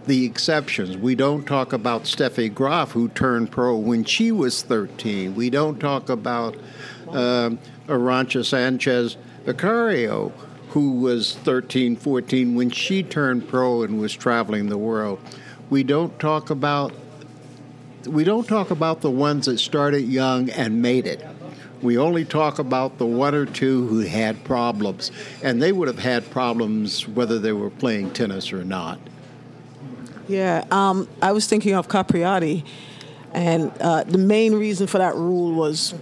the 0.05 0.25
exceptions. 0.25 0.97
We 0.97 1.15
don't 1.15 1.45
talk 1.45 1.73
about 1.73 2.03
Steffi 2.03 2.53
Graf, 2.53 2.91
who 2.91 3.09
turned 3.09 3.51
pro 3.51 3.75
when 3.75 4.05
she 4.05 4.31
was 4.31 4.63
13. 4.63 5.35
We 5.35 5.49
don't 5.49 5.79
talk 5.79 6.09
about 6.09 6.55
um, 7.09 7.59
Arantxa 7.87 8.45
Sanchez 8.45 9.17
Vicario, 9.45 10.29
who 10.69 10.93
was 10.93 11.35
13, 11.35 11.97
14 11.97 12.55
when 12.55 12.69
she 12.69 13.03
turned 13.03 13.47
pro 13.47 13.83
and 13.83 13.99
was 13.99 14.13
traveling 14.13 14.69
the 14.69 14.77
world. 14.77 15.19
We 15.69 15.83
don't 15.83 16.17
talk 16.19 16.49
about 16.49 16.93
we 18.07 18.23
don't 18.23 18.47
talk 18.47 18.71
about 18.71 19.01
the 19.01 19.11
ones 19.11 19.47
that 19.47 19.57
started 19.57 20.03
young 20.03 20.49
and 20.51 20.81
made 20.81 21.05
it. 21.05 21.25
We 21.81 21.97
only 21.97 22.25
talk 22.25 22.59
about 22.59 22.97
the 22.97 23.05
one 23.05 23.35
or 23.35 23.45
two 23.45 23.87
who 23.87 23.99
had 23.99 24.43
problems, 24.43 25.11
and 25.43 25.61
they 25.61 25.71
would 25.71 25.87
have 25.87 25.99
had 25.99 26.29
problems 26.31 27.07
whether 27.07 27.37
they 27.37 27.51
were 27.51 27.69
playing 27.69 28.11
tennis 28.11 28.51
or 28.51 28.63
not. 28.63 28.99
Yeah, 30.27 30.65
um, 30.71 31.07
I 31.21 31.31
was 31.31 31.47
thinking 31.47 31.73
of 31.73 31.87
Capriati, 31.87 32.65
and 33.33 33.71
uh, 33.79 34.03
the 34.03 34.17
main 34.17 34.55
reason 34.55 34.87
for 34.87 34.97
that 34.97 35.15
rule 35.15 35.53
was 35.53 35.93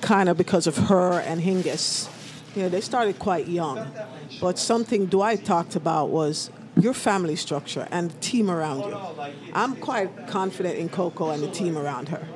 kind 0.00 0.28
of 0.28 0.36
because 0.36 0.66
of 0.66 0.76
her 0.76 1.20
and 1.20 1.40
Hingis. 1.40 2.08
You 2.56 2.62
know, 2.62 2.68
they 2.68 2.80
started 2.80 3.18
quite 3.18 3.46
young, 3.46 3.92
but 4.40 4.58
something 4.58 5.06
Dwight 5.06 5.44
talked 5.44 5.76
about 5.76 6.10
was 6.10 6.50
your 6.78 6.94
family 6.94 7.36
structure 7.36 7.86
and 7.90 8.10
the 8.10 8.18
team 8.20 8.50
around 8.50 8.80
you. 8.80 9.32
I'm 9.52 9.76
quite 9.76 10.26
confident 10.28 10.76
in 10.76 10.88
Coco 10.88 11.30
and 11.30 11.42
the 11.42 11.50
team 11.50 11.78
around 11.78 12.08
her. 12.08 12.26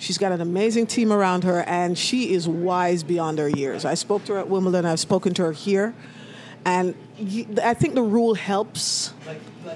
She's 0.00 0.16
got 0.16 0.32
an 0.32 0.40
amazing 0.40 0.86
team 0.86 1.12
around 1.12 1.44
her, 1.44 1.60
and 1.66 1.96
she 1.96 2.32
is 2.32 2.48
wise 2.48 3.02
beyond 3.02 3.38
her 3.38 3.50
years. 3.50 3.84
I 3.84 3.92
spoke 3.92 4.24
to 4.24 4.32
her 4.32 4.38
at 4.38 4.48
Wimbledon. 4.48 4.86
I've 4.86 4.98
spoken 4.98 5.34
to 5.34 5.42
her 5.44 5.52
here, 5.52 5.94
and 6.64 6.94
I 7.62 7.74
think 7.74 7.94
the 7.94 8.02
rule 8.02 8.32
helps. 8.32 9.12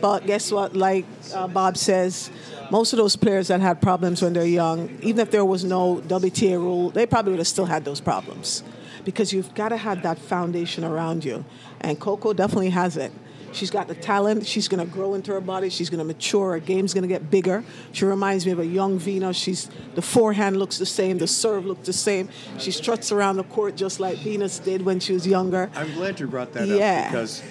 But 0.01 0.27
guess 0.27 0.51
what? 0.51 0.75
Like 0.75 1.05
uh, 1.35 1.47
Bob 1.47 1.77
says, 1.77 2.31
most 2.71 2.95
of 2.95 2.97
those 2.97 3.17
players 3.17 3.49
that 3.49 3.61
had 3.61 3.83
problems 3.83 4.23
when 4.23 4.33
they're 4.33 4.47
young, 4.47 4.99
even 5.03 5.21
if 5.21 5.31
there 5.31 5.45
was 5.45 5.63
no 5.63 5.97
WTA 6.07 6.53
rule, 6.53 6.89
they 6.89 7.05
probably 7.05 7.33
would 7.33 7.41
have 7.41 7.47
still 7.47 7.67
had 7.67 7.85
those 7.85 8.01
problems 8.01 8.63
because 9.05 9.31
you've 9.31 9.55
got 9.55 9.69
to 9.69 9.77
have 9.77 10.03
that 10.05 10.19
foundation 10.19 10.85
around 10.85 11.23
you. 11.23 11.45
And 11.83 12.01
Coco 12.01 12.33
definitely 12.33 12.71
has 12.71 12.97
it. 12.97 13.13
She's 13.55 13.71
got 13.71 13.87
the 13.87 13.95
talent. 13.95 14.47
She's 14.47 14.67
going 14.67 14.85
to 14.85 14.93
grow 14.93 15.15
into 15.15 15.33
her 15.33 15.41
body. 15.41 15.71
She's 15.71 15.89
going 15.89 15.99
to 16.01 16.05
mature. 16.05 16.51
Her 16.53 16.59
game's 16.59 16.93
going 16.93 17.03
to 17.03 17.09
get 17.09 17.31
bigger. 17.31 17.63
She 17.93 18.05
reminds 18.05 18.45
me 18.45 18.53
of 18.53 18.59
a 18.59 18.67
young 18.67 18.99
Venus. 18.99 19.37
She's 19.37 19.71
the 19.95 20.03
forehand 20.03 20.57
looks 20.59 20.77
the 20.79 20.87
same. 20.87 21.19
The 21.19 21.29
serve 21.29 21.65
looks 21.65 21.87
the 21.87 21.93
same. 21.93 22.29
She 22.59 22.73
struts 22.73 23.13
around 23.13 23.37
the 23.37 23.45
court 23.45 23.77
just 23.77 24.01
like 24.01 24.19
Venus 24.19 24.59
did 24.59 24.83
when 24.83 24.99
she 24.99 25.13
was 25.13 25.25
younger. 25.27 25.71
I'm 25.77 25.93
glad 25.95 26.19
you 26.19 26.27
brought 26.27 26.53
that 26.55 26.67
Yeah. 26.67 27.05
up 27.07 27.13
because 27.13 27.43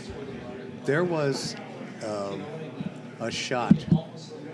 there 0.84 1.06
was 1.06 1.56
um, 2.06 2.44
a 3.22 3.32
shot 3.32 3.76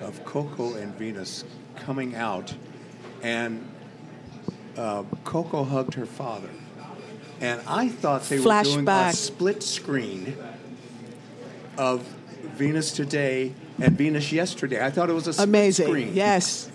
of 0.02 0.24
Coco 0.26 0.76
and 0.76 0.94
Venus 0.96 1.44
coming 1.76 2.14
out, 2.14 2.54
and 3.24 3.68
uh, 4.78 5.04
Coco 5.24 5.64
hugged 5.64 5.96
her 5.96 6.06
father. 6.06 6.50
And 7.42 7.62
I 7.68 7.88
thought 7.88 8.24
they 8.24 8.40
were 8.40 8.64
doing 8.64 8.88
a 8.88 9.14
split 9.14 9.64
screen 9.64 10.38
of 11.80 12.02
Venus 12.58 12.92
today 12.92 13.54
and 13.82 13.98
Venus 13.98 14.32
yesterday. 14.34 14.86
I 14.86 14.92
thought 14.92 15.10
it 15.10 15.14
was 15.14 15.40
a 15.40 15.44
Amazing. 15.44 15.88
screen. 15.88 16.14
Yes. 16.14 16.70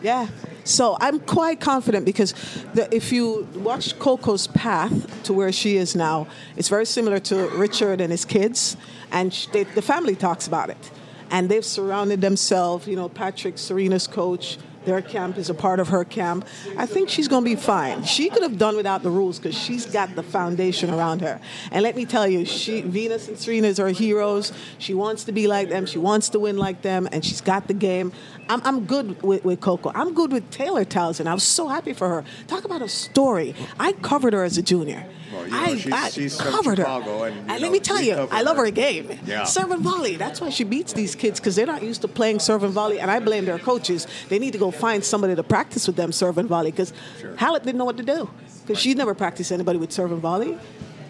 Yeah. 0.00 0.28
So 0.62 0.96
I'm 1.00 1.18
quite 1.18 1.60
confident 1.60 2.06
because 2.06 2.32
the, 2.74 2.94
if 2.94 3.10
you 3.10 3.48
watch 3.56 3.98
Coco's 3.98 4.46
path 4.46 5.22
to 5.24 5.32
where 5.32 5.50
she 5.50 5.76
is 5.76 5.96
now, 5.96 6.28
it's 6.56 6.68
very 6.68 6.86
similar 6.86 7.18
to 7.20 7.48
Richard 7.48 8.00
and 8.00 8.12
his 8.12 8.24
kids, 8.24 8.76
and 9.10 9.32
they, 9.52 9.64
the 9.64 9.82
family 9.82 10.14
talks 10.14 10.46
about 10.46 10.70
it, 10.70 10.90
and 11.30 11.48
they've 11.48 11.64
surrounded 11.64 12.20
themselves. 12.20 12.86
You 12.86 12.96
know, 12.96 13.08
Patrick, 13.08 13.58
Serena's 13.58 14.06
coach. 14.06 14.58
Their 14.88 15.02
camp 15.02 15.36
is 15.36 15.50
a 15.50 15.54
part 15.54 15.80
of 15.80 15.88
her 15.88 16.02
camp. 16.02 16.48
I 16.78 16.86
think 16.86 17.10
she's 17.10 17.28
going 17.28 17.44
to 17.44 17.50
be 17.50 17.56
fine. 17.56 18.04
She 18.04 18.30
could 18.30 18.42
have 18.42 18.56
done 18.56 18.74
without 18.74 19.02
the 19.02 19.10
rules 19.10 19.38
because 19.38 19.54
she's 19.54 19.84
got 19.84 20.16
the 20.16 20.22
foundation 20.22 20.88
around 20.88 21.20
her. 21.20 21.42
And 21.70 21.82
let 21.82 21.94
me 21.94 22.06
tell 22.06 22.26
you, 22.26 22.46
she, 22.46 22.80
Venus 22.80 23.28
and 23.28 23.38
Serena 23.38 23.74
are 23.80 23.88
heroes. 23.90 24.50
She 24.78 24.94
wants 24.94 25.24
to 25.24 25.32
be 25.32 25.46
like 25.46 25.68
them. 25.68 25.84
She 25.84 25.98
wants 25.98 26.30
to 26.30 26.38
win 26.38 26.56
like 26.56 26.80
them, 26.80 27.06
and 27.12 27.22
she's 27.22 27.42
got 27.42 27.68
the 27.68 27.74
game. 27.74 28.14
I'm, 28.48 28.62
I'm 28.64 28.86
good 28.86 29.20
with, 29.20 29.44
with 29.44 29.60
Coco. 29.60 29.92
I'm 29.94 30.14
good 30.14 30.32
with 30.32 30.48
Taylor 30.48 30.86
Townsend. 30.86 31.28
I 31.28 31.34
was 31.34 31.42
so 31.42 31.68
happy 31.68 31.92
for 31.92 32.08
her. 32.08 32.24
Talk 32.46 32.64
about 32.64 32.80
a 32.80 32.88
story. 32.88 33.54
I 33.78 33.92
covered 33.92 34.32
her 34.32 34.42
as 34.42 34.56
a 34.56 34.62
junior. 34.62 35.04
Well, 35.32 35.44
you 35.44 35.50
know, 35.52 35.58
I, 35.58 35.76
she's- 35.76 35.92
I 35.92 36.08
she's 36.10 36.36
covered 36.40 36.78
Chicago, 36.78 37.20
her. 37.20 37.28
and, 37.28 37.50
you 37.50 37.58
let 37.58 37.72
me 37.72 37.80
tell 37.80 38.00
you, 38.00 38.14
I 38.30 38.42
love 38.42 38.56
her. 38.56 38.64
her 38.66 38.70
game. 38.70 39.18
Yeah. 39.26 39.44
Serve 39.44 39.70
and 39.70 39.82
volley. 39.82 40.16
That's 40.16 40.40
why 40.40 40.50
she 40.50 40.64
beats 40.64 40.92
these 40.92 41.14
kids 41.14 41.38
because 41.40 41.56
they're 41.56 41.66
not 41.66 41.82
used 41.82 42.02
to 42.02 42.08
playing 42.08 42.38
serve 42.40 42.62
and 42.64 42.72
volley. 42.72 42.98
And 43.00 43.10
I 43.10 43.20
blame 43.20 43.44
their 43.44 43.58
coaches. 43.58 44.06
They 44.28 44.38
need 44.38 44.52
to 44.52 44.58
go 44.58 44.70
find 44.70 45.04
somebody 45.04 45.34
to 45.34 45.42
practice 45.42 45.86
with 45.86 45.96
them 45.96 46.12
serve 46.12 46.38
and 46.38 46.48
volley 46.48 46.70
because 46.70 46.92
Halep 47.36 47.62
didn't 47.64 47.78
know 47.78 47.84
what 47.84 47.96
to 47.98 48.02
do 48.02 48.30
because 48.62 48.78
she 48.78 48.94
never 48.94 49.14
practiced 49.14 49.52
anybody 49.52 49.78
with 49.78 49.92
serve 49.92 50.12
and 50.12 50.20
volley. 50.20 50.58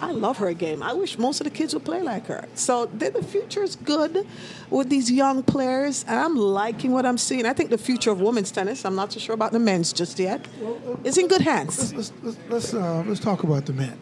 I 0.01 0.13
love 0.13 0.39
her 0.39 0.53
game. 0.53 0.83
I 0.83 0.93
wish 0.93 1.19
most 1.19 1.41
of 1.41 1.45
the 1.45 1.51
kids 1.51 1.75
would 1.75 1.85
play 1.85 2.03
like 2.03 2.27
her. 2.27 2.47
So 2.55 2.87
the 2.87 3.11
the 3.11 3.23
future 3.23 3.63
is 3.63 3.77
good 3.77 4.27
with 4.71 4.89
these 4.89 5.11
young 5.11 5.43
players, 5.43 6.05
and 6.09 6.19
I'm 6.19 6.37
liking 6.37 6.93
what 6.93 7.05
I'm 7.05 7.19
seeing. 7.19 7.47
I 7.47 7.53
think 7.53 7.71
the 7.71 7.79
future 7.79 8.11
of 8.11 8.21
women's 8.21 8.51
tennis, 8.51 8.85
I'm 8.85 8.95
not 8.95 9.13
so 9.13 9.21
sure 9.21 9.35
about 9.35 9.53
the 9.53 9.59
men's 9.59 9.93
just 9.93 10.19
yet, 10.19 10.47
is 11.05 11.19
in 11.19 11.29
good 11.29 11.43
hands. 11.43 11.93
Let's 11.95 12.13
let's 12.23 12.39
let's, 12.49 12.75
uh, 12.75 13.05
let's 13.07 13.21
talk 13.21 13.43
about 13.43 13.67
the 13.67 13.73
men. 13.73 13.99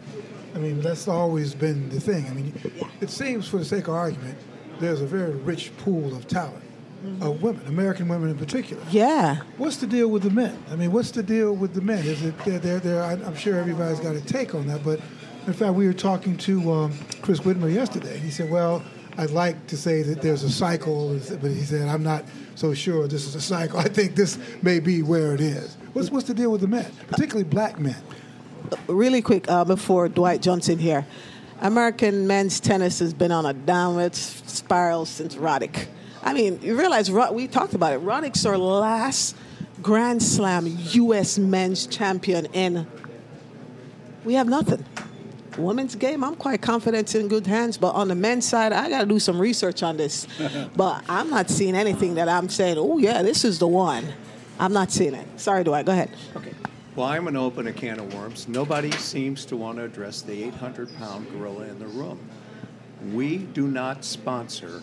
I 0.55 0.59
mean, 0.59 0.81
that's 0.81 1.07
always 1.07 1.53
been 1.53 1.89
the 1.89 1.99
thing. 1.99 2.25
I 2.27 2.33
mean, 2.33 2.53
it 2.99 3.11
seems, 3.11 3.47
for 3.47 3.57
the 3.57 3.65
sake 3.65 3.87
of 3.87 3.93
argument, 3.93 4.37
there's 4.79 5.01
a 5.01 5.05
very 5.05 5.35
rich 5.35 5.71
pool 5.77 6.15
of 6.15 6.27
talent 6.27 6.63
of 7.21 7.43
women, 7.43 7.61
American 7.67 8.07
women 8.07 8.29
in 8.31 8.37
particular. 8.37 8.81
Yeah. 8.89 9.41
What's 9.57 9.77
the 9.77 9.85
deal 9.85 10.07
with 10.07 10.23
the 10.23 10.31
men? 10.31 10.57
I 10.71 10.75
mean, 10.75 10.91
what's 10.91 11.11
the 11.11 11.21
deal 11.21 11.55
with 11.55 11.75
the 11.75 11.81
men? 11.81 12.03
Is 12.05 12.23
it 12.23 12.37
they're, 12.39 12.57
they're, 12.59 12.79
they're, 12.79 13.03
I'm 13.03 13.35
sure 13.35 13.59
everybody's 13.59 13.99
got 13.99 14.15
a 14.15 14.21
take 14.21 14.55
on 14.55 14.65
that, 14.67 14.83
but 14.83 14.99
in 15.47 15.53
fact, 15.53 15.73
we 15.73 15.87
were 15.87 15.93
talking 15.93 16.37
to 16.37 16.71
um, 16.71 16.93
Chris 17.21 17.39
Whitmer 17.39 17.73
yesterday. 17.73 18.17
He 18.19 18.29
said, 18.29 18.51
"Well, 18.51 18.83
I'd 19.17 19.31
like 19.31 19.67
to 19.67 19.77
say 19.77 20.03
that 20.03 20.21
there's 20.21 20.43
a 20.43 20.49
cycle, 20.49 21.19
but 21.41 21.51
he 21.51 21.63
said 21.63 21.87
I'm 21.87 22.03
not 22.03 22.25
so 22.55 22.73
sure 22.73 23.07
this 23.07 23.25
is 23.25 23.35
a 23.35 23.41
cycle. 23.41 23.79
I 23.79 23.87
think 23.87 24.15
this 24.15 24.37
may 24.61 24.79
be 24.79 25.01
where 25.01 25.33
it 25.33 25.41
is. 25.41 25.75
What's 25.93 26.11
what's 26.11 26.27
the 26.27 26.33
deal 26.33 26.51
with 26.51 26.61
the 26.61 26.67
men, 26.67 26.91
particularly 27.07 27.43
black 27.43 27.79
men? 27.79 27.95
really 28.87 29.21
quick 29.21 29.49
uh, 29.49 29.65
before 29.65 30.09
Dwight 30.09 30.41
jumps 30.41 30.69
in 30.69 30.79
here. 30.79 31.05
American 31.61 32.27
men's 32.27 32.59
tennis 32.59 32.99
has 32.99 33.13
been 33.13 33.31
on 33.31 33.45
a 33.45 33.53
downward 33.53 34.15
spiral 34.15 35.05
since 35.05 35.35
Roddick. 35.35 35.87
I 36.21 36.33
mean, 36.33 36.59
you 36.61 36.77
realize 36.77 37.09
we 37.09 37.47
talked 37.47 37.73
about 37.73 37.93
it. 37.93 38.01
Roddick's 38.01 38.45
our 38.45 38.57
last 38.57 39.35
Grand 39.81 40.21
Slam 40.21 40.65
U.S. 40.67 41.37
men's 41.37 41.87
champion 41.87 42.47
and 42.53 42.85
We 44.23 44.33
have 44.33 44.47
nothing. 44.47 44.85
Women's 45.57 45.95
game, 45.95 46.23
I'm 46.23 46.35
quite 46.35 46.61
confident 46.61 47.13
in 47.15 47.27
good 47.27 47.47
hands, 47.47 47.77
but 47.77 47.93
on 47.93 48.07
the 48.07 48.15
men's 48.15 48.47
side, 48.47 48.73
I 48.73 48.89
got 48.89 49.01
to 49.01 49.05
do 49.05 49.19
some 49.19 49.39
research 49.39 49.83
on 49.83 49.97
this. 49.97 50.27
but 50.75 51.03
I'm 51.09 51.29
not 51.29 51.49
seeing 51.49 51.75
anything 51.75 52.15
that 52.15 52.29
I'm 52.29 52.49
saying, 52.49 52.77
oh, 52.77 52.97
yeah, 52.97 53.21
this 53.21 53.43
is 53.43 53.59
the 53.59 53.67
one. 53.67 54.05
I'm 54.59 54.73
not 54.73 54.91
seeing 54.91 55.13
it. 55.13 55.27
Sorry, 55.39 55.63
Dwight. 55.63 55.85
Go 55.85 55.91
ahead. 55.91 56.11
Okay. 56.35 56.53
Well, 56.95 57.07
I'm 57.07 57.23
going 57.23 57.35
to 57.35 57.41
open 57.41 57.67
a 57.67 57.73
can 57.73 57.99
of 57.99 58.13
worms. 58.15 58.47
Nobody 58.47 58.91
seems 58.91 59.45
to 59.45 59.57
want 59.57 59.77
to 59.77 59.83
address 59.83 60.23
the 60.23 60.43
800 60.45 60.95
pound 60.97 61.31
gorilla 61.31 61.67
in 61.67 61.77
the 61.77 61.85
room. 61.85 62.19
We 63.13 63.37
do 63.37 63.67
not 63.67 64.03
sponsor 64.03 64.81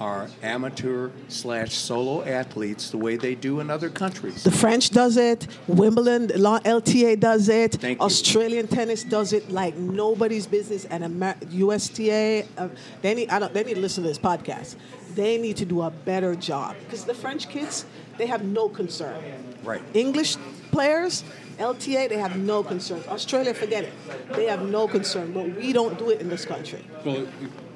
our 0.00 0.28
amateur 0.42 1.10
slash 1.28 1.74
solo 1.74 2.22
athletes 2.24 2.90
the 2.90 2.96
way 2.98 3.16
they 3.16 3.34
do 3.34 3.60
in 3.60 3.70
other 3.70 3.90
countries. 3.90 4.44
The 4.44 4.50
French 4.50 4.90
does 4.90 5.16
it. 5.16 5.46
Wimbledon, 5.66 6.28
LTA 6.28 7.18
does 7.18 7.48
it. 7.48 7.72
Thank 7.74 7.98
you. 7.98 8.04
Australian 8.04 8.68
tennis 8.68 9.04
does 9.04 9.32
it 9.32 9.50
like 9.50 9.76
nobody's 9.76 10.46
business. 10.46 10.84
And 10.84 11.04
Amer- 11.04 11.36
USTA, 11.50 12.46
uh, 12.56 12.68
they 13.02 13.14
need. 13.14 13.30
I 13.30 13.38
don't. 13.38 13.52
They 13.52 13.64
need 13.64 13.74
to 13.74 13.80
listen 13.80 14.02
to 14.04 14.08
this 14.08 14.18
podcast. 14.18 14.76
They 15.14 15.38
need 15.38 15.56
to 15.56 15.64
do 15.64 15.82
a 15.82 15.90
better 15.90 16.34
job 16.34 16.76
because 16.84 17.04
the 17.04 17.14
French 17.14 17.48
kids, 17.48 17.84
they 18.18 18.26
have 18.26 18.44
no 18.44 18.68
concern. 18.68 19.16
Right. 19.64 19.82
English 19.94 20.36
players, 20.70 21.24
LTA, 21.58 22.08
they 22.08 22.18
have 22.18 22.36
no 22.36 22.62
concern. 22.62 23.02
Australia, 23.08 23.52
forget 23.52 23.84
it. 23.84 23.92
They 24.34 24.46
have 24.46 24.62
no 24.62 24.86
concern. 24.86 25.32
But 25.32 25.56
we 25.56 25.72
don't 25.72 25.98
do 25.98 26.10
it 26.10 26.20
in 26.20 26.28
this 26.28 26.44
country. 26.44 26.84
Well, 27.04 27.26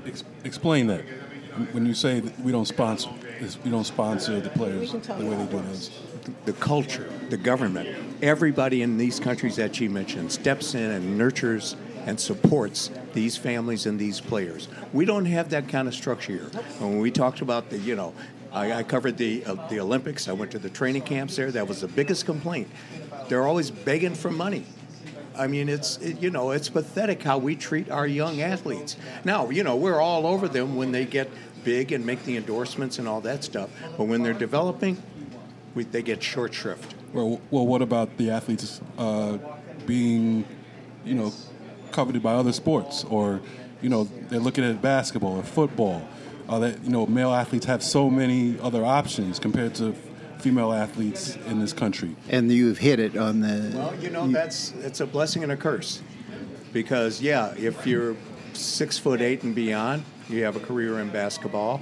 ex- 0.06 0.24
explain 0.44 0.86
that. 0.86 1.04
When 1.72 1.86
you 1.86 1.94
say 1.94 2.20
that 2.20 2.40
we 2.40 2.50
don't 2.53 2.66
sponsor, 2.66 3.11
we 3.64 3.70
don't 3.70 3.84
sponsor 3.84 4.40
the 4.40 4.50
players 4.50 4.92
the 4.92 4.98
way 5.24 5.36
they 5.36 5.46
do 5.46 5.59
it 5.59 5.66
this. 5.66 5.90
the 6.44 6.53
culture, 6.55 7.11
the 7.28 7.36
government, 7.36 7.88
everybody 8.22 8.82
in 8.82 8.96
these 8.96 9.20
countries 9.20 9.57
that 9.57 9.76
she 9.76 9.88
mentioned 9.88 10.32
steps 10.32 10.74
in 10.74 10.90
and 10.90 11.18
nurtures 11.18 11.76
and 12.07 12.18
supports 12.18 12.90
these 13.12 13.36
families 13.36 13.86
and 13.86 13.98
these 13.98 14.20
players. 14.20 14.68
We 14.92 15.05
don't 15.05 15.26
have 15.26 15.50
that 15.50 15.68
kind 15.68 15.88
of 15.88 15.94
structure 15.94 16.32
here. 16.32 16.62
When 16.78 16.98
we 16.98 17.11
talked 17.11 17.42
about 17.42 17.70
the, 17.70 17.78
you 17.78 17.96
know, 17.96 18.14
I, 18.53 18.72
I 18.72 18.82
covered 18.82 19.16
the 19.16 19.44
uh, 19.44 19.55
the 19.68 19.80
Olympics. 19.80 20.28
I 20.28 20.32
went 20.32 20.50
to 20.53 20.59
the 20.59 20.70
training 20.70 21.03
camps 21.03 21.36
there. 21.36 21.50
That 21.50 21.66
was 21.66 21.80
the 21.80 21.88
biggest 21.88 22.26
complaint. 22.26 22.68
They're 23.28 23.46
always 23.46 23.70
begging 23.70 24.14
for 24.14 24.30
money. 24.30 24.64
I 25.37 25.47
mean, 25.47 25.68
it's 25.68 25.97
it, 25.99 26.20
you 26.20 26.30
know, 26.30 26.51
it's 26.51 26.68
pathetic 26.68 27.22
how 27.22 27.39
we 27.39 27.57
treat 27.57 27.91
our 27.91 28.07
young 28.07 28.41
athletes. 28.41 28.97
Now, 29.24 29.51
you 29.51 29.64
know, 29.64 29.76
we're 29.76 30.01
all 30.01 30.26
over 30.26 30.49
them 30.49 30.76
when 30.76 30.93
they 30.93 31.05
get 31.05 31.30
big 31.64 31.93
and 31.93 32.05
make 32.05 32.24
the 32.24 32.37
endorsements 32.37 32.99
and 32.99 33.09
all 33.09 33.20
that 33.22 33.45
stuff. 33.45 33.70
But 33.97 34.05
when 34.05 34.22
they're 34.22 34.33
developing, 34.33 35.03
we, 35.74 35.85
they 35.85 36.03
get 36.03 36.22
short 36.22 36.55
shrift. 36.55 36.95
Well, 37.12 37.41
well, 37.51 37.66
what 37.66 37.83
about 37.83 38.16
the 38.16 38.30
athletes 38.30 38.80
uh, 38.99 39.39
being, 39.87 40.45
you 41.05 41.14
know, 41.14 41.33
coveted 41.93 42.22
by 42.22 42.35
other 42.35 42.53
sports, 42.53 43.05
or 43.05 43.41
you 43.80 43.89
know, 43.89 44.05
they're 44.28 44.41
looking 44.41 44.64
at 44.64 44.80
basketball 44.80 45.39
or 45.39 45.43
football. 45.43 46.07
Uh, 46.49 46.59
that 46.59 46.83
you 46.83 46.91
know, 46.91 47.07
male 47.07 47.33
athletes 47.33 47.66
have 47.66 47.83
so 47.83 48.11
many 48.11 48.59
other 48.61 48.85
options 48.85 49.39
compared 49.39 49.74
to 49.76 49.95
female 50.43 50.72
athletes 50.72 51.36
in 51.47 51.61
this 51.61 51.72
country. 51.72 52.16
And 52.28 52.51
you've 52.51 52.78
hit 52.78 52.99
it 52.99 53.16
on 53.16 53.40
the. 53.40 53.72
Well, 53.74 53.95
you 54.01 54.11
know, 54.11 54.26
that's 54.26 54.72
it's 54.82 55.01
a 55.01 55.07
blessing 55.07 55.43
and 55.43 55.53
a 55.53 55.57
curse, 55.57 56.03
because 56.72 57.22
yeah, 57.22 57.55
if 57.57 57.86
you're 57.86 58.16
six 58.53 58.99
foot 58.99 59.20
eight 59.20 59.45
and 59.45 59.55
beyond, 59.55 60.05
you 60.28 60.45
have 60.45 60.57
a 60.57 60.61
career 60.61 60.99
in 60.99 61.09
basketball. 61.11 61.80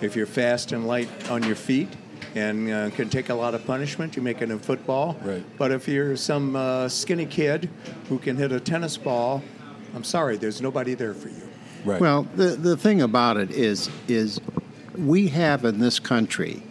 If 0.00 0.14
you're 0.14 0.26
fast 0.26 0.72
and 0.72 0.86
light 0.86 1.08
on 1.30 1.42
your 1.42 1.56
feet 1.56 1.88
and 2.34 2.70
uh, 2.70 2.90
can 2.90 3.08
take 3.08 3.30
a 3.30 3.34
lot 3.34 3.54
of 3.54 3.64
punishment, 3.64 4.14
you 4.14 4.22
make 4.22 4.42
it 4.42 4.50
in 4.50 4.58
football. 4.58 5.16
Right. 5.22 5.42
But 5.56 5.72
if 5.72 5.88
you're 5.88 6.16
some 6.16 6.54
uh, 6.54 6.88
skinny 6.88 7.24
kid 7.24 7.70
who 8.10 8.18
can 8.18 8.36
hit 8.36 8.52
a 8.52 8.60
tennis 8.60 8.98
ball, 8.98 9.42
I'm 9.94 10.04
sorry, 10.04 10.36
there's 10.36 10.60
nobody 10.60 10.94
there 10.94 11.14
for 11.14 11.28
you. 11.28 11.48
Right. 11.84 12.00
Well, 12.00 12.24
the, 12.34 12.48
the 12.48 12.76
thing 12.76 13.00
about 13.00 13.38
it 13.38 13.50
is, 13.52 13.88
is 14.06 14.40
we 14.98 15.28
have 15.28 15.64
in 15.64 15.78
this 15.78 15.98
country 15.98 16.62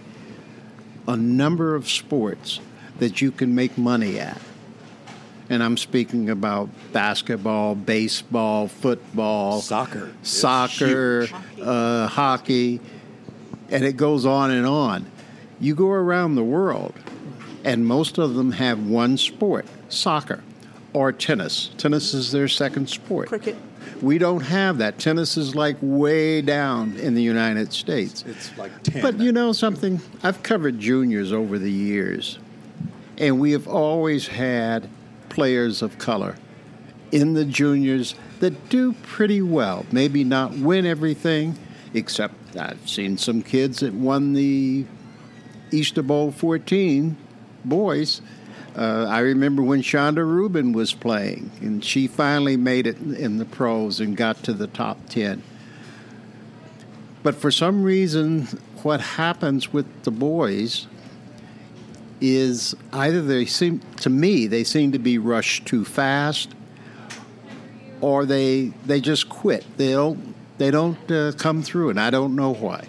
a 1.08 1.16
number 1.16 1.76
of 1.76 1.90
sports 1.90 2.60
that 3.00 3.22
you 3.22 3.32
can 3.32 3.54
make 3.56 3.78
money 3.78 4.20
at. 4.20 4.42
And 5.50 5.62
I'm 5.62 5.78
speaking 5.78 6.30
about 6.30 6.70
basketball, 6.92 7.76
baseball, 7.76 8.68
football, 8.68 9.62
Soccer. 9.62 10.12
soccer, 10.24 11.28
uh, 11.62 12.08
hockey, 12.08 12.80
and 13.70 13.84
it 13.84 13.96
goes 13.96 14.26
on 14.26 14.50
and 14.50 14.66
on. 14.66 15.06
You 15.60 15.76
go 15.76 15.90
around 15.90 16.36
the 16.36 16.44
world, 16.44 16.96
and 17.64 17.86
most 17.86 18.18
of 18.18 18.34
them 18.34 18.54
have 18.54 18.88
one 18.88 19.18
sport 19.18 19.68
soccer 19.88 20.44
or 20.94 21.12
tennis. 21.12 21.70
Tennis 21.78 22.14
is 22.14 22.32
their 22.32 22.48
second 22.48 22.90
sport. 22.90 23.28
Cricket. 23.28 23.56
We 24.02 24.18
don't 24.18 24.42
have 24.42 24.78
that. 24.80 25.00
Tennis 25.00 25.38
is 25.38 25.56
like 25.56 25.78
way 25.82 26.42
down 26.42 26.98
in 26.98 27.16
the 27.16 27.24
United 27.24 27.74
States. 27.74 28.24
It's 28.28 28.56
like 28.58 28.84
ten. 28.84 29.02
But 29.02 29.20
you 29.20 29.32
know 29.32 29.52
something? 29.52 30.02
I've 30.24 30.44
covered 30.44 30.80
juniors 30.80 31.32
over 31.32 31.58
the 31.58 31.72
years, 31.72 32.40
and 33.18 33.40
we 33.40 33.52
have 33.52 33.68
always 33.68 34.28
had 34.28 34.90
players 35.30 35.82
of 35.82 35.98
color 35.98 36.36
in 37.12 37.34
the 37.34 37.46
juniors 37.46 38.16
that 38.40 38.70
do 38.70 38.94
pretty 39.04 39.42
well. 39.42 39.86
Maybe 39.92 40.24
not 40.24 40.54
win 40.54 40.86
everything, 40.86 41.58
except 41.94 42.36
I've 42.58 42.90
seen 42.90 43.18
some 43.18 43.42
kids 43.42 43.80
that 43.80 43.94
won 43.94 44.34
the 44.34 44.86
Easter 45.72 46.02
Bowl 46.02 46.32
14 46.32 47.18
boys. 47.64 48.22
Uh, 48.76 49.08
I 49.10 49.20
remember 49.20 49.62
when 49.62 49.82
Chanda 49.82 50.24
Rubin 50.24 50.74
was 50.74 50.94
playing, 50.94 51.50
and 51.62 51.84
she 51.84 52.08
finally 52.08 52.58
made 52.58 52.88
it 52.88 52.98
in 52.98 53.38
the 53.38 53.46
pros 53.46 54.02
and 54.02 54.18
got 54.18 54.44
to 54.44 54.54
the 54.54 54.68
top 54.68 54.98
10. 55.10 55.42
But 57.24 57.36
for 57.36 57.52
some 57.52 57.84
reason, 57.84 58.44
what 58.84 59.00
happens 59.00 59.72
with 59.72 60.04
the 60.04 60.12
boys 60.12 60.88
is 62.20 62.76
either 62.92 63.22
they 63.22 63.46
seem, 63.46 63.80
to 64.02 64.10
me, 64.10 64.48
they 64.48 64.64
seem 64.64 64.92
to 64.92 65.00
be 65.00 65.18
rushed 65.18 65.66
too 65.66 65.86
fast, 65.86 66.54
or 68.02 68.26
they 68.26 68.74
they 68.86 69.02
just 69.02 69.30
quit. 69.30 69.66
They 69.78 69.92
don't 69.92 70.36
they 70.58 70.70
don't 70.70 71.12
uh, 71.12 71.32
come 71.38 71.64
through, 71.64 71.90
and 71.90 72.00
I 72.00 72.10
don't 72.10 72.36
know 72.36 72.54
why. 72.54 72.88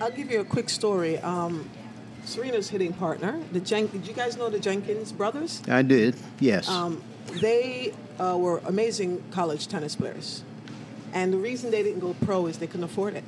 I'll 0.00 0.10
give 0.10 0.30
you 0.30 0.40
a 0.40 0.44
quick 0.44 0.68
story. 0.68 1.18
Um, 1.18 1.68
Serena's 2.24 2.68
hitting 2.68 2.92
partner, 2.92 3.40
the 3.52 3.60
Jen- 3.60 3.88
did 3.88 4.06
you 4.06 4.14
guys 4.14 4.36
know 4.36 4.50
the 4.50 4.58
Jenkins 4.60 5.12
brothers? 5.12 5.62
I 5.68 5.82
did, 5.82 6.14
yes. 6.38 6.68
Um, 6.68 7.02
they 7.40 7.92
uh, 8.18 8.36
were 8.38 8.58
amazing 8.66 9.22
college 9.30 9.66
tennis 9.68 9.96
players. 9.96 10.42
And 11.12 11.32
the 11.32 11.38
reason 11.38 11.70
they 11.72 11.82
didn't 11.82 12.00
go 12.00 12.14
pro 12.24 12.46
is 12.46 12.58
they 12.58 12.68
couldn't 12.68 12.84
afford 12.84 13.14
it. 13.14 13.24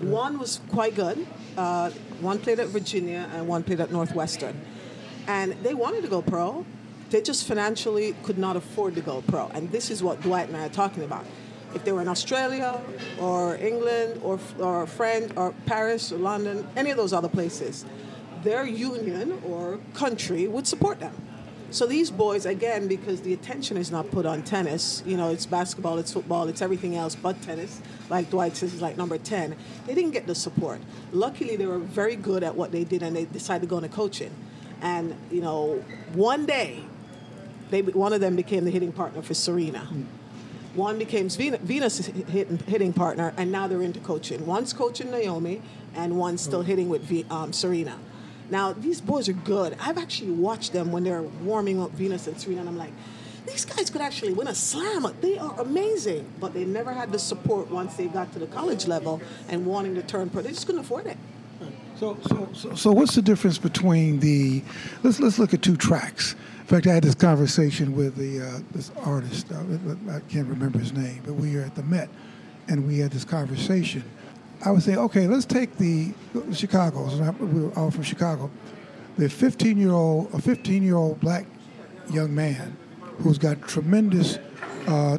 One 0.00 0.38
was 0.40 0.60
quite 0.70 0.96
good. 0.96 1.24
Uh, 1.56 1.90
one 2.20 2.38
played 2.40 2.58
at 2.58 2.66
Virginia 2.68 3.28
and 3.32 3.46
one 3.46 3.62
played 3.62 3.78
at 3.80 3.92
Northwestern. 3.92 4.60
And 5.28 5.52
they 5.62 5.72
wanted 5.74 6.02
to 6.02 6.08
go 6.08 6.20
pro. 6.20 6.66
They 7.10 7.20
just 7.22 7.46
financially 7.46 8.16
could 8.24 8.38
not 8.38 8.56
afford 8.56 8.96
to 8.96 9.00
go 9.02 9.22
pro. 9.22 9.46
And 9.54 9.70
this 9.70 9.88
is 9.88 10.02
what 10.02 10.20
Dwight 10.20 10.48
and 10.48 10.56
I 10.56 10.66
are 10.66 10.68
talking 10.68 11.04
about. 11.04 11.24
If 11.74 11.84
they 11.84 11.92
were 11.92 12.02
in 12.02 12.08
Australia 12.08 12.80
or 13.20 13.56
England 13.56 14.20
or, 14.24 14.40
or 14.58 14.86
France 14.88 15.32
or 15.36 15.54
Paris 15.64 16.10
or 16.10 16.16
London, 16.16 16.66
any 16.74 16.90
of 16.90 16.96
those 16.96 17.12
other 17.12 17.28
places, 17.28 17.84
their 18.42 18.66
union 18.66 19.40
or 19.46 19.78
country 19.94 20.46
would 20.46 20.66
support 20.66 21.00
them. 21.00 21.14
So 21.72 21.86
these 21.86 22.10
boys, 22.10 22.44
again, 22.44 22.86
because 22.86 23.22
the 23.22 23.32
attention 23.32 23.78
is 23.78 23.90
not 23.90 24.10
put 24.10 24.26
on 24.26 24.42
tennis, 24.42 25.02
you 25.06 25.16
know, 25.16 25.30
it's 25.30 25.46
basketball, 25.46 25.96
it's 25.96 26.12
football, 26.12 26.48
it's 26.48 26.60
everything 26.60 26.96
else 26.96 27.14
but 27.14 27.40
tennis. 27.40 27.80
Like 28.10 28.28
Dwight 28.28 28.56
says, 28.56 28.74
is 28.74 28.82
like 28.82 28.98
number 28.98 29.16
10. 29.16 29.56
They 29.86 29.94
didn't 29.94 30.10
get 30.10 30.26
the 30.26 30.34
support. 30.34 30.80
Luckily, 31.12 31.56
they 31.56 31.64
were 31.64 31.78
very 31.78 32.14
good 32.14 32.42
at 32.42 32.54
what 32.54 32.72
they 32.72 32.84
did 32.84 33.02
and 33.02 33.16
they 33.16 33.24
decided 33.24 33.62
to 33.62 33.68
go 33.68 33.78
into 33.78 33.88
coaching. 33.88 34.34
And, 34.82 35.16
you 35.30 35.40
know, 35.40 35.82
one 36.12 36.44
day, 36.44 36.84
they, 37.70 37.80
one 37.80 38.12
of 38.12 38.20
them 38.20 38.36
became 38.36 38.66
the 38.66 38.70
hitting 38.70 38.92
partner 38.92 39.22
for 39.22 39.32
Serena. 39.32 39.88
One 40.74 40.98
became 40.98 41.30
Venus, 41.30 41.98
hitting, 42.06 42.58
hitting 42.66 42.92
partner, 42.92 43.32
and 43.38 43.50
now 43.50 43.66
they're 43.66 43.82
into 43.82 44.00
coaching. 44.00 44.44
One's 44.44 44.74
coaching 44.74 45.10
Naomi, 45.10 45.62
and 45.94 46.18
one's 46.18 46.42
still 46.42 46.62
hitting 46.62 46.90
with 46.90 47.02
v, 47.02 47.24
um, 47.30 47.52
Serena. 47.52 47.98
Now 48.52 48.74
these 48.74 49.00
boys 49.00 49.30
are 49.30 49.32
good. 49.32 49.78
I've 49.80 49.96
actually 49.96 50.32
watched 50.32 50.74
them 50.74 50.92
when 50.92 51.04
they're 51.04 51.22
warming 51.22 51.80
up 51.80 51.90
Venus 51.92 52.26
and 52.26 52.38
Serena, 52.38 52.60
and 52.60 52.68
I'm 52.68 52.76
like, 52.76 52.92
these 53.46 53.64
guys 53.64 53.88
could 53.88 54.02
actually 54.02 54.34
win 54.34 54.46
a 54.46 54.54
slam. 54.54 55.06
They 55.22 55.38
are 55.38 55.58
amazing, 55.58 56.30
but 56.38 56.52
they 56.52 56.66
never 56.66 56.92
had 56.92 57.10
the 57.10 57.18
support 57.18 57.70
once 57.70 57.94
they 57.94 58.08
got 58.08 58.30
to 58.34 58.38
the 58.38 58.46
college 58.46 58.86
level 58.86 59.22
and 59.48 59.64
wanting 59.64 59.94
to 59.94 60.02
turn 60.02 60.28
pro. 60.28 60.42
They 60.42 60.50
just 60.50 60.66
couldn't 60.66 60.82
afford 60.82 61.06
it. 61.06 61.16
So, 61.98 62.18
so, 62.28 62.48
so, 62.52 62.74
so 62.74 62.92
what's 62.92 63.14
the 63.14 63.22
difference 63.22 63.56
between 63.56 64.20
the? 64.20 64.62
Let's 65.02 65.18
let's 65.18 65.38
look 65.38 65.54
at 65.54 65.62
two 65.62 65.78
tracks. 65.78 66.34
In 66.60 66.66
fact, 66.66 66.86
I 66.86 66.92
had 66.92 67.04
this 67.04 67.14
conversation 67.14 67.96
with 67.96 68.16
the 68.16 68.46
uh, 68.46 68.60
this 68.72 68.90
artist. 69.02 69.50
Uh, 69.50 69.62
I 70.10 70.20
can't 70.28 70.46
remember 70.46 70.78
his 70.78 70.92
name, 70.92 71.22
but 71.24 71.34
we 71.34 71.56
were 71.56 71.62
at 71.62 71.74
the 71.74 71.84
Met, 71.84 72.10
and 72.68 72.86
we 72.86 72.98
had 72.98 73.12
this 73.12 73.24
conversation. 73.24 74.04
I 74.64 74.70
would 74.70 74.82
say, 74.82 74.96
okay, 74.96 75.26
let's 75.26 75.44
take 75.44 75.76
the 75.76 76.12
Chicago's. 76.52 77.20
We 77.40 77.62
were 77.62 77.72
all 77.76 77.90
from 77.90 78.04
Chicago. 78.04 78.50
the 79.16 79.28
15 79.28 79.76
year 79.76 79.92
old, 79.92 80.32
a 80.32 80.40
15 80.40 80.82
year 80.82 80.96
old 80.96 81.20
black 81.20 81.46
young 82.10 82.34
man 82.34 82.76
who's 83.18 83.38
got 83.38 83.60
tremendous 83.66 84.38
uh, 84.86 85.18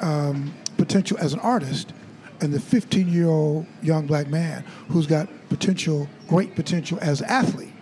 um, 0.00 0.52
potential 0.76 1.16
as 1.20 1.32
an 1.32 1.40
artist, 1.40 1.92
and 2.40 2.52
the 2.52 2.60
15 2.60 3.08
year 3.08 3.28
old 3.28 3.66
young 3.82 4.06
black 4.06 4.28
man 4.28 4.64
who's 4.88 5.06
got 5.06 5.28
potential, 5.48 6.08
great 6.28 6.54
potential 6.56 6.98
as 7.00 7.20
an 7.20 7.28
athlete. 7.28 7.72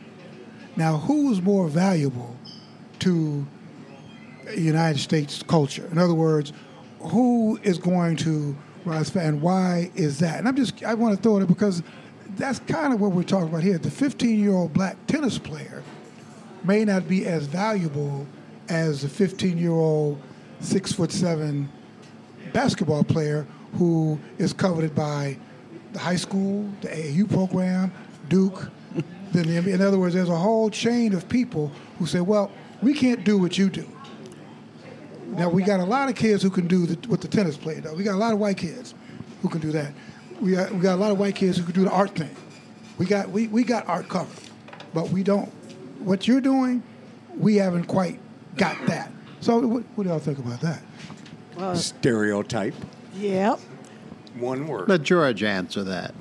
Now, 0.77 0.99
who 0.99 1.33
is 1.33 1.41
more 1.41 1.69
valuable 1.69 2.37
to 3.01 3.47
United 4.57 4.99
States 4.99 5.43
culture? 5.43 5.89
In 5.91 5.99
other 5.99 6.15
words, 6.15 6.53
who 7.01 7.59
is 7.63 7.79
going 7.79 8.17
to 8.17 8.57
rise 8.85 9.15
and 9.17 9.41
why 9.41 9.91
is 9.95 10.19
that? 10.21 10.39
And 10.39 10.49
I'm 10.49 10.57
just, 10.57 10.83
I 10.83 10.95
want 10.95 11.17
to 11.17 11.23
throw 11.23 11.39
it 11.39 11.47
because 11.47 11.83
that's 12.37 12.59
kind 12.61 12.93
of 12.93 13.01
what 13.01 13.13
we're 13.13 13.23
talking 13.23 13.49
about 13.49 13.63
here. 13.63 13.79
The 13.79 13.91
15 13.91 14.39
year 14.39 14.53
old 14.53 14.73
black 14.73 14.97
tennis 15.07 15.39
player 15.39 15.83
may 16.65 16.85
not 16.85 17.09
be 17.09 17.27
as 17.27 17.47
valuable 17.47 18.27
as 18.69 19.03
the 19.03 19.09
15 19.09 19.59
year 19.59 19.73
old 19.73 20.21
six 20.61 20.93
foot 20.93 21.11
seven 21.13 21.69
basketball 22.53 23.05
player 23.05 23.47
who 23.75 24.19
is 24.39 24.53
coveted 24.53 24.95
by 24.95 25.37
the 25.93 25.99
high 25.99 26.17
school, 26.17 26.69
the 26.81 26.89
AAU 26.89 27.31
program, 27.31 27.93
Duke. 28.29 28.71
then 29.33 29.47
the, 29.47 29.73
in 29.73 29.81
other 29.81 29.99
words, 29.99 30.15
there's 30.15 30.29
a 30.29 30.37
whole 30.37 30.71
chain 30.71 31.15
of 31.15 31.29
people 31.29 31.71
who 31.99 32.07
say, 32.07 32.21
well, 32.21 32.51
we 32.83 32.95
can't 32.95 33.25
do 33.25 33.39
what 33.39 33.59
you 33.59 33.69
do. 33.69 33.87
Now 35.33 35.49
we 35.49 35.63
got 35.63 35.81
a 35.81 35.85
lot 35.85 36.09
of 36.09 36.15
kids 36.15 36.43
who 36.43 36.51
can 36.51 36.67
do 36.67 36.87
the, 36.87 37.09
what 37.09 37.21
the 37.21 37.29
tennis 37.29 37.57
player 37.57 37.81
does. 37.81 37.97
We 37.97 38.05
got 38.05 38.15
a 38.15 38.19
lot 38.19 38.33
of 38.33 38.39
white 38.39 38.59
kids 38.59 38.95
who 39.41 39.49
can 39.49 39.61
do 39.61 39.73
that. 39.73 39.93
We 40.41 40.53
got, 40.53 40.73
we 40.73 40.81
got 40.81 40.95
a 40.95 41.01
lot 41.01 41.11
of 41.11 41.19
white 41.19 41.35
kids 41.35 41.57
who 41.57 41.65
can 41.65 41.73
do 41.73 41.85
the 41.85 41.91
art 41.91 42.15
thing. 42.15 42.35
We 42.99 43.07
got 43.07 43.31
we, 43.31 43.49
we 43.49 43.65
got 43.65 43.89
art 43.89 44.09
covered, 44.09 44.51
but 44.93 45.09
we 45.11 45.23
don't. 45.23 45.49
What 46.01 46.29
you're 46.29 46.41
doing, 46.41 46.83
we 47.39 47.57
haven't 47.57 47.85
quite 47.85 48.21
got 48.57 48.77
that. 48.87 49.11
So 49.41 49.59
what, 49.67 49.83
what 49.95 50.05
do 50.05 50.11
y'all 50.11 50.19
think 50.19 50.39
about 50.39 50.61
that? 50.61 50.83
Uh, 51.57 51.75
Stereotype. 51.75 52.75
Yep. 53.15 53.59
One 54.37 54.67
word. 54.67 54.89
Let 54.89 55.03
George 55.03 55.43
answer 55.43 55.83
that. 55.85 56.15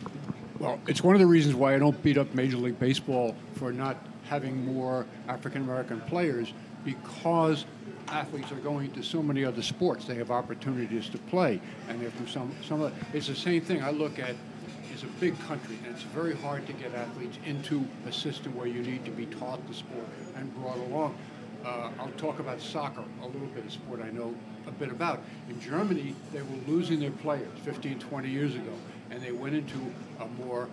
Well, 0.60 0.80
it's 0.88 1.04
one 1.04 1.16
of 1.16 1.22
the 1.22 1.28
reasons 1.28 1.56
why 1.56 1.76
I 1.76 1.80
don't 1.80 2.02
beat 2.04 2.18
up 2.18 2.34
Major 2.34 2.58
League 2.58 2.80
Baseball 2.80 3.36
for 3.56 3.72
not 3.72 3.98
having 4.26 4.66
more 4.66 5.06
African 5.28 5.64
American 5.64 6.00
players 6.02 6.54
because 6.86 7.66
athletes 8.12 8.52
are 8.52 8.56
going 8.56 8.92
to 8.92 9.04
so 9.04 9.24
many 9.24 9.44
other 9.46 9.62
sports. 9.62 10.06
They 10.06 10.16
have 10.16 10.32
opportunities 10.32 11.10
to 11.10 11.18
play, 11.18 11.62
and 11.88 12.00
they're 12.02 12.12
from 12.12 12.28
some 12.28 12.52
some. 12.68 12.92
It's 13.14 13.28
the 13.28 13.36
same 13.36 13.62
thing. 13.62 13.82
I 13.82 13.92
look 13.92 14.20
at 14.20 14.36
it's 14.94 15.04
a 15.04 15.20
big 15.20 15.40
country, 15.42 15.78
and 15.84 15.94
it's 15.94 16.04
very 16.04 16.36
hard 16.36 16.68
to 16.68 16.74
get 16.74 16.94
athletes 16.94 17.38
into 17.46 17.86
a 18.06 18.12
system 18.12 18.56
where 18.56 18.68
you 18.68 18.82
need 18.82 19.06
to 19.06 19.12
be 19.12 19.26
taught 19.26 19.66
the 19.68 19.74
sport 19.74 20.06
and 20.36 20.54
brought 20.56 20.78
along. 20.78 21.18
Uh, 21.66 21.92
I'll 22.00 22.12
talk 22.18 22.40
about 22.40 22.60
soccer, 22.60 23.04
a 23.22 23.26
little 23.26 23.48
bit 23.48 23.66
of 23.66 23.72
sport 23.72 24.02
I 24.04 24.10
know 24.10 24.34
a 24.68 24.72
bit 24.72 24.90
about. 24.90 25.22
In 25.50 25.60
Germany, 25.62 26.16
they 26.34 26.42
were 26.42 26.58
losing 26.68 27.00
their 27.00 27.12
players 27.12 27.48
15, 27.64 28.00
20 28.00 28.30
years 28.30 28.56
ago, 28.56 28.74
and 29.12 29.22
they 29.22 29.32
went 29.32 29.56
into 29.56 29.78
a 30.20 30.28
more 30.44 30.68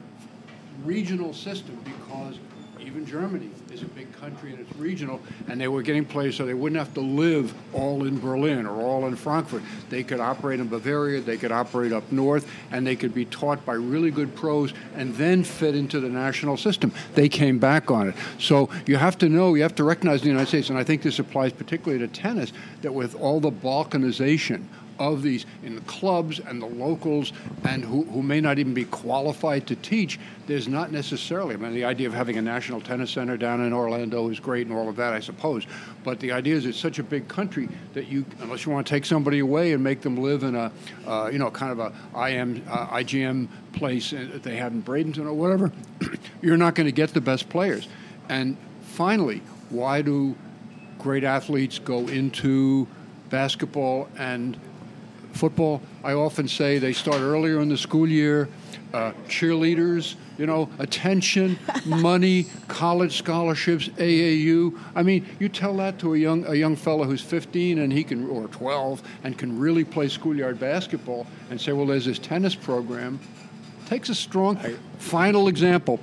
regional 0.85 1.35
system 1.35 1.79
because 1.85 2.39
even 2.81 3.07
Germany 3.07 3.51
is 3.73 3.83
a 3.83 3.87
big 3.87 4.13
country 4.13 4.53
and 4.53 4.61
it's 4.61 4.77
regional, 4.79 5.21
and 5.49 5.61
they 5.61 5.69
were 5.69 5.83
getting 5.83 6.05
players 6.05 6.37
so 6.37 6.47
they 6.47 6.55
wouldn't 6.55 6.79
have 6.79 6.95
to 6.95 7.01
live 7.01 7.55
all 7.73 8.05
in 8.07 8.19
Berlin 8.21 8.67
or 8.67 8.81
all 8.81 9.07
in 9.07 9.17
Frankfurt. 9.17 9.63
They 9.91 10.03
could 10.03 10.21
operate 10.21 10.61
in 10.61 10.69
Bavaria, 10.69 11.21
they 11.21 11.37
could 11.37 11.53
operate 11.53 11.93
up 11.93 12.11
north, 12.11 12.51
and 12.71 12.87
they 12.87 12.97
could 12.97 13.15
be 13.15 13.25
taught 13.25 13.65
by 13.65 13.75
really 13.75 14.11
good 14.11 14.35
pros 14.35 14.73
and 14.95 15.15
then 15.17 15.45
fit 15.45 15.75
into 15.75 16.01
the 16.01 16.09
national 16.09 16.57
system. 16.57 16.93
They 17.15 17.29
came 17.29 17.59
back 17.59 17.91
on 17.91 18.09
it. 18.09 18.15
So 18.39 18.71
you 18.87 18.97
have 18.97 19.19
to 19.19 19.29
know, 19.29 19.55
you 19.55 19.63
have 19.63 19.75
to 19.77 19.85
recognize 19.85 20.23
the 20.23 20.29
United 20.29 20.49
States, 20.49 20.71
and 20.71 20.79
I 20.79 20.85
think 20.85 21.03
this 21.03 21.19
applies 21.19 21.53
particularly 21.53 21.99
to 22.07 22.13
tennis, 22.13 22.53
that 22.83 22.93
with 22.93 23.15
all 23.15 23.41
the 23.41 23.53
balkanization 23.53 24.65
of 24.99 25.23
these 25.23 25.47
in 25.63 25.75
the 25.75 25.81
clubs 25.83 26.41
and 26.41 26.61
the 26.61 26.67
locals 26.67 27.33
and 27.65 27.85
who, 27.85 28.05
who 28.05 28.23
may 28.23 28.41
not 28.41 28.59
even 28.59 28.75
be 28.75 28.85
qualified 28.85 29.67
to 29.67 29.77
teach, 29.77 30.19
there's 30.47 30.69
not 30.69 30.91
necessarily, 30.93 31.55
I 31.55 31.59
mean, 31.59 31.75
the 31.75 31.85
idea 31.85 32.07
of 32.07 32.15
having 32.15 32.37
a 32.37 32.43
national 32.43 32.81
tennis 32.81 33.11
center 33.11 33.37
down 33.37 33.61
in 33.61 33.73
Orlando 33.73 34.29
is 34.31 34.41
great 34.41 34.67
and 34.67 34.77
all 34.77 34.89
of 34.89 34.97
that, 34.97 35.13
I 35.13 35.21
suppose. 35.21 35.67
But 36.05 36.21
the 36.21 36.33
idea 36.33 36.57
is 36.57 36.67
it's 36.67 36.79
such 36.79 36.99
a 36.99 37.03
big 37.03 37.29
country 37.29 37.69
that 37.95 38.09
you, 38.09 38.25
unless 38.41 38.65
you 38.65 38.73
want 38.73 38.87
to 38.87 38.91
take 38.91 39.05
somebody 39.05 39.41
away 39.41 39.73
and 39.73 39.83
make 39.83 40.01
them 40.01 40.17
live 40.17 40.43
in 40.43 40.55
a, 40.55 40.73
uh, 41.07 41.29
you 41.33 41.39
know, 41.39 41.51
kind 41.51 41.73
of 41.73 41.79
a 41.79 42.29
IM, 42.29 42.65
uh, 42.69 42.87
IGM 42.89 43.49
place 43.73 44.11
that 44.11 44.43
they 44.43 44.57
have 44.57 44.73
in 44.73 44.83
Bradenton 44.83 45.27
or 45.27 45.35
whatever, 45.35 45.73
you're 46.43 46.57
not 46.57 46.75
going 46.75 46.87
to 46.87 46.93
get 46.93 47.15
the 47.15 47.21
best 47.21 47.49
players. 47.49 47.89
And 48.29 48.57
finally, 48.83 49.43
why 49.71 50.03
do 50.03 50.37
great 50.99 51.25
athletes 51.25 51.79
go 51.79 52.09
into 52.09 52.87
basketball 53.31 54.09
and 54.19 54.59
football, 55.33 55.81
I 56.03 56.13
often 56.13 56.49
say 56.49 56.79
they 56.79 56.93
start 56.93 57.21
earlier 57.21 57.61
in 57.61 57.69
the 57.69 57.77
school 57.77 58.09
year. 58.09 58.49
Uh, 58.95 59.13
cheerleaders, 59.29 60.15
you 60.39 60.47
know, 60.47 60.67
attention, 60.79 61.59
money, 61.85 62.47
college 62.69 63.19
scholarships, 63.19 63.89
AAU. 63.89 64.79
I 64.95 65.03
mean, 65.03 65.27
you 65.39 65.51
tell 65.51 65.77
that 65.77 65.99
to 65.99 66.15
a 66.15 66.17
young 66.17 66.47
a 66.47 66.55
young 66.55 66.75
fellow 66.75 67.05
who's 67.05 67.21
15 67.21 67.81
and 67.81 67.93
he 67.93 68.03
can 68.03 68.27
or 68.31 68.49
12 68.49 69.03
and 69.25 69.37
can 69.37 69.59
really 69.59 69.85
play 69.85 70.09
schoolyard 70.09 70.59
basketball 70.59 71.27
and 71.51 71.61
say, 71.61 71.73
well, 71.73 71.85
there's 71.85 72.07
this 72.07 72.19
tennis 72.19 72.55
program. 72.55 73.21
Takes 73.87 74.09
a 74.09 74.15
strong. 74.15 74.57
Final 74.99 75.49
example. 75.49 76.01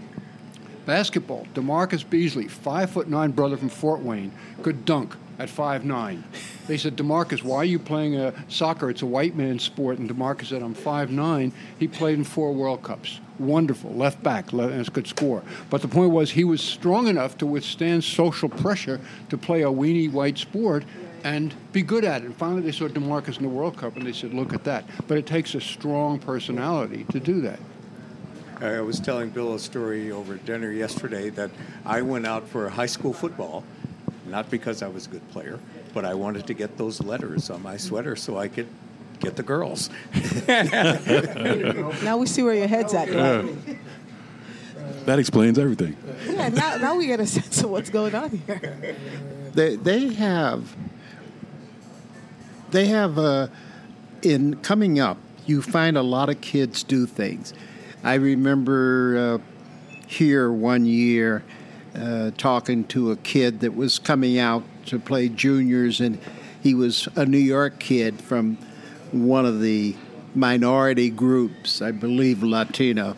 Basketball. 0.86 1.48
Demarcus 1.56 2.08
Beasley, 2.08 2.48
five 2.48 2.92
foot 2.92 3.08
nine 3.08 3.32
brother 3.32 3.58
from 3.58 3.70
Fort 3.70 4.02
Wayne, 4.02 4.32
could 4.62 4.86
dunk 4.86 5.16
at 5.40 5.50
five 5.50 5.86
nine. 5.86 6.24
They 6.68 6.78
said, 6.78 6.96
Demarcus, 6.96 7.44
why 7.44 7.58
are 7.58 7.66
you 7.66 7.80
playing 7.80 8.16
a 8.16 8.34
soccer? 8.48 8.90
It's 8.90 9.02
a 9.02 9.06
white 9.06 9.36
man's 9.36 9.64
sport. 9.64 10.00
And 10.00 10.10
Demarcus 10.10 10.48
said, 10.48 10.62
I'm 10.62 10.74
five 10.74 11.12
nine. 11.12 11.52
He 11.78 11.88
played 11.88 12.18
in 12.18 12.24
four 12.24 12.54
World 12.54 12.84
Cups. 12.84 13.20
Wonderful, 13.38 13.94
left 13.94 14.24
back, 14.24 14.54
and 14.54 14.94
could 14.94 15.08
score. 15.08 15.44
But 15.70 15.82
the 15.82 15.90
point 15.90 16.12
was, 16.12 16.32
he 16.32 16.44
was 16.44 16.62
strong 16.62 17.08
enough 17.08 17.38
to 17.40 17.46
withstand 17.46 18.04
social 18.04 18.48
pressure 18.48 19.02
to 19.30 19.38
play 19.38 19.64
a 19.64 19.68
weenie 19.68 20.12
white 20.12 20.38
sport 20.38 20.86
and 21.26 21.54
be 21.74 21.82
good 21.82 22.06
at 22.06 22.22
it. 22.22 22.26
And 22.26 22.36
finally, 22.36 22.62
they 22.62 22.72
saw 22.72 22.88
Demarcus 22.88 23.38
in 23.38 23.44
the 23.44 23.50
World 23.50 23.76
Cup, 23.78 23.98
and 23.98 24.06
they 24.06 24.14
said, 24.14 24.34
look 24.34 24.54
at 24.54 24.64
that. 24.64 24.86
But 25.08 25.18
it 25.18 25.26
takes 25.26 25.54
a 25.54 25.60
strong 25.60 26.18
personality 26.18 27.04
to 27.12 27.20
do 27.20 27.42
that. 27.42 27.60
I 28.62 28.80
was 28.80 29.02
telling 29.02 29.32
Bill 29.32 29.56
a 29.56 29.60
story 29.60 30.12
over 30.12 30.38
dinner 30.38 30.72
yesterday 30.72 31.30
that 31.32 31.52
I 31.86 32.04
went 32.04 32.26
out 32.26 32.48
for 32.48 32.70
high 32.70 32.86
school 32.86 33.12
football, 33.12 33.66
not 34.28 34.50
because 34.50 34.82
I 34.82 34.88
was 34.88 35.08
a 35.08 35.10
good 35.10 35.28
player, 35.30 35.60
but 35.94 36.06
I 36.06 36.14
wanted 36.14 36.48
to 36.48 36.54
get 36.54 36.78
those 36.78 37.02
letters 37.02 37.50
on 37.50 37.62
my 37.62 37.78
sweater 37.78 38.16
so 38.16 38.38
I 38.38 38.48
could 38.48 38.68
get 39.20 39.36
the 39.36 39.44
girls. 39.44 39.90
now 40.48 42.18
we 42.18 42.26
see 42.26 42.44
where 42.44 42.56
your 42.56 42.68
head's 42.68 42.94
at. 42.94 43.08
Yeah. 43.12 43.46
That 45.06 45.20
explains 45.20 45.60
everything. 45.60 45.96
Yeah, 46.28 46.50
now, 46.50 46.78
now 46.78 46.96
we 46.96 47.08
get 47.08 47.20
a 47.20 47.28
sense 47.28 47.64
of 47.64 47.70
what's 47.70 47.90
going 47.90 48.16
on 48.16 48.30
here. 48.30 48.96
They, 49.54 49.76
they 49.76 50.14
have, 50.16 50.76
they 52.72 52.88
have, 52.88 53.18
uh, 53.18 53.48
in 54.22 54.56
coming 54.58 55.00
up, 55.00 55.18
you 55.46 55.62
find 55.62 55.98
a 55.98 56.02
lot 56.02 56.30
of 56.30 56.42
kids 56.42 56.84
do 56.84 57.06
things. 57.06 57.54
I 58.04 58.16
remember 58.16 59.42
uh, 59.42 59.98
here 60.08 60.52
one 60.52 60.86
year 60.86 61.44
uh, 61.96 62.32
talking 62.38 62.84
to 62.86 63.12
a 63.12 63.16
kid 63.18 63.62
that 63.62 63.76
was 63.76 64.00
coming 64.00 64.38
out 64.38 64.64
to 64.88 65.00
play 65.00 65.30
juniors, 65.30 66.00
and 66.02 66.20
he 66.62 66.74
was 66.74 67.08
a 67.16 67.26
New 67.26 67.38
York 67.38 67.80
kid 67.80 68.22
from 68.22 68.58
one 69.12 69.46
of 69.46 69.62
the 69.62 69.96
minority 70.34 71.10
groups, 71.10 71.82
I 71.82 71.92
believe 71.92 72.44
Latino. 72.44 73.16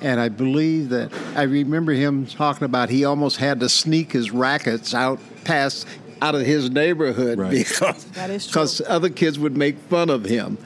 And 0.00 0.18
I 0.18 0.28
believe 0.30 0.88
that 0.88 1.12
I 1.36 1.42
remember 1.42 1.92
him 1.92 2.26
talking 2.26 2.64
about 2.64 2.88
he 2.88 3.04
almost 3.04 3.36
had 3.36 3.60
to 3.60 3.68
sneak 3.68 4.12
his 4.12 4.30
rackets 4.32 4.94
out 4.94 5.20
past 5.44 5.86
out 6.20 6.34
of 6.36 6.42
his 6.42 6.70
neighborhood 6.70 7.38
Right. 7.38 7.50
because 7.50 8.04
That 8.12 8.30
is 8.30 8.46
true. 8.46 8.62
because 8.62 8.80
other 8.88 9.10
kids 9.10 9.38
would 9.38 9.56
make 9.56 9.76
fun 9.90 10.08
of 10.10 10.24
him, 10.24 10.56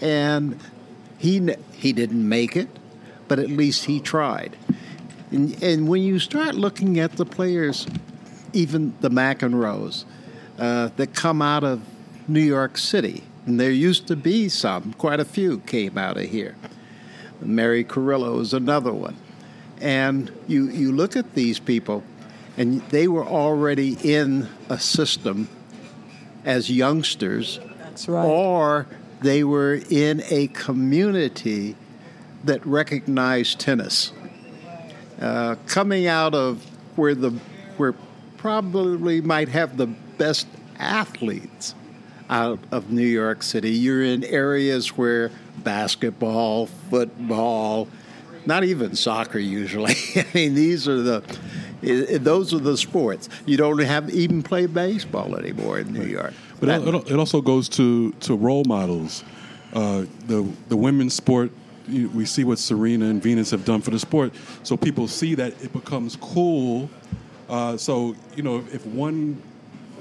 and 0.00 0.58
he 1.18 1.48
he 1.72 1.92
didn't 1.92 2.28
make 2.28 2.56
it, 2.56 2.68
but 3.28 3.38
at 3.38 3.48
least 3.50 3.84
he 3.86 3.98
tried. 4.00 4.56
And, 5.30 5.62
and 5.62 5.88
when 5.88 6.02
you 6.02 6.18
start 6.18 6.54
looking 6.54 6.98
at 6.98 7.12
the 7.12 7.24
players, 7.24 7.86
even 8.52 8.94
the 9.00 9.10
McEnroes 9.10 10.04
uh, 10.58 10.90
that 10.96 11.14
come 11.14 11.42
out 11.42 11.64
of 11.64 11.82
New 12.28 12.40
York 12.40 12.78
City, 12.78 13.24
and 13.44 13.60
there 13.60 13.70
used 13.70 14.06
to 14.08 14.16
be 14.16 14.48
some, 14.48 14.92
quite 14.94 15.20
a 15.20 15.24
few 15.24 15.58
came 15.60 15.96
out 15.96 16.16
of 16.16 16.24
here. 16.24 16.56
Mary 17.40 17.84
Carrillo 17.84 18.40
is 18.40 18.52
another 18.52 18.92
one. 18.92 19.16
And 19.80 20.32
you, 20.48 20.68
you 20.70 20.92
look 20.92 21.16
at 21.16 21.34
these 21.34 21.58
people, 21.58 22.02
and 22.56 22.80
they 22.88 23.08
were 23.08 23.26
already 23.26 23.96
in 24.02 24.48
a 24.68 24.78
system 24.78 25.48
as 26.44 26.70
youngsters, 26.70 27.60
That's 27.78 28.08
right. 28.08 28.24
or 28.24 28.86
they 29.20 29.44
were 29.44 29.80
in 29.90 30.22
a 30.30 30.46
community 30.48 31.76
that 32.44 32.64
recognized 32.64 33.58
tennis. 33.60 34.12
Uh, 35.20 35.56
coming 35.66 36.06
out 36.06 36.34
of 36.34 36.62
where 36.96 37.14
the 37.14 37.30
where 37.76 37.94
probably 38.36 39.20
might 39.20 39.48
have 39.48 39.76
the 39.76 39.86
best 39.86 40.46
athletes 40.78 41.74
out 42.28 42.58
of 42.70 42.90
New 42.90 43.06
York 43.06 43.42
City. 43.42 43.70
You're 43.70 44.04
in 44.04 44.24
areas 44.24 44.96
where 44.96 45.30
basketball, 45.58 46.66
football, 46.66 47.88
not 48.44 48.64
even 48.64 48.94
soccer 48.94 49.38
usually. 49.38 49.94
I 50.16 50.26
mean, 50.34 50.54
these 50.54 50.88
are 50.88 51.00
the 51.00 51.38
those 51.82 52.54
are 52.54 52.58
the 52.58 52.76
sports. 52.76 53.28
You 53.44 53.56
don't 53.56 53.78
have 53.78 54.10
even 54.10 54.42
play 54.42 54.66
baseball 54.66 55.36
anymore 55.36 55.78
in 55.78 55.92
New 55.92 56.04
York. 56.04 56.32
But 56.58 56.70
it, 56.70 57.10
it 57.10 57.18
also 57.18 57.40
goes 57.40 57.68
to, 57.70 58.12
to 58.12 58.34
role 58.34 58.64
models. 58.64 59.24
Uh, 59.72 60.06
the 60.26 60.48
the 60.68 60.76
women's 60.76 61.14
sport, 61.14 61.50
you, 61.88 62.08
we 62.10 62.24
see 62.24 62.44
what 62.44 62.58
Serena 62.58 63.06
and 63.06 63.22
Venus 63.22 63.50
have 63.50 63.64
done 63.64 63.80
for 63.80 63.90
the 63.90 63.98
sport. 63.98 64.32
So 64.62 64.76
people 64.76 65.08
see 65.08 65.34
that 65.34 65.52
it 65.62 65.72
becomes 65.72 66.16
cool. 66.16 66.90
Uh, 67.48 67.76
so 67.76 68.14
you 68.34 68.42
know, 68.42 68.64
if 68.72 68.84
one 68.86 69.40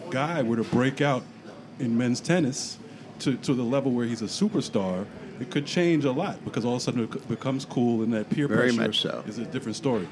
guy 0.10 0.42
were 0.42 0.56
to 0.56 0.64
break 0.64 1.02
out 1.02 1.24
in 1.80 1.98
men's 1.98 2.20
tennis 2.20 2.78
to, 3.20 3.36
to 3.38 3.54
the 3.54 3.64
level 3.64 3.92
where 3.92 4.06
he's 4.06 4.22
a 4.22 4.26
superstar, 4.26 5.06
it 5.40 5.52
could 5.52 5.66
change 5.66 6.06
a 6.06 6.12
lot 6.12 6.44
because 6.46 6.64
all 6.66 6.76
of 6.76 6.78
a 6.78 6.84
sudden 6.84 7.04
it 7.04 7.28
becomes 7.28 7.66
cool 7.66 8.04
and 8.04 8.14
that 8.14 8.30
peer 8.30 8.48
Very 8.48 8.74
pressure 8.74 8.82
much 8.82 9.02
so. 9.02 9.24
is 9.28 9.38
a 9.38 9.46
different 9.46 9.76
story. 9.76 10.08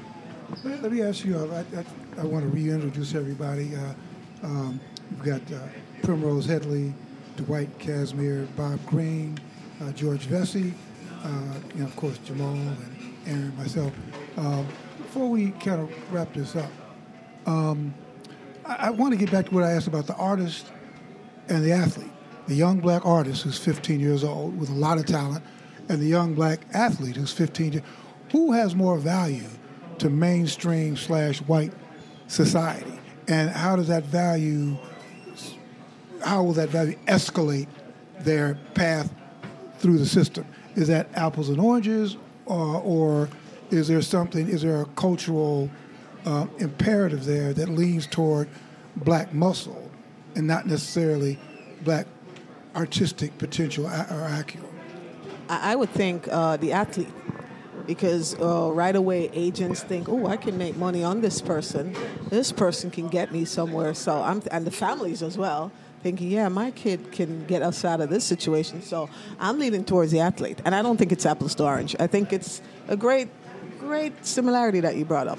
Let, 0.62 0.82
let 0.82 0.92
me 0.92 1.02
ask 1.02 1.24
you, 1.24 1.38
uh, 1.38 1.64
I, 1.74 1.78
I, 1.78 2.22
I 2.22 2.24
want 2.24 2.44
to 2.44 2.50
reintroduce 2.50 3.14
everybody. 3.14 3.74
Uh, 3.74 3.94
um, 4.42 4.80
we've 5.10 5.24
got 5.24 5.40
uh, 5.52 5.60
Primrose 6.02 6.46
Headley, 6.46 6.92
Dwight 7.36 7.78
Casimere, 7.78 8.46
Bob 8.56 8.84
Green, 8.86 9.38
uh, 9.82 9.90
George 9.92 10.26
Vecsey, 10.26 10.72
uh, 11.24 11.54
and 11.74 11.82
of 11.82 11.96
course 11.96 12.18
Jamal 12.18 12.52
and 12.52 13.14
Aaron, 13.26 13.56
myself. 13.56 13.92
Um, 14.36 14.66
before 14.98 15.28
we 15.28 15.50
kind 15.52 15.80
of 15.80 16.12
wrap 16.12 16.32
this 16.34 16.54
up, 16.56 16.70
um, 17.46 17.94
I, 18.64 18.74
I 18.74 18.90
want 18.90 19.12
to 19.12 19.18
get 19.18 19.30
back 19.30 19.46
to 19.46 19.54
what 19.54 19.64
I 19.64 19.72
asked 19.72 19.86
about 19.86 20.06
the 20.06 20.14
artist 20.16 20.70
and 21.48 21.64
the 21.64 21.72
athlete. 21.72 22.10
The 22.46 22.54
young 22.54 22.80
black 22.80 23.06
artist 23.06 23.42
who's 23.42 23.58
15 23.58 24.00
years 24.00 24.22
old 24.22 24.58
with 24.58 24.68
a 24.68 24.74
lot 24.74 24.98
of 24.98 25.06
talent, 25.06 25.42
and 25.88 26.00
the 26.00 26.06
young 26.06 26.34
black 26.34 26.60
athlete 26.74 27.16
who's 27.16 27.32
15 27.32 27.72
years 27.72 27.84
Who 28.32 28.52
has 28.52 28.74
more 28.74 28.98
value 28.98 29.48
to 29.98 30.10
mainstream 30.10 30.96
slash 30.96 31.40
white 31.42 31.72
society? 32.26 32.98
And 33.28 33.48
how 33.48 33.76
does 33.76 33.88
that 33.88 34.04
value, 34.04 34.76
how 36.22 36.42
will 36.42 36.52
that 36.54 36.68
value 36.68 36.96
escalate 37.06 37.68
their 38.20 38.58
path 38.74 39.12
through 39.78 39.98
the 39.98 40.06
system? 40.06 40.44
Is 40.76 40.88
that 40.88 41.08
apples 41.14 41.48
and 41.48 41.60
oranges, 41.60 42.16
or, 42.46 42.80
or 42.80 43.28
is 43.70 43.88
there 43.88 44.02
something, 44.02 44.48
is 44.48 44.62
there 44.62 44.80
a 44.82 44.86
cultural 44.96 45.70
uh, 46.26 46.46
imperative 46.58 47.24
there 47.24 47.52
that 47.52 47.68
leans 47.68 48.06
toward 48.06 48.48
black 48.96 49.32
muscle 49.32 49.90
and 50.34 50.46
not 50.46 50.66
necessarily 50.66 51.38
black 51.82 52.06
artistic 52.74 53.36
potential 53.38 53.86
or 53.86 54.28
acumen? 54.30 54.68
I 55.48 55.72
I 55.72 55.76
would 55.76 55.90
think 55.90 56.26
uh, 56.30 56.56
the 56.56 56.72
athlete, 56.72 57.12
because 57.86 58.34
uh, 58.40 58.70
right 58.72 58.96
away 58.96 59.30
agents 59.32 59.82
think, 59.82 60.08
"Oh, 60.08 60.26
I 60.26 60.36
can 60.36 60.56
make 60.56 60.76
money 60.76 61.04
on 61.04 61.20
this 61.20 61.40
person. 61.40 61.94
This 62.30 62.50
person 62.50 62.90
can 62.90 63.08
get 63.08 63.30
me 63.30 63.44
somewhere." 63.44 63.94
So 63.94 64.22
I'm, 64.22 64.42
and 64.50 64.66
the 64.66 64.70
families 64.70 65.22
as 65.22 65.36
well, 65.36 65.70
thinking, 66.04 66.30
"Yeah, 66.30 66.48
my 66.50 66.70
kid 66.70 67.10
can 67.12 67.46
get 67.46 67.62
us 67.62 67.82
out 67.82 68.02
of 68.02 68.10
this 68.10 68.24
situation." 68.24 68.82
So 68.82 69.08
I'm 69.40 69.58
leaning 69.58 69.84
towards 69.84 70.12
the 70.12 70.20
athlete, 70.20 70.60
and 70.66 70.74
I 70.74 70.82
don't 70.82 70.98
think 70.98 71.12
it's 71.12 71.24
apples 71.24 71.54
to 71.56 71.64
orange. 71.64 71.96
I 71.98 72.06
think 72.06 72.32
it's 72.32 72.60
a 72.88 72.96
great, 72.96 73.28
great 73.80 74.24
similarity 74.24 74.80
that 74.80 74.96
you 74.96 75.06
brought 75.06 75.28
up. 75.28 75.38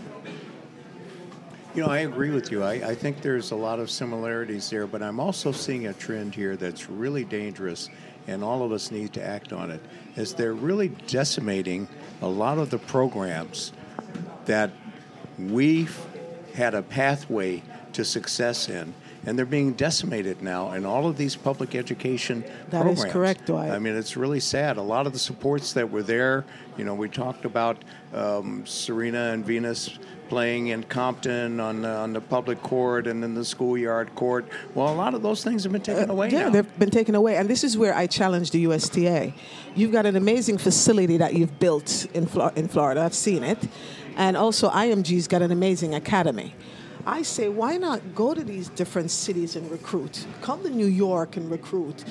You 1.76 1.84
know, 1.84 1.90
I 1.90 2.00
agree 2.00 2.32
with 2.32 2.52
you. 2.52 2.64
I, 2.64 2.74
I 2.74 2.96
think 2.96 3.22
there's 3.22 3.52
a 3.52 3.56
lot 3.56 3.80
of 3.80 3.92
similarities 3.92 4.70
there, 4.70 4.88
but 4.88 5.04
I'm 5.04 5.20
also 5.20 5.52
seeing 5.52 5.86
a 5.86 5.94
trend 5.94 6.34
here 6.34 6.56
that's 6.56 6.90
really 6.90 7.26
dangerous, 7.26 7.90
and 8.28 8.44
all 8.44 8.64
of 8.64 8.72
us 8.72 8.90
need 8.90 9.14
to 9.14 9.24
act 9.24 9.54
on 9.54 9.70
it. 9.70 9.82
Is 10.16 10.34
they're 10.34 10.54
really 10.54 10.90
decimating 11.06 11.88
a 12.24 12.28
lot 12.28 12.58
of 12.58 12.72
the 12.72 12.80
programs 12.80 13.72
that 14.46 14.72
we've 15.38 15.96
had 16.56 16.74
a 16.74 16.82
pathway 16.82 17.62
to 17.94 18.04
success 18.04 18.68
in, 18.68 18.94
and 19.26 19.38
they're 19.38 19.46
being 19.46 19.74
decimated 19.74 20.42
now 20.42 20.72
in 20.74 20.86
all 20.86 21.08
of 21.08 21.18
these 21.18 21.36
public 21.36 21.76
education 21.76 22.44
That 22.70 22.86
is 22.88 23.00
programs. 23.00 23.12
correct, 23.14 23.46
Dwight. 23.48 23.72
I 23.72 23.80
mean, 23.80 23.96
it's 23.96 24.16
really 24.16 24.40
sad. 24.40 24.78
A 24.78 24.82
lot 24.82 25.08
of 25.08 25.14
the 25.14 25.20
supports 25.20 25.74
that 25.74 25.90
were 25.90 26.04
there, 26.04 26.46
you 26.78 26.84
know, 26.86 26.94
we 26.94 27.10
talked 27.10 27.46
about 27.46 27.84
um, 28.14 28.66
Serena 28.66 29.32
and 29.32 29.46
Venus 29.46 29.98
playing 30.30 30.68
in 30.68 30.82
Compton 30.84 31.60
on 31.60 31.82
the, 31.84 31.90
on 31.90 32.12
the 32.14 32.22
public 32.22 32.62
court 32.64 33.06
and 33.06 33.24
in 33.24 33.36
the 33.36 33.46
schoolyard 33.46 34.14
court. 34.16 34.46
Well, 34.74 34.92
a 34.92 34.96
lot 34.96 35.14
of 35.14 35.22
those 35.22 35.44
things 35.44 35.64
have 35.64 35.72
been 35.72 35.82
taken 35.84 36.10
away 36.10 36.28
Uh, 36.28 36.32
yeah, 36.32 36.44
now. 36.46 36.50
they've 36.50 36.80
been 36.80 36.90
taken 36.90 37.14
away, 37.16 37.38
and 37.38 37.48
this 37.48 37.64
is 37.64 37.78
where 37.78 37.94
I 37.96 38.08
challenge 38.08 38.50
the 38.52 38.60
USTA. 38.62 39.34
You've 39.76 39.92
got 39.92 40.06
an 40.08 40.16
amazing 40.16 40.58
facility 40.58 41.18
that 41.18 41.36
you've 41.36 41.60
built 41.60 42.08
in 42.16 42.26
Flor- 42.26 42.54
in 42.56 42.68
Florida. 42.68 43.02
I've 43.02 43.14
seen 43.14 43.44
it, 43.44 43.60
and 44.18 44.36
also 44.36 44.70
IMG's 44.70 45.28
got 45.28 45.42
an 45.44 45.52
amazing 45.52 45.94
academy. 45.94 46.56
I 47.06 47.22
say, 47.22 47.50
why 47.50 47.78
not 47.78 48.16
go 48.16 48.34
to 48.34 48.44
these 48.44 48.70
different 48.70 49.12
cities 49.12 49.56
and 49.56 49.70
recruit? 49.70 50.26
Come 50.42 50.64
to 50.64 50.70
New 50.70 50.88
York 50.88 51.38
and 51.38 51.52
recruit. 51.52 52.04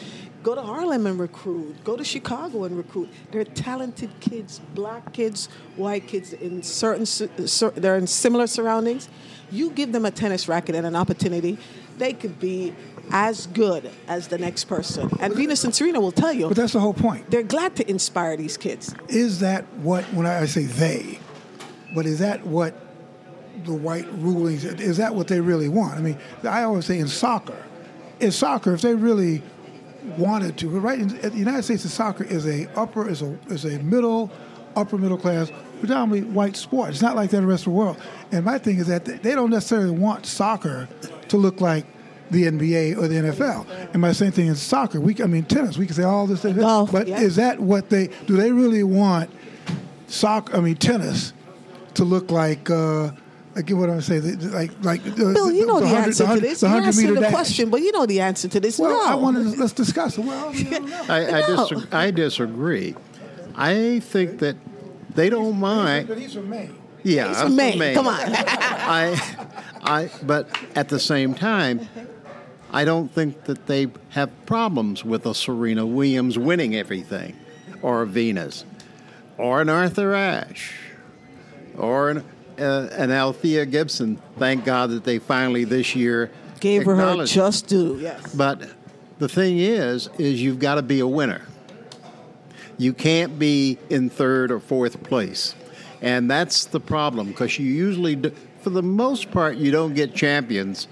Go 0.45 0.55
to 0.55 0.63
Harlem 0.63 1.07
and 1.07 1.19
recruit. 1.19 1.83
Go 1.85 1.97
to 1.97 2.05
Chicago 2.05 2.65
and 2.65 2.77
recruit. 2.77 3.09
They're 3.33 3.45
talented 3.45 4.11
kids, 4.21 4.61
black 4.75 5.13
kids, 5.13 5.49
white 5.77 6.07
kids 6.07 6.33
in 6.35 6.63
certain, 6.63 7.07
they're 7.81 7.97
in 7.97 8.07
similar 8.07 8.47
surroundings. 8.47 9.09
You 9.51 9.71
give 9.71 9.93
them 9.93 10.05
a 10.05 10.11
tennis 10.11 10.47
racket 10.49 10.75
and 10.75 10.87
an 10.87 10.95
opportunity, 10.95 11.59
they 11.99 12.13
could 12.13 12.39
be 12.39 12.75
as 13.11 13.47
good 13.49 13.91
as 14.07 14.29
the 14.29 14.39
next 14.39 14.65
person. 14.65 15.11
And 15.21 15.35
Venus 15.35 15.65
and 15.65 15.75
Serena 15.75 16.01
will 16.01 16.13
tell 16.13 16.33
you, 16.33 16.49
But 16.49 16.57
that's 16.57 16.73
the 16.73 16.81
whole 16.81 16.95
point. 16.95 17.31
they're 17.31 17.43
glad 17.43 17.77
to 17.77 17.91
inspire 17.91 18.37
these 18.37 18.57
kids. 18.57 18.95
Is 19.09 19.41
that 19.41 19.65
what, 19.79 20.05
when 20.07 20.27
I 20.27 20.45
say 20.47 20.65
they, 20.65 21.19
but 21.95 22.07
is 22.07 22.19
that 22.19 22.47
what 22.47 22.75
the 23.65 23.75
white 23.75 24.11
rulings, 24.15 24.65
is 24.65 24.97
that 24.97 25.15
what 25.15 25.29
they 25.29 25.41
really 25.41 25.69
want? 25.69 25.95
I 25.95 26.01
mean, 26.01 26.19
I 26.43 26.65
always 26.65 26.87
say 26.87 26.99
in 26.99 27.09
soccer, 27.09 27.57
in 28.21 28.31
soccer, 28.31 28.75
if 28.75 28.81
they 28.81 28.95
really 28.95 29.43
wanted 30.19 30.59
to, 30.59 30.69
right? 30.69 30.99
In, 30.99 31.09
the 31.09 31.31
United 31.31 31.63
States, 31.63 31.85
of 31.85 31.91
soccer 31.91 32.25
is 32.25 32.47
a 32.47 32.69
upper, 32.79 33.09
is 33.09 33.23
a 33.23 33.39
is 33.49 33.65
a 33.65 33.79
middle, 33.81 34.31
upper 34.77 34.99
middle 34.99 35.19
class, 35.19 35.51
predominantly 35.81 36.31
white 36.33 36.57
sport. 36.57 36.91
It's 36.91 37.03
not 37.03 37.17
like 37.17 37.31
that 37.31 37.39
in 37.39 37.45
the 37.45 37.49
rest 37.49 37.63
of 37.63 37.73
the 37.73 37.79
world. 37.79 37.97
And 38.33 38.45
my 38.45 38.59
thing 38.59 38.79
is 38.79 38.87
that 38.89 39.05
they 39.05 39.35
don't 39.35 39.51
necessarily 39.51 39.91
want 39.91 40.27
soccer 40.27 40.89
to 41.29 41.37
look 41.37 41.61
like 41.61 41.87
the 42.31 42.45
NBA 42.45 42.97
or 42.97 43.09
the 43.09 43.17
NFL. 43.17 43.67
And 43.93 44.01
my 44.01 44.13
same 44.13 44.33
thing 44.33 44.47
in 44.47 44.57
soccer. 44.57 45.01
We, 45.01 45.21
I 45.23 45.27
mean, 45.27 45.45
tennis. 45.45 45.79
We 45.79 45.87
can 45.87 45.95
say 45.95 46.03
all 46.03 46.27
this, 46.27 46.43
this, 46.43 46.57
Golf, 46.57 46.93
but 46.93 47.07
yeah. 47.07 47.21
is 47.21 47.37
that 47.37 47.61
what 47.61 47.91
they 47.91 48.09
do? 48.27 48.37
They 48.37 48.53
really 48.53 48.83
want 48.83 49.31
soccer? 50.07 50.57
I 50.57 50.61
mean, 50.61 50.77
tennis 50.77 51.33
to 51.95 52.05
look 52.05 52.31
like. 52.31 52.71
Uh, 52.71 53.13
I 53.57 53.63
get 53.63 53.77
what 53.77 53.89
I'm 53.89 54.01
saying. 54.01 54.51
Like, 54.51 54.73
like. 54.83 55.07
Uh, 55.07 55.33
Bill, 55.33 55.53
you 55.53 55.65
know 55.67 55.79
the, 55.79 55.87
100 55.87 56.07
answer 56.09 56.27
to 56.27 56.41
this. 56.41 56.61
the 56.61 56.67
You 56.67 56.73
100 56.73 56.87
answered 56.89 57.17
the 57.17 57.21
dash. 57.21 57.31
question, 57.33 57.71
but 57.71 57.81
you 57.83 57.93
know 57.93 58.05
the 58.07 58.21
answer 58.21 58.49
to 58.49 58.61
this. 58.61 58.79
Well, 58.79 58.91
no. 58.91 59.05
I 59.11 59.15
wanted 59.15 59.53
to, 59.55 59.61
let's 59.61 59.73
discuss 59.73 60.19
it. 60.19 60.25
Well, 60.25 60.49
I, 60.49 60.53
mean, 60.53 60.93
I. 60.93 61.07
I, 61.09 61.39
I, 61.39 61.41
No. 61.47 61.57
disagree, 61.69 61.89
I 61.93 62.11
disagree. 62.11 62.95
I 63.55 64.01
think 64.01 64.41
that 64.41 64.57
they 65.15 65.31
don't 65.31 65.59
mind. 65.61 66.09
But 66.09 66.19
he's 66.19 66.35
from 66.35 66.51
Maine. 66.51 66.77
Yeah, 67.05 67.29
He's 67.29 67.37
I'm 67.39 67.47
from 67.49 67.57
Maine. 67.57 67.95
Come 67.95 68.09
on. 68.09 68.15
I, 68.25 69.37
I, 69.83 70.11
but 70.25 70.49
at 70.75 70.89
the 70.89 70.99
same 70.99 71.35
time, 71.35 71.87
I 72.73 72.85
don't 72.85 73.13
think 73.13 73.45
that 73.45 73.67
they 73.67 73.89
have 74.11 74.31
problems 74.47 75.05
with 75.05 75.27
a 75.27 75.35
Serena 75.35 75.87
Williams 75.87 76.37
winning 76.39 76.75
everything, 76.75 77.37
or 77.83 78.03
a 78.03 78.07
Venus, 78.07 78.65
or 79.39 79.61
an 79.61 79.69
Arthur 79.69 80.15
Ashe, 80.15 80.75
or 81.79 82.11
an, 82.11 82.25
uh, 82.59 82.89
an 82.93 83.11
Althea 83.11 83.67
Gibson. 83.67 84.21
Thank 84.39 84.65
God 84.65 84.91
that 84.91 85.05
they 85.05 85.19
finally 85.19 85.65
this 85.65 85.95
year 85.95 86.31
Gave 86.61 86.85
her 86.85 86.95
her 86.95 87.01
acknowledged 87.01 87.33
it. 87.33 87.35
just 87.35 87.67
due. 87.69 87.99
Yes. 88.01 88.35
But 88.35 88.69
the 89.19 89.29
thing 89.29 89.59
is, 89.59 90.09
is 90.19 90.43
you've 90.43 90.59
got 90.59 90.77
to 90.77 90.83
be 90.83 91.01
a 91.01 91.07
winner. 91.07 91.43
You 92.79 92.93
can't 92.93 93.39
be 93.39 93.79
in 93.89 94.11
third 94.11 94.51
or 94.51 94.59
fourth 94.59 95.03
place, 95.05 95.55
and 96.03 96.31
that's 96.31 96.65
the 96.65 96.81
problem 96.81 97.29
because 97.29 97.59
you 97.59 97.67
usually, 97.67 98.17
do, 98.17 98.33
for 98.63 98.71
the 98.71 98.83
most 98.83 99.31
part, 99.31 99.57
you 99.57 99.71
don't 99.71 99.95
get 99.95 100.15
champions 100.15 100.89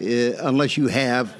uh, 0.00 0.04
unless 0.40 0.76
you 0.76 0.86
have 0.86 1.34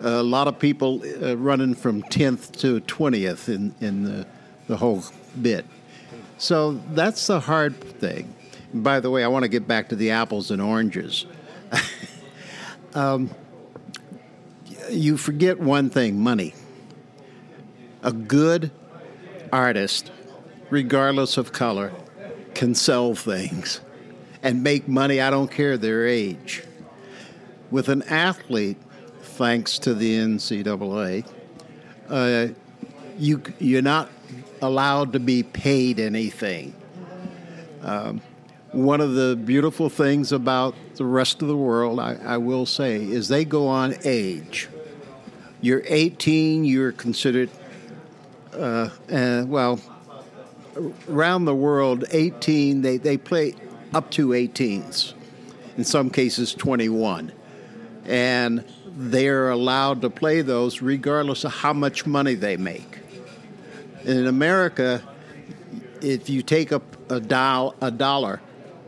a 0.00 0.22
lot 0.22 0.48
of 0.48 0.58
people 0.58 1.02
uh, 1.22 1.36
running 1.36 1.74
from 1.74 2.02
tenth 2.02 2.52
to 2.58 2.80
twentieth 2.80 3.48
in 3.48 3.74
in 3.80 4.04
the, 4.04 4.26
the 4.66 4.76
whole 4.76 5.02
bit. 5.40 5.64
So 6.36 6.72
that's 6.90 7.26
the 7.26 7.40
hard 7.40 7.80
thing. 7.80 8.34
By 8.74 9.00
the 9.00 9.10
way, 9.10 9.24
I 9.24 9.28
want 9.28 9.44
to 9.44 9.48
get 9.48 9.68
back 9.68 9.88
to 9.90 9.96
the 9.96 10.10
apples 10.10 10.50
and 10.50 10.62
oranges. 10.62 11.26
you 14.90 15.16
forget 15.16 15.60
one 15.60 15.90
thing 15.90 16.20
money. 16.20 16.54
A 18.02 18.12
good 18.12 18.70
artist, 19.52 20.10
regardless 20.70 21.36
of 21.36 21.52
color, 21.52 21.92
can 22.54 22.74
sell 22.74 23.14
things. 23.14 23.80
and 24.42 24.62
make 24.62 24.88
money. 24.88 25.20
I 25.20 25.30
don't 25.30 25.50
care 25.50 25.78
their 25.78 26.06
age. 26.06 26.64
With 27.70 27.88
an 27.88 28.02
athlete, 28.04 28.78
thanks 29.22 29.78
to 29.80 29.94
the 29.94 30.18
NCAA, 30.18 31.26
uh, 32.08 32.48
you 33.18 33.42
you're 33.58 33.82
not 33.82 34.10
allowed 34.60 35.12
to 35.14 35.20
be 35.20 35.42
paid 35.42 36.00
anything. 36.00 36.74
Um, 37.82 38.20
one 38.72 39.02
of 39.02 39.14
the 39.14 39.36
beautiful 39.36 39.90
things 39.90 40.32
about 40.32 40.74
the 40.96 41.04
rest 41.04 41.42
of 41.42 41.48
the 41.48 41.56
world, 41.56 42.00
I, 42.00 42.14
I, 42.24 42.36
will 42.38 42.64
say, 42.64 42.96
is 42.96 43.28
they 43.28 43.44
go 43.44 43.68
on 43.68 43.94
age. 44.04 44.68
You're 45.60 45.82
18, 45.86 46.64
you're 46.64 46.92
considered, 46.92 47.50
uh, 48.54 48.88
uh, 49.10 49.44
well, 49.46 49.78
around 51.08 51.44
the 51.44 51.54
world, 51.54 52.04
18, 52.10 52.80
they, 52.80 52.96
they 52.96 53.18
play 53.18 53.54
up 53.92 54.10
to 54.12 54.28
18s, 54.28 55.12
in 55.76 55.84
some 55.84 56.08
cases 56.08 56.54
21. 56.54 57.30
And 58.06 58.64
they're 58.96 59.50
allowed 59.50 60.00
to 60.00 60.10
play 60.10 60.40
those 60.40 60.80
regardless 60.80 61.44
of 61.44 61.52
how 61.52 61.74
much 61.74 62.06
money 62.06 62.34
they 62.34 62.56
make. 62.56 62.98
In 64.04 64.26
America, 64.26 65.02
if 66.00 66.28
you 66.28 66.42
take 66.42 66.72
up 66.72 67.10
a, 67.10 67.20
doll, 67.20 67.74
a 67.80 67.90
dollar, 67.90 68.40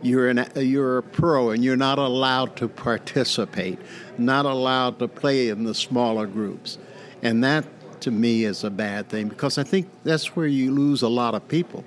you're, 0.04 0.28
an, 0.28 0.46
you're 0.54 0.98
a 0.98 1.02
pro 1.02 1.50
and 1.50 1.64
you're 1.64 1.76
not 1.76 1.98
allowed 1.98 2.56
to 2.56 2.68
participate, 2.68 3.78
not 4.18 4.44
allowed 4.44 4.98
to 4.98 5.08
play 5.08 5.48
in 5.48 5.64
the 5.64 5.74
smaller 5.74 6.26
groups. 6.26 6.76
And 7.22 7.42
that, 7.42 7.64
to 8.02 8.10
me, 8.10 8.44
is 8.44 8.64
a 8.64 8.70
bad 8.70 9.08
thing 9.08 9.28
because 9.28 9.56
I 9.56 9.64
think 9.64 9.88
that's 10.04 10.36
where 10.36 10.46
you 10.46 10.72
lose 10.72 11.00
a 11.00 11.08
lot 11.08 11.34
of 11.34 11.48
people. 11.48 11.84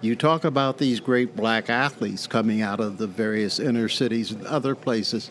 You 0.00 0.16
talk 0.16 0.44
about 0.44 0.78
these 0.78 0.98
great 0.98 1.36
black 1.36 1.70
athletes 1.70 2.26
coming 2.26 2.60
out 2.60 2.80
of 2.80 2.98
the 2.98 3.06
various 3.06 3.60
inner 3.60 3.88
cities 3.88 4.32
and 4.32 4.44
other 4.46 4.74
places, 4.74 5.30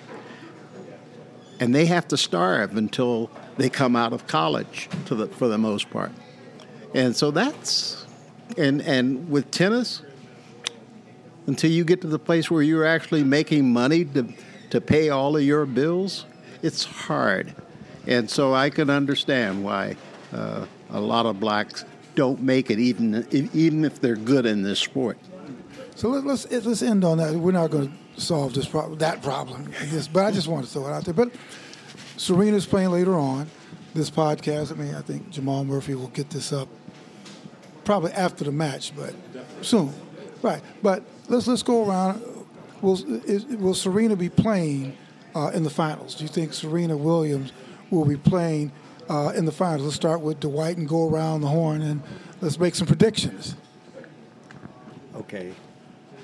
and 1.59 1.75
they 1.75 1.87
have 1.87 2.07
to 2.07 2.17
starve 2.17 2.77
until 2.77 3.29
they 3.57 3.69
come 3.69 3.97
out 3.97 4.13
of 4.13 4.27
college 4.27 4.87
the, 5.07 5.27
for 5.27 5.49
the 5.49 5.57
most 5.57 5.89
part. 5.89 6.11
And 6.93 7.15
so 7.15 7.31
that's, 7.31 8.05
and, 8.57 8.81
and 8.83 9.29
with 9.29 9.51
tennis, 9.51 10.03
until 11.49 11.71
you 11.71 11.83
get 11.83 11.99
to 12.01 12.07
the 12.07 12.19
place 12.19 12.51
where 12.51 12.61
you're 12.61 12.85
actually 12.85 13.23
making 13.23 13.73
money 13.73 14.05
to, 14.05 14.31
to 14.69 14.79
pay 14.79 15.09
all 15.09 15.35
of 15.35 15.41
your 15.41 15.65
bills, 15.65 16.25
it's 16.61 16.85
hard. 16.85 17.55
And 18.05 18.29
so 18.29 18.53
I 18.53 18.69
can 18.69 18.91
understand 18.91 19.63
why 19.63 19.95
uh, 20.31 20.67
a 20.91 21.01
lot 21.01 21.25
of 21.25 21.39
blacks 21.39 21.85
don't 22.13 22.41
make 22.41 22.69
it, 22.69 22.79
even 22.79 23.27
even 23.53 23.83
if 23.83 23.99
they're 23.99 24.15
good 24.15 24.45
in 24.45 24.61
this 24.61 24.79
sport. 24.79 25.17
So 25.95 26.09
let, 26.09 26.25
us 26.27 26.49
let's, 26.51 26.81
end 26.81 27.03
on 27.03 27.17
that. 27.17 27.33
We're 27.33 27.51
not 27.51 27.71
going 27.71 27.89
to 27.89 28.21
solve 28.21 28.53
this 28.53 28.67
problem, 28.67 28.99
that 28.99 29.21
problem, 29.23 29.71
but 30.13 30.25
I 30.25 30.31
just 30.31 30.47
want 30.47 30.65
to 30.65 30.71
throw 30.71 30.87
it 30.87 30.91
out 30.91 31.03
there. 31.03 31.13
But 31.13 31.31
Serena's 32.15 32.65
playing 32.65 32.91
later 32.91 33.15
on. 33.15 33.47
This 33.95 34.11
podcast, 34.11 34.71
I 34.71 34.75
mean, 34.75 34.93
I 34.93 35.01
think 35.01 35.31
Jamal 35.31 35.65
Murphy 35.65 35.95
will 35.95 36.09
get 36.09 36.29
this 36.29 36.53
up 36.53 36.69
probably 37.85 38.11
after 38.11 38.43
the 38.43 38.51
match, 38.51 38.93
but 38.95 39.15
soon, 39.61 39.91
right? 40.43 40.61
But 40.83 41.03
let's 41.29 41.47
let's 41.47 41.63
go 41.63 41.87
around. 41.87 42.21
Will 42.81 42.97
is, 43.25 43.45
will 43.45 43.73
Serena 43.73 44.15
be 44.15 44.29
playing 44.29 44.97
uh, 45.35 45.51
in 45.53 45.63
the 45.63 45.69
finals? 45.69 46.15
Do 46.15 46.23
you 46.23 46.29
think 46.29 46.53
Serena 46.53 46.97
Williams 46.97 47.51
will 47.89 48.05
be 48.05 48.17
playing 48.17 48.71
uh, 49.09 49.33
in 49.35 49.45
the 49.45 49.51
finals? 49.51 49.83
Let's 49.83 49.95
start 49.95 50.21
with 50.21 50.39
Dwight 50.39 50.77
and 50.77 50.87
go 50.87 51.09
around 51.09 51.41
the 51.41 51.47
horn 51.47 51.81
and 51.81 52.01
let's 52.41 52.59
make 52.59 52.75
some 52.75 52.87
predictions. 52.87 53.55
Okay, 55.15 55.53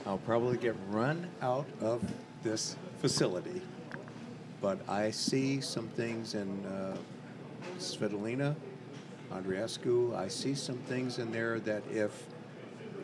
I'll 0.05 0.17
probably 0.19 0.57
get 0.57 0.75
run 0.89 1.27
out 1.41 1.65
of 1.81 2.01
this 2.43 2.77
facility, 3.01 3.61
but 4.61 4.79
I 4.87 5.11
see 5.11 5.59
some 5.59 5.87
things 5.89 6.33
in 6.33 6.65
uh, 6.65 6.95
Svitolina, 7.77 8.55
Andreescu. 9.33 10.15
I 10.15 10.29
see 10.29 10.55
some 10.55 10.77
things 10.77 11.19
in 11.19 11.31
there 11.31 11.59
that 11.59 11.83
if 11.91 12.23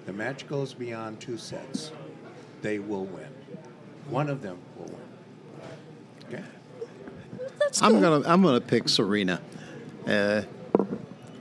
the 0.06 0.14
match 0.14 0.48
goes 0.48 0.74
beyond 0.74 1.20
two 1.20 1.38
sets, 1.38 1.92
they 2.62 2.80
will 2.80 3.06
win. 3.06 3.28
One 4.10 4.30
of 4.30 4.42
them 4.42 4.58
will 4.78 4.86
win. 4.86 6.34
Okay. 6.34 6.44
That's 7.60 7.82
I'm 7.82 7.94
good. 7.94 8.02
gonna 8.02 8.28
I'm 8.28 8.42
gonna 8.42 8.62
pick 8.62 8.90
Serena. 8.90 9.42
Uh, 10.08 10.42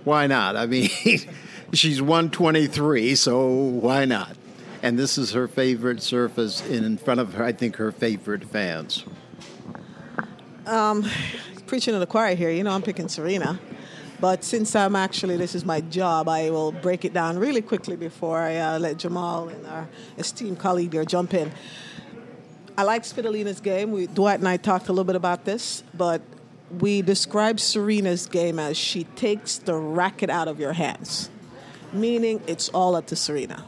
why 0.05 0.27
not? 0.27 0.57
I 0.57 0.67
mean, 0.67 0.89
she's 1.73 2.01
123, 2.03 3.15
so 3.15 3.49
why 3.49 4.05
not? 4.05 4.37
And 4.83 4.99
this 4.99 5.19
is 5.19 5.33
her 5.33 5.47
favorite 5.47 6.03
surface 6.03 6.67
in 6.67 6.97
front 6.97 7.21
of 7.21 7.35
her. 7.35 7.45
I 7.45 7.53
think 7.53 7.77
her 7.77 7.93
favorite 7.93 8.45
fans. 8.45 9.05
Um, 10.67 11.05
preaching 11.67 11.93
to 11.93 11.99
the 11.99 12.07
choir 12.07 12.35
here. 12.35 12.51
You 12.51 12.63
know, 12.65 12.71
I'm 12.71 12.83
picking 12.83 13.09
Serena. 13.09 13.59
But 14.21 14.45
since 14.45 14.77
I'm 14.77 14.97
actually, 14.97 15.39
this 15.39 15.55
is 15.55 15.65
my 15.65 15.81
job, 15.81 16.29
I 16.29 16.51
will 16.51 16.73
break 16.73 17.07
it 17.07 17.15
down 17.15 17.39
really 17.39 17.63
quickly 17.63 17.97
before 17.97 18.39
I 18.39 18.57
uh, 18.57 18.79
let 18.79 18.99
Jamal 18.99 19.49
and 19.49 19.67
our 19.67 19.89
esteemed 20.19 20.59
colleague 20.59 20.91
there 20.91 21.07
jump 21.07 21.33
in. 21.33 21.51
I 22.77 22.83
like 22.83 23.03
Svitolina's 23.03 23.61
game. 23.61 23.93
We, 23.93 24.07
Dwight 24.07 24.39
and 24.39 24.49
I 24.49 24.59
talked 24.59 24.89
a 24.89 24.93
little 24.93 25.05
bit 25.05 25.17
about 25.17 25.47
this, 25.47 25.83
but 25.95 26.21
we 26.79 27.01
describe 27.01 27.59
Serena's 27.59 28.27
game 28.27 28.59
as 28.59 28.77
she 28.77 29.05
takes 29.05 29.57
the 29.57 29.75
racket 29.75 30.29
out 30.29 30.49
of 30.49 30.61
your 30.61 30.75
hands, 30.75 31.31
meaning 31.93 32.43
it's 32.47 32.69
all 32.69 32.97
up 32.97 33.07
to 33.07 33.17
Serena. 33.17 33.65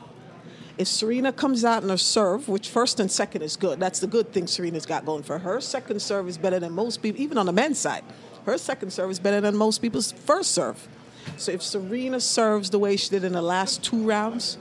If 0.76 0.88
Serena 0.88 1.32
comes 1.32 1.64
out 1.64 1.82
in 1.82 1.88
her 1.88 1.96
serve, 1.96 2.48
which 2.48 2.68
first 2.68 3.00
and 3.00 3.10
second 3.10 3.42
is 3.42 3.56
good, 3.56 3.80
that's 3.80 4.00
the 4.00 4.06
good 4.06 4.32
thing 4.32 4.46
Serena's 4.46 4.86
got 4.86 5.04
going 5.04 5.22
for 5.22 5.38
her. 5.38 5.60
Second 5.60 6.00
serve 6.00 6.28
is 6.28 6.36
better 6.38 6.58
than 6.60 6.72
most 6.72 7.02
people, 7.02 7.20
even 7.20 7.38
on 7.38 7.46
the 7.46 7.52
men's 7.52 7.78
side. 7.78 8.04
Her 8.44 8.58
second 8.58 8.92
serve 8.92 9.10
is 9.10 9.18
better 9.18 9.40
than 9.40 9.56
most 9.56 9.80
people's 9.80 10.12
first 10.12 10.52
serve. 10.52 10.88
So 11.36 11.52
if 11.52 11.62
Serena 11.62 12.20
serves 12.20 12.70
the 12.70 12.78
way 12.78 12.96
she 12.96 13.10
did 13.10 13.24
in 13.24 13.32
the 13.32 13.42
last 13.42 13.84
two 13.84 14.02
rounds, 14.02 14.58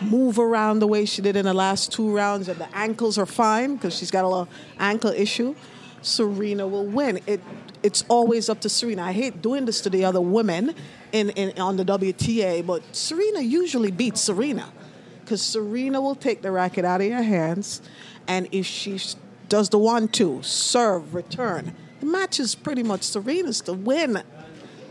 move 0.00 0.38
around 0.38 0.80
the 0.80 0.86
way 0.86 1.04
she 1.04 1.22
did 1.22 1.36
in 1.36 1.44
the 1.44 1.54
last 1.54 1.92
two 1.92 2.14
rounds, 2.14 2.48
and 2.48 2.58
the 2.58 2.68
ankles 2.76 3.18
are 3.18 3.26
fine 3.26 3.76
because 3.76 3.96
she's 3.96 4.10
got 4.10 4.24
a 4.24 4.28
little 4.28 4.48
ankle 4.78 5.10
issue, 5.10 5.54
Serena 6.02 6.66
will 6.66 6.86
win. 6.86 7.20
It 7.26 7.40
it's 7.82 8.04
always 8.08 8.48
up 8.48 8.60
to 8.60 8.68
Serena. 8.68 9.02
I 9.02 9.12
hate 9.12 9.42
doing 9.42 9.64
this 9.64 9.80
to 9.80 9.90
the 9.90 10.04
other 10.04 10.20
women 10.20 10.74
in, 11.10 11.30
in 11.30 11.58
on 11.60 11.76
the 11.76 11.84
WTA, 11.84 12.64
but 12.64 12.82
Serena 12.94 13.40
usually 13.40 13.90
beats 13.90 14.20
Serena 14.20 14.72
because 15.20 15.42
Serena 15.42 16.00
will 16.00 16.14
take 16.14 16.42
the 16.42 16.50
racket 16.50 16.84
out 16.84 17.00
of 17.00 17.06
your 17.06 17.22
hands, 17.22 17.80
and 18.28 18.48
if 18.52 18.66
she 18.66 19.00
does 19.48 19.68
the 19.68 19.78
one-two 19.78 20.42
serve 20.42 21.14
return, 21.14 21.74
the 22.02 22.08
match 22.08 22.40
is 22.40 22.56
pretty 22.56 22.82
much 22.82 23.02
Serena's 23.02 23.60
to 23.60 23.74
win. 23.74 24.24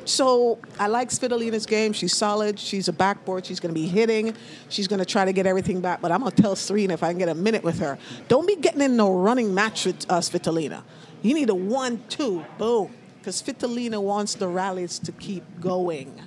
So 0.06 0.60
I 0.80 0.88
like 0.88 1.10
Svitolina's 1.10 1.66
game. 1.66 1.92
She's 1.92 2.16
solid. 2.16 2.58
She's 2.58 2.88
a 2.88 2.94
backboard. 2.94 3.46
She's 3.46 3.60
going 3.60 3.76
to 3.76 3.80
be 3.80 3.86
hitting. 3.86 4.34
She's 4.70 4.88
going 4.88 5.00
to 5.00 5.06
try 5.06 5.26
to 5.26 5.34
get 5.34 5.46
everything 5.46 5.82
back. 5.82 6.00
But 6.00 6.14
I'm 6.14 6.22
going 6.22 6.32
to 6.32 6.42
tell 6.42 6.56
Serena 6.56 6.94
if 6.94 7.04
I 7.04 7.10
can 7.10 7.18
get 7.18 7.28
a 7.28 7.36
minute 7.36 7.64
with 7.64 7.80
her, 7.80 7.98
don't 8.30 8.48
be 8.48 8.56
getting 8.56 8.80
in 8.80 8.96
no 8.96 9.14
running 9.14 9.54
match 9.54 9.86
with 9.86 10.10
uh, 10.10 10.20
Svitolina. 10.20 10.84
You 11.22 11.34
need 11.34 11.50
a 11.50 11.56
one-two, 11.56 12.46
boom, 12.58 12.94
because 13.20 13.42
Svitolina 13.42 14.02
wants 14.02 14.36
the 14.36 14.48
rallies 14.48 14.98
to 15.00 15.12
keep 15.12 15.44
going. 15.60 16.18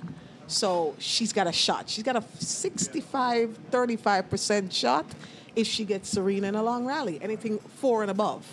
So 0.45 0.93
she's 0.99 1.33
got 1.33 1.47
a 1.47 1.51
shot. 1.51 1.89
She's 1.89 2.03
got 2.03 2.15
a 2.15 2.23
65, 2.37 3.57
35% 3.71 4.71
shot 4.71 5.07
if 5.55 5.65
she 5.65 5.83
gets 5.83 6.09
Serena 6.09 6.49
in 6.49 6.53
a 6.53 6.61
long 6.61 6.85
rally, 6.85 7.17
anything 7.23 7.57
four 7.57 8.03
and 8.03 8.11
above. 8.11 8.45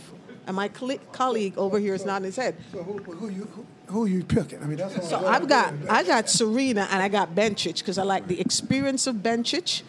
And 0.53 0.57
my 0.57 0.69
cl- 0.69 0.99
colleague 1.13 1.57
over 1.57 1.79
here 1.79 1.95
is 1.95 2.05
nodding 2.05 2.27
his 2.27 2.37
head. 2.37 2.55
So 2.73 2.83
who, 2.83 2.99
who 2.99 3.31
you 3.31 3.49
who, 3.55 3.65
who 3.87 4.05
you 4.05 4.23
picking? 4.23 4.63
I 4.63 4.67
mean, 4.67 4.77
that's 4.77 4.99
all 4.99 5.21
So 5.21 5.27
I 5.27 5.37
I've 5.37 5.49
got 5.49 5.73
I 5.89 6.05
got 6.05 6.29
Serena 6.29 6.87
and 6.91 7.03
I 7.03 7.09
got 7.09 7.35
Bencic 7.35 7.79
because 7.79 7.97
I 7.97 8.03
like 8.03 8.29
the 8.29 8.39
experience 8.39 9.07
of 9.07 9.17
Bencic. 9.17 9.83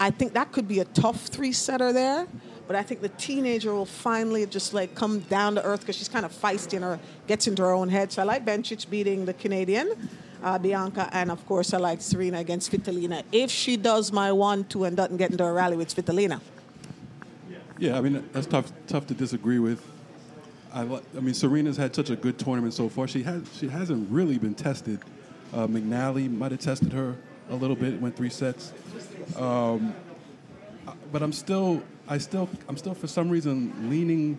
I 0.00 0.10
think 0.10 0.32
that 0.32 0.50
could 0.50 0.66
be 0.66 0.78
a 0.78 0.86
tough 0.86 1.26
three 1.26 1.52
setter 1.52 1.92
there, 1.92 2.26
but 2.66 2.74
I 2.74 2.82
think 2.82 3.02
the 3.02 3.10
teenager 3.10 3.74
will 3.74 3.84
finally 3.84 4.46
just 4.46 4.72
like 4.72 4.94
come 4.94 5.20
down 5.20 5.56
to 5.56 5.62
earth 5.62 5.80
because 5.80 5.96
she's 5.96 6.08
kind 6.08 6.24
of 6.24 6.32
feisty 6.32 6.74
and 6.74 6.84
her 6.84 6.98
gets 7.26 7.46
into 7.46 7.60
her 7.60 7.72
own 7.72 7.90
head. 7.90 8.10
So 8.10 8.22
I 8.22 8.24
like 8.24 8.46
Bencic 8.46 8.88
beating 8.88 9.26
the 9.26 9.34
Canadian. 9.34 10.08
Uh, 10.40 10.56
Bianca, 10.56 11.10
and 11.12 11.32
of 11.32 11.44
course, 11.46 11.74
I 11.74 11.78
like 11.78 12.00
Serena 12.00 12.38
against 12.38 12.70
Svitolina. 12.70 13.24
If 13.32 13.50
she 13.50 13.76
does 13.76 14.12
my 14.12 14.30
one, 14.30 14.64
two, 14.64 14.84
and 14.84 14.96
doesn't 14.96 15.16
get 15.16 15.32
into 15.32 15.44
a 15.44 15.52
rally 15.52 15.76
with 15.76 15.92
Svitolina, 15.92 16.40
Yeah, 17.78 17.98
I 17.98 18.00
mean 18.00 18.28
that's 18.32 18.46
tough 18.46 18.72
tough 18.86 19.06
to 19.08 19.14
disagree 19.14 19.58
with. 19.58 19.97
I, 20.72 20.82
I 20.82 21.20
mean 21.20 21.34
Serena's 21.34 21.76
had 21.76 21.94
such 21.94 22.10
a 22.10 22.16
good 22.16 22.38
tournament 22.38 22.74
so 22.74 22.88
far. 22.88 23.08
She 23.08 23.22
has 23.22 23.42
she 23.54 23.68
hasn't 23.68 24.10
really 24.10 24.38
been 24.38 24.54
tested. 24.54 25.00
Uh, 25.52 25.66
McNally 25.66 26.30
might 26.30 26.52
have 26.52 26.60
tested 26.60 26.92
her 26.92 27.16
a 27.50 27.54
little 27.54 27.76
bit, 27.76 28.00
went 28.00 28.16
three 28.16 28.30
sets. 28.30 28.72
Um, 29.36 29.94
but 31.10 31.22
I'm 31.22 31.32
still 31.32 31.82
I 32.06 32.18
still 32.18 32.48
I'm 32.68 32.76
still 32.76 32.94
for 32.94 33.06
some 33.06 33.30
reason 33.30 33.90
leaning 33.90 34.38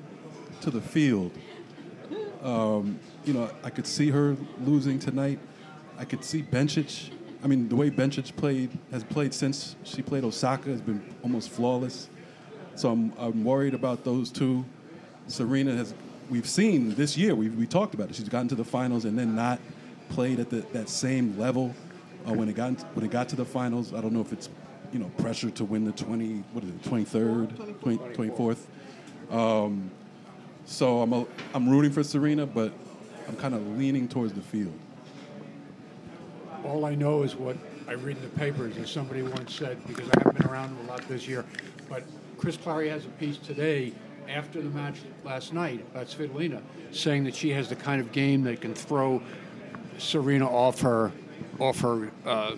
to 0.61 0.71
the 0.71 0.81
field. 0.81 1.31
Um, 2.41 2.99
you 3.25 3.33
know, 3.33 3.49
I 3.63 3.69
could 3.69 3.87
see 3.87 4.09
her 4.09 4.37
losing 4.63 4.99
tonight. 4.99 5.39
I 5.97 6.05
could 6.05 6.23
see 6.23 6.41
Bencic. 6.41 7.11
I 7.43 7.47
mean, 7.47 7.69
the 7.69 7.75
way 7.75 7.89
Bencic 7.89 8.35
played 8.35 8.77
has 8.91 9.03
played 9.03 9.33
since 9.33 9.75
she 9.83 10.01
played 10.01 10.23
Osaka 10.23 10.69
has 10.69 10.81
been 10.81 11.01
almost 11.23 11.49
flawless. 11.49 12.09
So 12.75 12.91
I'm, 12.91 13.13
I'm 13.17 13.43
worried 13.43 13.73
about 13.73 14.05
those 14.05 14.31
two. 14.31 14.63
Serena 15.27 15.75
has, 15.75 15.93
we've 16.29 16.47
seen 16.47 16.95
this 16.95 17.17
year, 17.17 17.35
we, 17.35 17.49
we 17.49 17.65
talked 17.65 17.93
about 17.93 18.09
it. 18.09 18.15
She's 18.15 18.29
gotten 18.29 18.47
to 18.49 18.55
the 18.55 18.63
finals 18.63 19.05
and 19.05 19.17
then 19.17 19.35
not 19.35 19.59
played 20.09 20.39
at 20.39 20.49
the, 20.49 20.61
that 20.73 20.89
same 20.89 21.37
level 21.37 21.73
uh, 22.27 22.33
when 22.33 22.49
it 22.49 22.55
got 22.55 22.79
when 22.95 23.05
it 23.05 23.11
got 23.11 23.29
to 23.29 23.35
the 23.35 23.45
finals. 23.45 23.93
I 23.93 24.01
don't 24.01 24.13
know 24.13 24.21
if 24.21 24.33
it's 24.33 24.49
you 24.91 24.99
know 24.99 25.09
pressure 25.17 25.49
to 25.51 25.65
win 25.65 25.85
the 25.85 25.91
20 25.91 26.43
what 26.53 26.63
is 26.63 26.69
it 26.69 26.81
23rd 26.81 27.81
20, 27.81 27.97
24th. 27.97 28.59
Um, 29.31 29.91
so 30.65 31.01
I'm 31.01 31.13
a, 31.13 31.25
I'm 31.53 31.69
rooting 31.69 31.91
for 31.91 32.03
Serena, 32.03 32.45
but 32.45 32.71
I'm 33.27 33.35
kind 33.35 33.53
of 33.53 33.77
leaning 33.77 34.07
towards 34.07 34.33
the 34.33 34.41
field. 34.41 34.77
All 36.63 36.85
I 36.85 36.95
know 36.95 37.23
is 37.23 37.35
what 37.35 37.57
I 37.87 37.93
read 37.93 38.17
in 38.17 38.23
the 38.23 38.29
papers, 38.29 38.77
as 38.77 38.89
somebody 38.89 39.21
once 39.21 39.55
said, 39.55 39.77
because 39.87 40.09
I 40.09 40.19
haven't 40.19 40.37
been 40.37 40.47
around 40.47 40.77
a 40.85 40.87
lot 40.87 41.07
this 41.07 41.27
year. 41.27 41.45
But 41.87 42.03
Chris 42.37 42.57
Clarey 42.57 42.89
has 42.89 43.05
a 43.05 43.09
piece 43.09 43.37
today 43.37 43.93
after 44.29 44.61
the 44.61 44.69
match 44.69 44.97
last 45.23 45.53
night 45.53 45.83
about 45.91 46.07
Svitolina, 46.07 46.61
saying 46.91 47.23
that 47.23 47.35
she 47.35 47.49
has 47.49 47.67
the 47.67 47.75
kind 47.75 47.99
of 47.99 48.11
game 48.11 48.43
that 48.43 48.61
can 48.61 48.73
throw 48.73 49.21
Serena 49.97 50.47
off 50.47 50.79
her, 50.81 51.11
off 51.59 51.79
her. 51.81 52.11
Uh, 52.25 52.55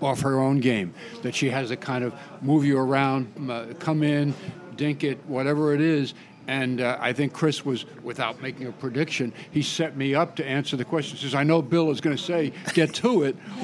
off 0.00 0.20
her 0.22 0.40
own 0.40 0.58
game, 0.58 0.92
that 1.22 1.32
she 1.32 1.48
has 1.48 1.70
a 1.70 1.76
kind 1.76 2.02
of 2.02 2.12
move 2.42 2.64
you 2.64 2.76
around, 2.76 3.32
uh, 3.48 3.66
come 3.78 4.02
in, 4.02 4.34
dink 4.74 5.04
it, 5.04 5.16
whatever 5.26 5.74
it 5.74 5.80
is, 5.80 6.14
and 6.46 6.80
uh, 6.80 6.98
I 7.00 7.12
think 7.12 7.32
Chris 7.32 7.64
was, 7.64 7.84
without 8.02 8.42
making 8.42 8.66
a 8.66 8.72
prediction, 8.72 9.32
he 9.50 9.62
set 9.62 9.96
me 9.96 10.14
up 10.14 10.36
to 10.36 10.44
answer 10.44 10.76
the 10.76 10.84
question. 10.84 11.16
He 11.16 11.24
says, 11.24 11.34
I 11.34 11.44
know 11.44 11.62
Bill 11.62 11.90
is 11.90 12.00
going 12.00 12.16
to 12.16 12.22
say, 12.22 12.52
get 12.74 12.92
to 12.94 13.22
it. 13.22 13.36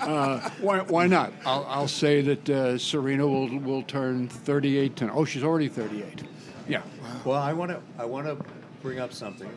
uh, 0.00 0.50
why, 0.60 0.80
why, 0.80 1.06
not? 1.06 1.32
I'll, 1.46 1.64
I'll 1.68 1.88
say 1.88 2.20
that 2.22 2.50
uh, 2.50 2.78
Serena 2.78 3.26
will, 3.26 3.58
will 3.60 3.82
turn 3.82 4.28
38 4.28 4.96
to, 4.96 5.12
oh, 5.12 5.24
she's 5.24 5.42
already 5.42 5.68
38. 5.68 6.24
Yeah. 6.68 6.82
Well, 7.24 7.40
I 7.40 7.52
want 7.52 7.70
to 7.72 7.80
I 7.98 8.04
want 8.04 8.26
to 8.26 8.36
bring 8.80 9.00
up 9.00 9.12
something. 9.12 9.50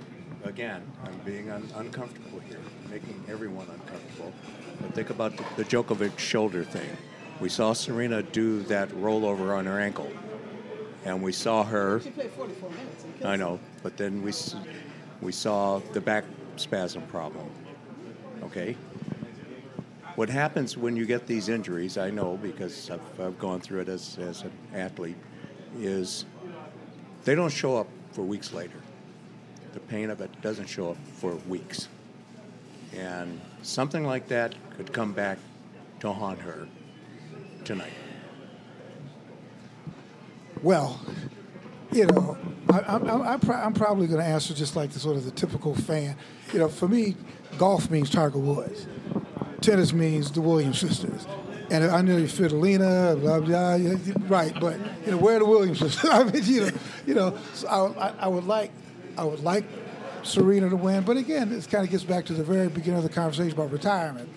Again, 0.43 0.81
I'm 1.05 1.15
being 1.19 1.51
un- 1.51 1.69
uncomfortable 1.75 2.39
here, 2.39 2.59
making 2.89 3.23
everyone 3.29 3.67
uncomfortable. 3.69 4.33
But 4.81 4.95
think 4.95 5.11
about 5.11 5.37
the, 5.37 5.45
the 5.57 5.63
Djokovic 5.63 6.17
shoulder 6.17 6.63
thing. 6.63 6.89
We 7.39 7.49
saw 7.49 7.73
Serena 7.73 8.23
do 8.23 8.63
that 8.63 8.89
rollover 8.89 9.55
on 9.55 9.65
her 9.65 9.79
ankle 9.79 10.11
and 11.05 11.21
we 11.21 11.31
saw 11.31 11.63
her. 11.63 11.99
She 12.01 12.09
played 12.09 12.31
44 12.31 12.69
minutes. 12.69 13.05
I 13.23 13.35
know, 13.35 13.59
but 13.81 13.97
then 13.97 14.21
we 14.21 14.31
we 15.21 15.31
saw 15.31 15.79
the 15.93 16.01
back 16.01 16.25
spasm 16.55 17.03
problem. 17.03 17.49
Okay. 18.43 18.75
What 20.15 20.29
happens 20.29 20.77
when 20.77 20.95
you 20.95 21.05
get 21.05 21.25
these 21.25 21.49
injuries? 21.49 21.97
I 21.97 22.11
know 22.11 22.37
because 22.37 22.91
I've, 22.91 23.19
I've 23.19 23.39
gone 23.39 23.59
through 23.61 23.81
it 23.81 23.89
as 23.89 24.17
as 24.19 24.43
an 24.43 24.51
athlete. 24.73 25.17
Is 25.79 26.25
they 27.23 27.35
don't 27.35 27.49
show 27.49 27.77
up 27.77 27.87
for 28.11 28.21
weeks 28.21 28.53
later. 28.53 28.77
The 29.73 29.79
pain 29.79 30.11
of 30.11 30.21
it 30.21 30.29
doesn't 30.41 30.67
show 30.67 30.91
up 30.91 30.97
for 31.15 31.33
weeks, 31.47 31.87
and 32.95 33.41
something 33.63 34.05
like 34.05 34.27
that 34.27 34.53
could 34.77 34.93
come 34.93 35.13
back 35.13 35.39
to 36.01 36.11
haunt 36.11 36.39
her 36.39 36.67
tonight. 37.63 37.93
Well, 40.63 40.97
you 41.91 42.05
know, 42.05 42.37
I, 42.69 42.79
I, 42.79 42.97
I, 42.97 43.65
am 43.65 43.73
probably 43.73 44.07
going 44.07 44.21
to 44.21 44.25
answer 44.25 44.53
just 44.53 44.77
like 44.77 44.91
the 44.91 44.99
sort 44.99 45.17
of 45.17 45.25
the 45.25 45.31
typical 45.31 45.75
fan. 45.75 46.15
You 46.53 46.59
know, 46.59 46.69
for 46.69 46.87
me, 46.87 47.17
golf 47.57 47.91
means 47.91 48.09
Tiger 48.09 48.39
Woods. 48.39 48.87
Tennis 49.59 49.91
means 49.91 50.31
the 50.31 50.39
Williams 50.39 50.79
sisters. 50.79 51.27
And 51.69 51.83
I 51.83 52.01
know 52.01 52.21
Svitolina, 52.23 53.19
blah, 53.19 53.41
blah, 53.41 53.77
blah, 53.77 54.27
right, 54.29 54.53
but, 54.59 54.79
you 55.05 55.11
know, 55.11 55.17
where 55.17 55.35
are 55.35 55.39
the 55.39 55.45
Williams 55.45 55.79
sisters? 55.79 56.09
I 56.11 56.23
mean, 56.23 56.43
you 56.45 56.61
know, 56.61 56.71
you 57.07 57.13
know 57.13 57.37
so 57.53 57.67
I, 57.67 58.13
I 58.19 58.27
would 58.29 58.45
like, 58.45 58.71
I 59.17 59.25
would 59.25 59.43
like 59.43 59.65
Serena 60.23 60.69
to 60.69 60.77
win, 60.77 61.03
but 61.03 61.17
again, 61.17 61.49
this 61.49 61.67
kind 61.67 61.83
of 61.83 61.91
gets 61.91 62.03
back 62.05 62.25
to 62.25 62.33
the 62.33 62.43
very 62.43 62.69
beginning 62.69 62.99
of 62.99 63.03
the 63.03 63.09
conversation 63.09 63.51
about 63.51 63.71
retirement. 63.71 64.29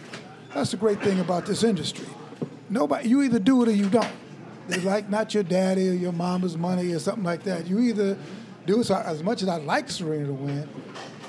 That's 0.53 0.73
the 0.73 0.77
great 0.77 1.01
thing 1.03 1.21
about 1.21 1.47
this 1.47 1.63
industry. 1.63 2.09
Nobody, 2.69 3.09
you 3.09 3.23
either 3.23 3.39
do 3.39 3.63
it 3.63 3.69
or 3.69 3.73
you 3.73 3.89
don't. 3.89 4.11
They 4.69 4.81
like 4.81 5.09
not 5.09 5.33
your 5.35 5.43
daddy 5.43 5.89
or 5.89 5.93
your 5.93 6.13
mama's 6.13 6.57
money 6.57 6.93
or 6.93 6.99
something 6.99 7.25
like 7.25 7.45
that. 7.45 7.67
You 7.67 7.79
either 7.81 8.17
do 8.67 8.81
it. 8.81 8.85
So 8.85 8.97
as 8.97 9.23
much 9.23 9.43
as 9.43 9.49
I 9.49 9.57
like 9.57 9.89
Serena 9.91 10.27
to 10.27 10.33
win, 10.33 10.69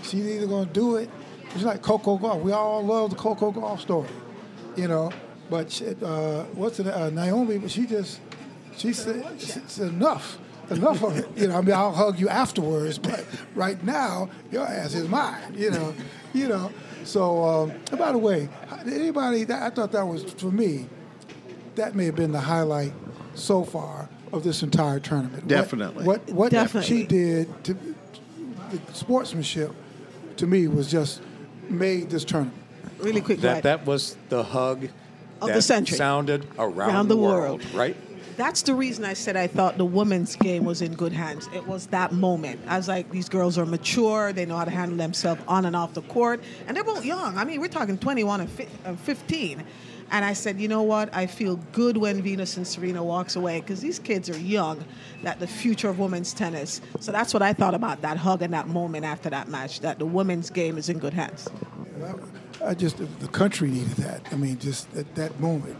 she's 0.01 0.25
either 0.27 0.47
going 0.47 0.67
to 0.67 0.73
do 0.73 0.95
it. 0.95 1.09
It's 1.53 1.63
like 1.63 1.81
Coco 1.81 2.17
Gauff. 2.17 2.41
We 2.41 2.51
all 2.51 2.83
love 2.83 3.11
the 3.11 3.15
Coco 3.15 3.51
Gauff 3.51 3.79
story, 3.79 4.09
you 4.75 4.88
know. 4.88 5.11
But 5.49 5.71
she, 5.71 5.88
uh, 5.88 6.43
what's 6.53 6.79
it? 6.79 6.88
Uh, 6.88 7.09
Naomi. 7.09 7.57
But 7.57 7.71
she 7.71 7.85
just 7.85 8.19
she 8.75 8.93
said 8.93 9.23
it's 9.33 9.77
enough. 9.79 10.39
Enough 10.69 11.01
of 11.03 11.17
it. 11.17 11.29
You 11.38 11.47
know, 11.47 11.57
I 11.57 11.61
mean, 11.61 11.73
I'll 11.73 11.93
hug 11.93 12.19
you 12.19 12.27
afterwards, 12.27 12.97
but 12.99 13.25
right 13.55 13.81
now, 13.85 14.29
your 14.51 14.67
ass 14.67 14.93
is 14.95 15.07
mine. 15.07 15.55
You 15.55 15.71
know, 15.71 15.93
you 16.33 16.49
know. 16.49 16.71
So, 17.05 17.43
um, 17.43 17.73
by 17.97 18.11
the 18.11 18.17
way, 18.17 18.49
anybody? 18.85 19.43
I 19.43 19.69
thought 19.69 19.93
that 19.93 20.05
was 20.05 20.25
for 20.25 20.51
me. 20.51 20.89
That 21.75 21.95
may 21.95 22.05
have 22.05 22.15
been 22.15 22.33
the 22.33 22.41
highlight 22.41 22.91
so 23.38 23.63
far 23.63 24.09
of 24.33 24.43
this 24.43 24.63
entire 24.63 24.99
tournament. 24.99 25.47
Definitely. 25.47 26.05
What 26.05 26.25
what, 26.27 26.33
what 26.35 26.51
Definitely. 26.51 26.88
she 26.88 27.03
did 27.05 27.63
to 27.65 27.73
the 27.73 28.79
sportsmanship 28.93 29.71
to 30.38 30.45
me 30.47 30.67
was 30.67 30.91
just 30.91 31.21
made 31.69 32.09
this 32.09 32.25
tournament. 32.25 32.57
Really 32.99 33.21
quick, 33.21 33.39
That 33.41 33.53
right. 33.53 33.63
that 33.63 33.85
was 33.85 34.17
the 34.29 34.43
hug 34.43 34.85
Of 35.41 35.47
that 35.49 35.53
the 35.55 35.61
century. 35.61 35.97
sounded 35.97 36.45
around, 36.57 36.89
Around 36.89 37.07
the 37.09 37.17
world. 37.17 37.63
right? 37.73 37.95
That's 38.38 38.61
the 38.63 38.73
reason 38.75 39.03
I 39.03 39.13
said 39.13 39.35
I 39.35 39.47
thought 39.47 39.77
the 39.77 39.85
women's 39.85 40.35
game 40.35 40.63
was 40.63 40.81
in 40.83 40.93
good 40.93 41.11
hands. 41.11 41.49
It 41.55 41.65
was 41.65 41.88
that 41.88 42.11
moment. 42.11 42.59
I 42.67 42.77
was 42.77 42.88
like, 42.88 43.09
these 43.09 43.29
girls 43.29 43.57
are 43.57 43.65
mature. 43.65 44.31
They 44.31 44.45
know 44.45 44.55
how 44.57 44.65
to 44.65 44.69
handle 44.71 44.95
themselves 44.97 45.41
on 45.47 45.65
and 45.65 45.75
off 45.75 45.93
the 45.95 46.03
court. 46.03 46.43
And 46.67 46.77
they're 46.77 46.83
both 46.83 47.03
young. 47.03 47.35
I 47.38 47.43
mean, 47.45 47.59
we're 47.61 47.67
talking 47.67 47.97
21 47.97 48.41
and 48.85 48.99
15. 48.99 49.63
And 50.12 50.24
I 50.24 50.34
said, 50.34 50.60
you 50.60 50.68
know 50.68 50.84
what? 50.84 51.14
I 51.14 51.28
feel 51.28 51.58
good 51.74 51.97
when 51.97 52.22
Venus 52.22 52.55
and 52.58 52.66
Serena 52.66 53.03
walks 53.03 53.36
away 53.36 53.60
because 53.60 53.82
these 53.82 53.99
kids 53.99 54.30
are 54.30 54.38
young. 54.38 54.84
That 55.24 55.39
the 55.39 55.47
future 55.47 55.89
of 55.89 55.99
women's 55.99 56.34
tennis. 56.34 56.80
So 56.99 57.12
that's 57.12 57.34
what 57.34 57.41
I 57.43 57.51
thought 57.53 57.74
about 57.74 58.01
that 58.01 58.18
hug 58.18 58.41
and 58.41 58.53
that 58.53 58.68
moment 58.68 59.03
after 59.03 59.30
that 59.30 59.49
match. 59.49 59.82
That 59.82 59.99
the 59.99 60.05
women's 60.05 60.49
game 60.49 60.78
is 60.78 60.89
in 60.89 60.99
good 60.99 61.14
hands. 61.14 61.47
I 62.64 62.74
just 62.74 62.97
the 63.20 63.28
country 63.28 63.70
needed 63.70 63.97
that. 63.97 64.22
I 64.32 64.36
mean, 64.36 64.58
just 64.60 64.88
at 64.95 65.14
that 65.16 65.39
moment, 65.39 65.78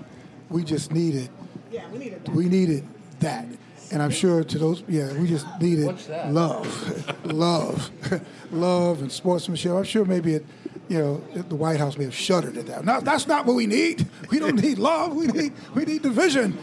we 0.50 0.64
just 0.64 0.92
needed 0.92 1.30
Yeah, 1.72 1.90
we 1.92 1.98
needed 2.00 2.26
that. 2.26 2.36
we 2.36 2.50
needed 2.50 2.86
that. 3.20 3.46
And 3.92 4.02
I'm 4.02 4.12
sure 4.12 4.44
to 4.44 4.58
those, 4.60 4.84
yeah, 4.90 5.14
we 5.18 5.28
just 5.28 5.46
needed 5.62 5.86
love, 6.28 7.26
love, 7.26 7.90
love, 8.52 9.02
and 9.02 9.10
sportsmanship. 9.10 9.72
I'm 9.72 9.84
sure 9.86 10.04
maybe 10.04 10.34
it, 10.34 10.46
you 10.90 11.00
know, 11.00 11.18
the 11.42 11.56
White 11.56 11.80
House 11.80 11.98
may 11.98 12.06
have 12.06 12.16
shuddered 12.16 12.58
at 12.58 12.68
that. 12.68 12.86
No, 12.86 13.02
that's 13.02 13.28
not 13.28 13.46
what 13.46 13.56
we 13.56 13.68
need. 13.68 14.06
We 14.30 14.40
don't 14.40 14.62
need 14.62 14.78
love. 14.78 15.16
We 15.16 15.28
need 15.28 15.54
we 15.74 15.86
need 15.86 16.02
division. 16.02 16.58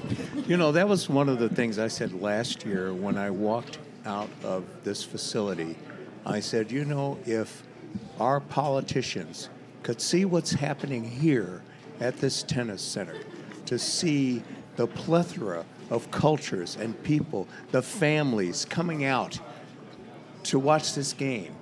You 0.47 0.57
know, 0.57 0.73
that 0.73 0.89
was 0.89 1.09
one 1.09 1.29
of 1.29 1.39
the 1.39 1.49
things 1.49 1.79
I 1.79 1.89
said 1.89 2.21
last 2.21 2.65
year 2.65 2.93
when 2.93 3.19
I 3.19 3.31
walked 3.31 3.79
out 4.07 4.31
of 4.43 4.65
this 4.83 5.05
facility. 5.05 5.77
I 6.27 6.41
said, 6.41 6.71
you 6.71 6.85
know, 6.85 7.19
if 7.27 7.63
our 8.19 8.41
politicians 8.41 9.51
could 9.83 10.01
see 10.01 10.25
what's 10.25 10.53
happening 10.53 11.05
here 11.05 11.63
at 12.01 12.17
this 12.19 12.43
tennis 12.43 12.83
center, 12.83 13.17
to 13.67 13.79
see 13.79 14.43
the 14.77 14.87
plethora 14.87 15.65
of 15.91 16.11
cultures 16.11 16.77
and 16.77 17.01
people, 17.03 17.47
the 17.71 17.83
families 17.83 18.65
coming 18.65 19.05
out 19.05 19.39
to 20.45 20.59
watch 20.59 20.95
this 20.95 21.13
game, 21.13 21.55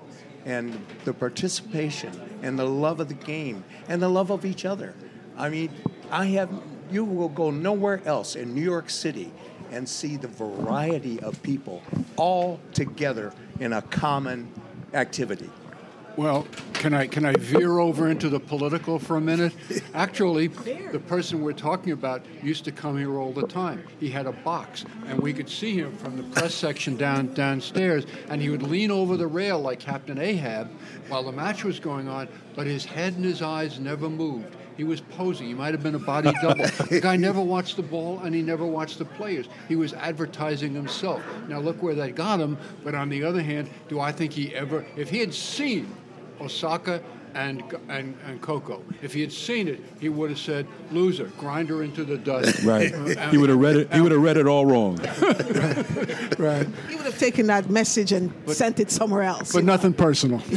and 0.45 0.85
the 1.05 1.13
participation 1.13 2.13
and 2.43 2.59
the 2.59 2.65
love 2.65 3.01
of 3.01 3.09
the 3.09 3.15
game 3.15 3.65
and 3.89 4.03
the 4.03 4.09
love 4.09 4.31
of 4.31 4.45
each 4.45 4.65
other. 4.65 4.95
I 5.37 5.49
mean, 5.49 5.71
I 6.11 6.27
have 6.27 6.51
you 6.91 7.05
will 7.05 7.29
go 7.29 7.51
nowhere 7.51 8.03
else 8.05 8.37
in 8.37 8.55
New 8.55 8.63
York 8.63 8.91
City 8.91 9.33
and 9.71 9.89
see 9.89 10.17
the 10.17 10.29
variety 10.29 11.19
of 11.21 11.43
people 11.43 11.83
all 12.17 12.61
together 12.75 13.33
in 13.61 13.73
a 13.73 13.81
common 13.81 14.53
activity. 14.93 15.51
Well, 16.17 16.47
can 16.75 16.93
I 16.93 17.07
can 17.07 17.25
I 17.25 17.33
veer 17.39 17.79
over 17.79 18.09
into 18.09 18.29
the 18.29 18.39
political 18.39 18.99
for 18.99 19.17
a 19.17 19.21
minute? 19.21 19.55
Actually, 19.95 20.49
the 20.49 21.01
person 21.07 21.43
we're 21.43 21.53
talking 21.53 21.93
about 21.93 22.23
used 22.43 22.65
to 22.67 22.73
come 22.73 22.99
here 22.99 23.19
all 23.19 23.33
the 23.33 23.47
time. 23.47 23.83
He 23.99 24.11
had 24.11 24.27
a 24.27 24.33
box, 24.33 24.85
and 25.07 25.19
we 25.21 25.33
could 25.33 25.49
see 25.49 25.75
him 25.75 25.97
from 25.97 26.17
the 26.17 26.23
press 26.25 26.55
section 26.55 26.97
down 26.97 27.33
downstairs, 27.33 28.05
and 28.29 28.43
he 28.43 28.51
would 28.51 28.63
lean 28.63 28.91
over 28.91 29.17
the 29.17 29.27
rail 29.27 29.59
like 29.59 29.79
Captain 29.79 30.19
Ahab 30.19 30.71
while 31.09 31.23
the 31.23 31.33
match 31.33 31.65
was 31.65 31.81
going 31.81 32.09
on, 32.09 32.29
but 32.55 32.67
his 32.67 32.85
head 32.85 33.15
and 33.15 33.25
his 33.25 33.41
eyes 33.41 33.79
never 33.79 34.11
moved. 34.11 34.57
He 34.77 34.85
was 34.85 35.01
posing. 35.01 35.47
He 35.47 35.55
might 35.55 35.75
have 35.75 35.83
been 35.83 35.95
a 35.95 35.99
body 35.99 36.33
double. 36.43 36.65
the 36.65 37.01
guy 37.01 37.17
never 37.17 37.41
watched 37.41 37.77
the 37.77 37.83
ball 37.83 38.21
and 38.21 38.35
he 38.35 38.43
never 38.43 38.65
watched 38.65 38.99
the 38.99 39.05
players. 39.05 39.47
He 39.69 39.77
was 39.77 39.93
advertising 39.93 40.75
himself. 40.75 41.23
Now 41.49 41.59
look 41.59 41.83
where 41.83 41.95
that 41.95 42.15
got 42.15 42.41
him. 42.41 42.57
But 42.83 42.95
on 42.95 43.09
the 43.09 43.23
other 43.23 43.43
hand, 43.43 43.69
do 43.89 44.01
I 44.01 44.13
think 44.13 44.33
he 44.33 44.55
ever, 44.55 44.85
if 44.97 45.11
he 45.11 45.19
had 45.19 45.35
seen 45.35 45.95
Osaka 46.43 47.03
and, 47.35 47.63
and, 47.89 48.15
and 48.27 48.41
Coco. 48.41 48.83
If 49.01 49.15
he 49.15 49.21
had 49.21 49.33
seen 49.33 49.69
it, 49.69 49.81
he 50.01 50.09
would 50.09 50.31
have 50.31 50.39
said, 50.39 50.67
"Loser, 50.91 51.31
grind 51.39 51.69
her 51.71 51.83
into 51.83 52.05
the 52.05 52.19
dust." 52.19 52.63
Right. 52.73 52.93
Uh, 52.93 53.31
he 53.31 53.39
would 53.39 53.49
have 53.49 53.59
read 53.59 53.77
it. 53.77 53.93
He 53.93 54.01
would 54.01 54.13
have 54.13 54.23
read 54.23 54.37
it 54.37 54.47
all 54.47 54.67
wrong. 54.67 54.99
Right. 56.39 56.67
He 56.89 56.97
would 56.97 57.05
have 57.05 57.19
taken 57.19 57.47
that 57.47 57.71
message 57.71 58.13
and 58.13 58.33
sent 58.49 58.81
it 58.81 58.91
somewhere 58.91 59.23
else. 59.23 59.53
But 59.53 59.65
nothing 59.65 59.93
personal. 59.93 60.39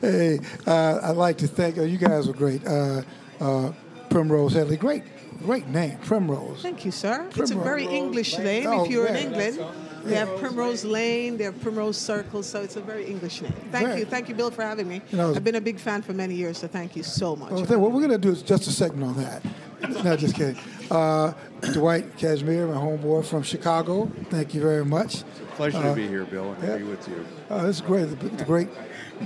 Hey, 0.00 0.38
uh, 0.66 1.00
I'd 1.02 1.16
like 1.16 1.38
to 1.38 1.48
thank 1.48 1.76
uh, 1.78 1.82
you 1.82 1.98
guys 1.98 2.26
were 2.26 2.32
great. 2.32 2.66
Uh, 2.66 3.02
uh, 3.40 3.72
Primrose 4.08 4.54
Headley, 4.54 4.76
great, 4.76 5.02
great 5.42 5.68
name, 5.68 5.98
Primrose. 5.98 6.62
Thank 6.62 6.84
you, 6.84 6.90
sir. 6.90 7.26
it's 7.28 7.36
a 7.50 7.54
Primrose 7.54 7.64
very 7.64 7.84
English 7.86 8.38
name. 8.38 8.66
Oh, 8.66 8.84
if 8.84 8.90
you're 8.90 9.06
in 9.06 9.14
yeah. 9.14 9.20
England, 9.20 9.60
they 10.04 10.14
have 10.14 10.28
Primrose 10.38 10.84
Lane, 10.84 11.36
they 11.36 11.44
have 11.44 11.60
Primrose 11.60 11.96
Circle, 11.98 12.42
so 12.42 12.62
it's 12.62 12.76
a 12.76 12.80
very 12.80 13.06
English 13.06 13.42
name. 13.42 13.52
Thank 13.70 13.88
Very. 13.88 14.00
you, 14.00 14.06
thank 14.06 14.28
you, 14.28 14.34
Bill, 14.34 14.50
for 14.50 14.62
having 14.62 14.88
me. 14.88 15.02
You 15.10 15.18
know, 15.18 15.34
I've 15.34 15.44
been 15.44 15.54
a 15.54 15.60
big 15.60 15.78
fan 15.78 16.02
for 16.02 16.12
many 16.12 16.34
years, 16.34 16.58
so 16.58 16.68
thank 16.68 16.96
you 16.96 17.02
so 17.02 17.36
much. 17.36 17.50
Well, 17.50 17.64
what 17.80 17.92
we're 17.92 18.00
going 18.00 18.10
to 18.10 18.18
do 18.18 18.30
is 18.30 18.42
just 18.42 18.66
a 18.66 18.72
segment 18.72 19.16
on 19.16 19.24
that. 19.24 19.42
no, 20.04 20.16
just 20.16 20.34
kidding. 20.34 20.56
Uh, 20.90 21.32
Dwight 21.72 22.16
Casimere, 22.16 22.68
my 22.68 22.80
homeboy 22.80 23.24
from 23.24 23.42
Chicago, 23.42 24.10
thank 24.30 24.54
you 24.54 24.60
very 24.60 24.84
much. 24.84 25.22
Pleasure 25.60 25.76
Uh, 25.76 25.90
to 25.90 25.94
be 25.94 26.08
here, 26.08 26.24
Bill, 26.24 26.52
and 26.54 26.62
yeah. 26.66 26.76
be 26.78 26.84
with 26.84 27.06
you. 27.06 27.22
Uh, 27.50 27.64
this 27.66 27.76
is 27.76 27.82
great. 27.82 28.04
The, 28.06 28.28
the 28.30 28.44
great 28.46 28.68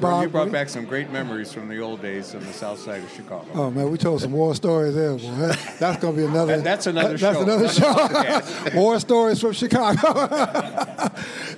Bob. 0.01 0.25
you 0.25 0.29
brought 0.29 0.51
back 0.51 0.69
some 0.69 0.85
great 0.85 1.09
memories 1.13 1.53
from 1.53 1.69
the 1.69 1.79
old 1.79 2.03
days 2.03 2.35
on 2.35 2.41
the 2.41 2.53
south 2.53 2.81
side 2.81 3.05
of 3.05 3.11
Chicago. 3.13 3.47
Oh 3.55 3.71
man, 3.71 3.89
we 3.89 3.97
told 3.99 4.21
some 4.21 4.33
war 4.33 4.53
stories 4.57 4.97
there. 4.97 5.13
Boy. 5.15 5.31
That- 5.31 5.77
that's 5.79 6.03
going 6.03 6.17
to 6.17 6.21
be 6.23 6.27
another. 6.27 6.57
That- 6.57 6.65
that's 6.65 6.89
another 6.89 7.17
That's 7.17 7.37
show, 7.37 7.43
another 7.43 7.67
another 7.67 8.71
show. 8.71 8.75
war 8.81 8.99
stories 8.99 9.41
from 9.41 9.53
Chicago. 9.53 10.09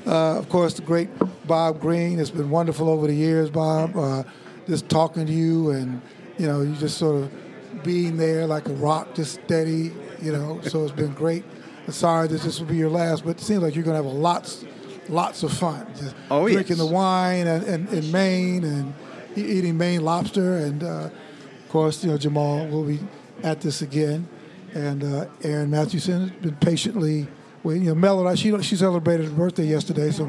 uh, 0.06 0.38
of 0.38 0.46
course, 0.50 0.74
the 0.74 0.82
great 0.82 1.08
Bob 1.46 1.80
Green. 1.80 2.20
It's 2.20 2.30
been 2.30 2.50
wonderful 2.50 2.90
over 2.90 3.06
the 3.06 3.14
years, 3.14 3.48
Bob. 3.48 3.96
Uh, 3.96 4.24
just 4.68 4.90
talking 4.90 5.24
to 5.24 5.32
you, 5.32 5.70
and 5.70 6.02
you 6.36 6.46
know, 6.46 6.60
you 6.60 6.74
just 6.74 6.98
sort 6.98 7.16
of 7.22 7.82
being 7.82 8.18
there 8.18 8.46
like 8.46 8.68
a 8.68 8.74
rock, 8.74 9.14
just 9.14 9.40
steady. 9.42 9.92
You 10.20 10.32
know, 10.32 10.60
so 10.64 10.82
it's 10.84 10.92
been 10.92 11.14
great. 11.14 11.44
I'm 11.86 11.92
sorry 11.92 12.26
that 12.28 12.42
this 12.42 12.58
will 12.58 12.66
be 12.66 12.76
your 12.76 12.90
last, 12.90 13.24
but 13.24 13.38
it 13.38 13.40
seems 13.40 13.62
like 13.62 13.74
you're 13.74 13.84
going 13.84 13.96
to 13.96 14.02
have 14.02 14.12
a 14.12 14.18
lots, 14.18 14.64
lots 15.08 15.42
of 15.44 15.52
fun. 15.52 15.86
Just 15.96 16.16
Oh, 16.30 16.48
drinking 16.48 16.76
yes. 16.76 16.86
the 16.86 16.92
wine 16.92 17.46
and, 17.46 17.64
and, 17.64 17.88
in 17.90 18.10
Maine 18.10 18.64
and 18.64 18.94
eating 19.36 19.76
Maine 19.78 20.02
lobster, 20.02 20.56
and 20.56 20.82
uh, 20.82 21.08
of 21.08 21.68
course, 21.68 22.02
you 22.02 22.10
know, 22.10 22.18
Jamal 22.18 22.66
will 22.66 22.84
be 22.84 22.98
at 23.42 23.60
this 23.60 23.82
again, 23.82 24.26
and 24.74 25.04
uh, 25.04 25.26
Aaron 25.44 25.70
Mathewson 25.70 26.22
has 26.28 26.30
been 26.40 26.56
patiently 26.56 27.28
waiting. 27.62 27.84
You 27.84 27.90
know, 27.90 27.94
mellowed. 27.94 28.36
She 28.38 28.56
she 28.62 28.76
celebrated 28.76 29.26
her 29.26 29.32
birthday 29.32 29.66
yesterday, 29.66 30.10
so 30.10 30.26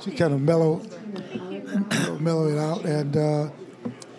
she 0.00 0.12
kind 0.12 0.32
of 0.32 0.40
mellow, 0.40 0.80
mellow 2.20 2.48
it 2.48 2.58
out, 2.58 2.84
and 2.84 3.16
uh, 3.16 3.48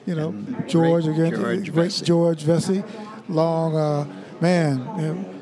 you 0.06 0.14
know, 0.16 0.32
George 0.68 1.06
great 1.06 1.16
again, 1.16 1.42
George 1.42 1.72
great 1.74 1.90
Vecsey. 1.90 2.04
George 2.04 2.44
Vecsey, 2.44 2.88
long 3.30 3.76
uh, 3.76 4.06
man, 4.42 4.78
you 5.00 5.14
know, 5.14 5.37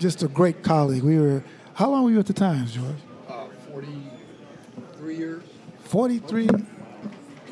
just 0.00 0.22
a 0.22 0.28
great 0.28 0.62
colleague. 0.64 1.02
We 1.02 1.18
were. 1.18 1.44
How 1.74 1.90
long 1.90 2.04
were 2.04 2.10
you 2.10 2.18
at 2.18 2.26
the 2.26 2.32
Times, 2.32 2.72
George? 2.72 2.96
Uh, 3.28 3.44
Forty-three 3.70 5.16
years. 5.16 5.44
43, 5.84 6.48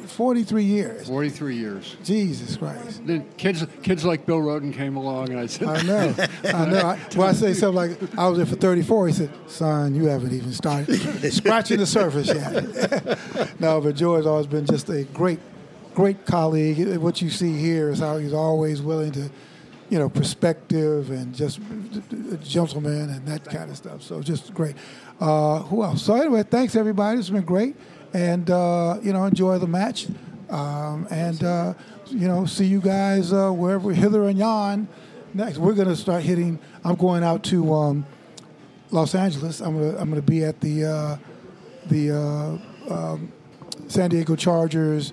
43 0.07 0.65
years. 0.65 1.07
Forty-three 1.07 1.57
years. 1.57 1.97
Jesus 2.03 2.57
Christ. 2.57 3.07
Then 3.07 3.29
kids, 3.37 3.65
kids 3.83 4.05
like 4.05 4.27
Bill 4.27 4.39
Rhoden 4.39 4.73
came 4.73 4.97
along, 4.97 5.31
and 5.31 5.39
I 5.39 5.47
said, 5.47 5.69
I 5.69 5.83
know. 5.83 6.15
I 6.45 6.65
know. 6.67 6.79
I, 6.79 6.97
when 7.15 7.29
I 7.29 7.33
say 7.33 7.53
something 7.53 7.77
like, 7.77 8.19
I 8.19 8.29
was 8.29 8.39
there 8.39 8.47
for 8.47 8.57
34, 8.57 9.09
he 9.09 9.13
said, 9.13 9.31
son, 9.47 9.95
you 9.95 10.07
haven't 10.07 10.33
even 10.33 10.53
started 10.53 10.95
scratching 11.33 11.79
the 11.79 11.87
surface 11.87 12.29
yet. 12.29 13.61
no, 13.61 13.81
but 13.81 13.97
George's 13.97 14.27
always 14.27 14.47
been 14.47 14.67
just 14.67 14.89
a 14.89 15.05
great, 15.05 15.41
great 15.95 16.25
colleague. 16.27 16.97
What 16.99 17.21
you 17.21 17.31
see 17.31 17.57
here 17.57 17.91
is 17.91 17.99
how 17.99 18.19
he's 18.19 18.33
always 18.33 18.81
willing 18.81 19.13
to, 19.13 19.31
you 19.91 19.99
know, 19.99 20.09
perspective 20.09 21.11
and 21.11 21.35
just 21.35 21.59
a 22.33 22.37
gentleman 22.37 23.11
and 23.11 23.27
that 23.27 23.45
kind 23.45 23.71
of 23.71 23.77
stuff. 23.77 24.03
So 24.03 24.23
just 24.23 24.53
great. 24.53 24.77
Uh, 25.21 25.61
who 25.61 25.83
else? 25.83 26.03
So 26.03 26.15
anyway, 26.15 26.43
thanks 26.43 26.77
everybody. 26.77 27.19
It's 27.19 27.31
been 27.31 27.43
great. 27.43 27.75
And, 28.13 28.51
uh, 28.51 28.99
you 29.03 29.13
know, 29.13 29.25
enjoy 29.25 29.59
the 29.59 29.67
match. 29.67 30.07
Um, 30.51 31.07
and, 31.11 31.43
uh, 31.43 31.75
you 32.07 32.29
know, 32.29 32.47
see 32.47 32.67
you 32.67 32.81
guys 32.81 33.33
uh, 33.33 33.51
wherever, 33.51 33.93
hither 33.93 34.29
and 34.29 34.39
yon. 34.39 34.89
Next, 35.35 35.59
we're 35.59 35.75
going 35.75 35.89
to 35.89 35.97
start 35.97 36.23
hitting. 36.23 36.59
I'm 36.85 36.95
going 36.97 37.23
out 37.23 37.45
to 37.45 37.73
um, 37.75 38.07
Los 38.91 39.15
Angeles. 39.15 39.61
I'm 39.61 39.79
going 39.79 39.93
to 39.95 40.01
I'm 40.01 40.15
to 40.15 40.23
be 40.23 40.43
at 40.43 40.61
the 40.61 40.85
uh, 40.85 41.17
the 41.87 42.11
uh, 42.11 42.95
um, 42.95 43.33
San 43.89 44.09
Diego 44.09 44.37
Chargers 44.37 45.13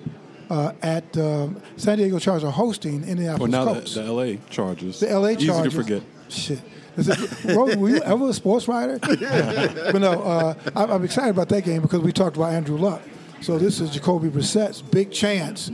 uh, 0.50 0.72
at 0.82 1.16
um, 1.18 1.60
San 1.76 1.98
Diego 1.98 2.18
Chargers 2.18 2.44
are 2.44 2.52
hosting 2.52 3.00
Well, 3.00 3.10
Indianapolis 3.10 3.50
now 3.50 3.64
the, 3.64 3.72
Colts. 3.72 3.94
the 3.94 4.02
L.A. 4.04 4.36
Chargers. 4.50 5.00
The 5.00 5.06
LA 5.06 5.34
Chargers. 5.34 5.42
Easy 5.42 5.46
Chargers. 5.46 5.72
to 5.74 5.82
forget. 5.82 6.02
Shit. 6.28 6.60
Is 6.96 7.08
it, 7.08 7.54
Ro, 7.54 7.76
were 7.76 7.88
you 7.90 7.98
ever 8.02 8.30
a 8.30 8.32
sports 8.32 8.66
writer? 8.68 8.98
but 9.02 9.98
no, 9.98 10.22
uh, 10.22 10.54
I'm, 10.74 10.90
I'm 10.90 11.04
excited 11.04 11.30
about 11.30 11.48
that 11.50 11.62
game 11.64 11.82
because 11.82 12.00
we 12.00 12.10
talked 12.12 12.36
about 12.36 12.52
Andrew 12.52 12.78
Luck. 12.78 13.02
So 13.42 13.58
this 13.58 13.80
is 13.80 13.90
Jacoby 13.90 14.28
Brissett's 14.28 14.80
big 14.80 15.10
chance, 15.12 15.70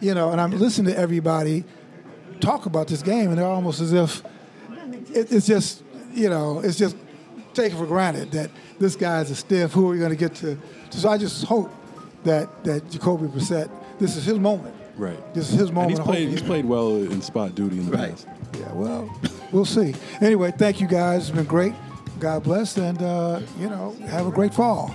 you 0.00 0.14
know. 0.14 0.30
And 0.30 0.40
I'm 0.40 0.50
listening 0.52 0.94
to 0.94 0.98
everybody 0.98 1.64
talk 2.40 2.64
about 2.66 2.88
this 2.88 3.02
game, 3.02 3.28
and 3.28 3.38
they're 3.38 3.44
almost 3.46 3.80
as 3.80 3.92
if 3.92 4.22
it, 5.14 5.30
it's 5.30 5.46
just, 5.46 5.82
you 6.14 6.30
know, 6.30 6.60
it's 6.60 6.78
just 6.78 6.96
taken 7.52 7.76
for 7.76 7.86
granted 7.86 8.30
that 8.32 8.50
this 8.78 8.96
guy's 8.96 9.30
a 9.30 9.36
stiff. 9.36 9.72
Who 9.72 9.88
are 9.88 9.90
we 9.90 9.98
going 9.98 10.10
to 10.10 10.16
get 10.16 10.34
to? 10.36 10.58
So 10.88 11.10
I 11.10 11.18
just 11.18 11.44
hope 11.44 11.70
that 12.24 12.64
that 12.64 12.90
Jacoby 12.90 13.26
Brissett, 13.26 13.68
this 14.02 14.16
is 14.16 14.24
his 14.24 14.38
moment. 14.38 14.74
Right. 14.96 15.18
This 15.32 15.48
is 15.50 15.58
his 15.58 15.68
And 15.68 15.74
moment. 15.74 15.90
he's 15.92 16.00
played. 16.00 16.28
He's 16.28 16.42
played 16.42 16.64
well 16.66 16.96
in 16.96 17.22
spot 17.22 17.54
duty 17.54 17.78
in 17.78 17.86
the 17.90 17.96
Right. 17.96 18.10
past. 18.10 18.26
yeah, 18.60 18.70
well, 18.74 19.08
we'll 19.52 19.64
see. 19.64 19.94
Anyway, 20.20 20.52
thank 20.58 20.80
you 20.80 20.86
guys. 20.86 21.28
It's 21.28 21.30
been 21.36 21.44
great. 21.46 21.72
God 22.20 22.42
bless, 22.42 22.76
and 22.76 23.00
uh, 23.02 23.40
you 23.58 23.68
know, 23.70 23.96
have 24.08 24.26
a 24.26 24.30
great 24.30 24.52
fall. 24.52 24.94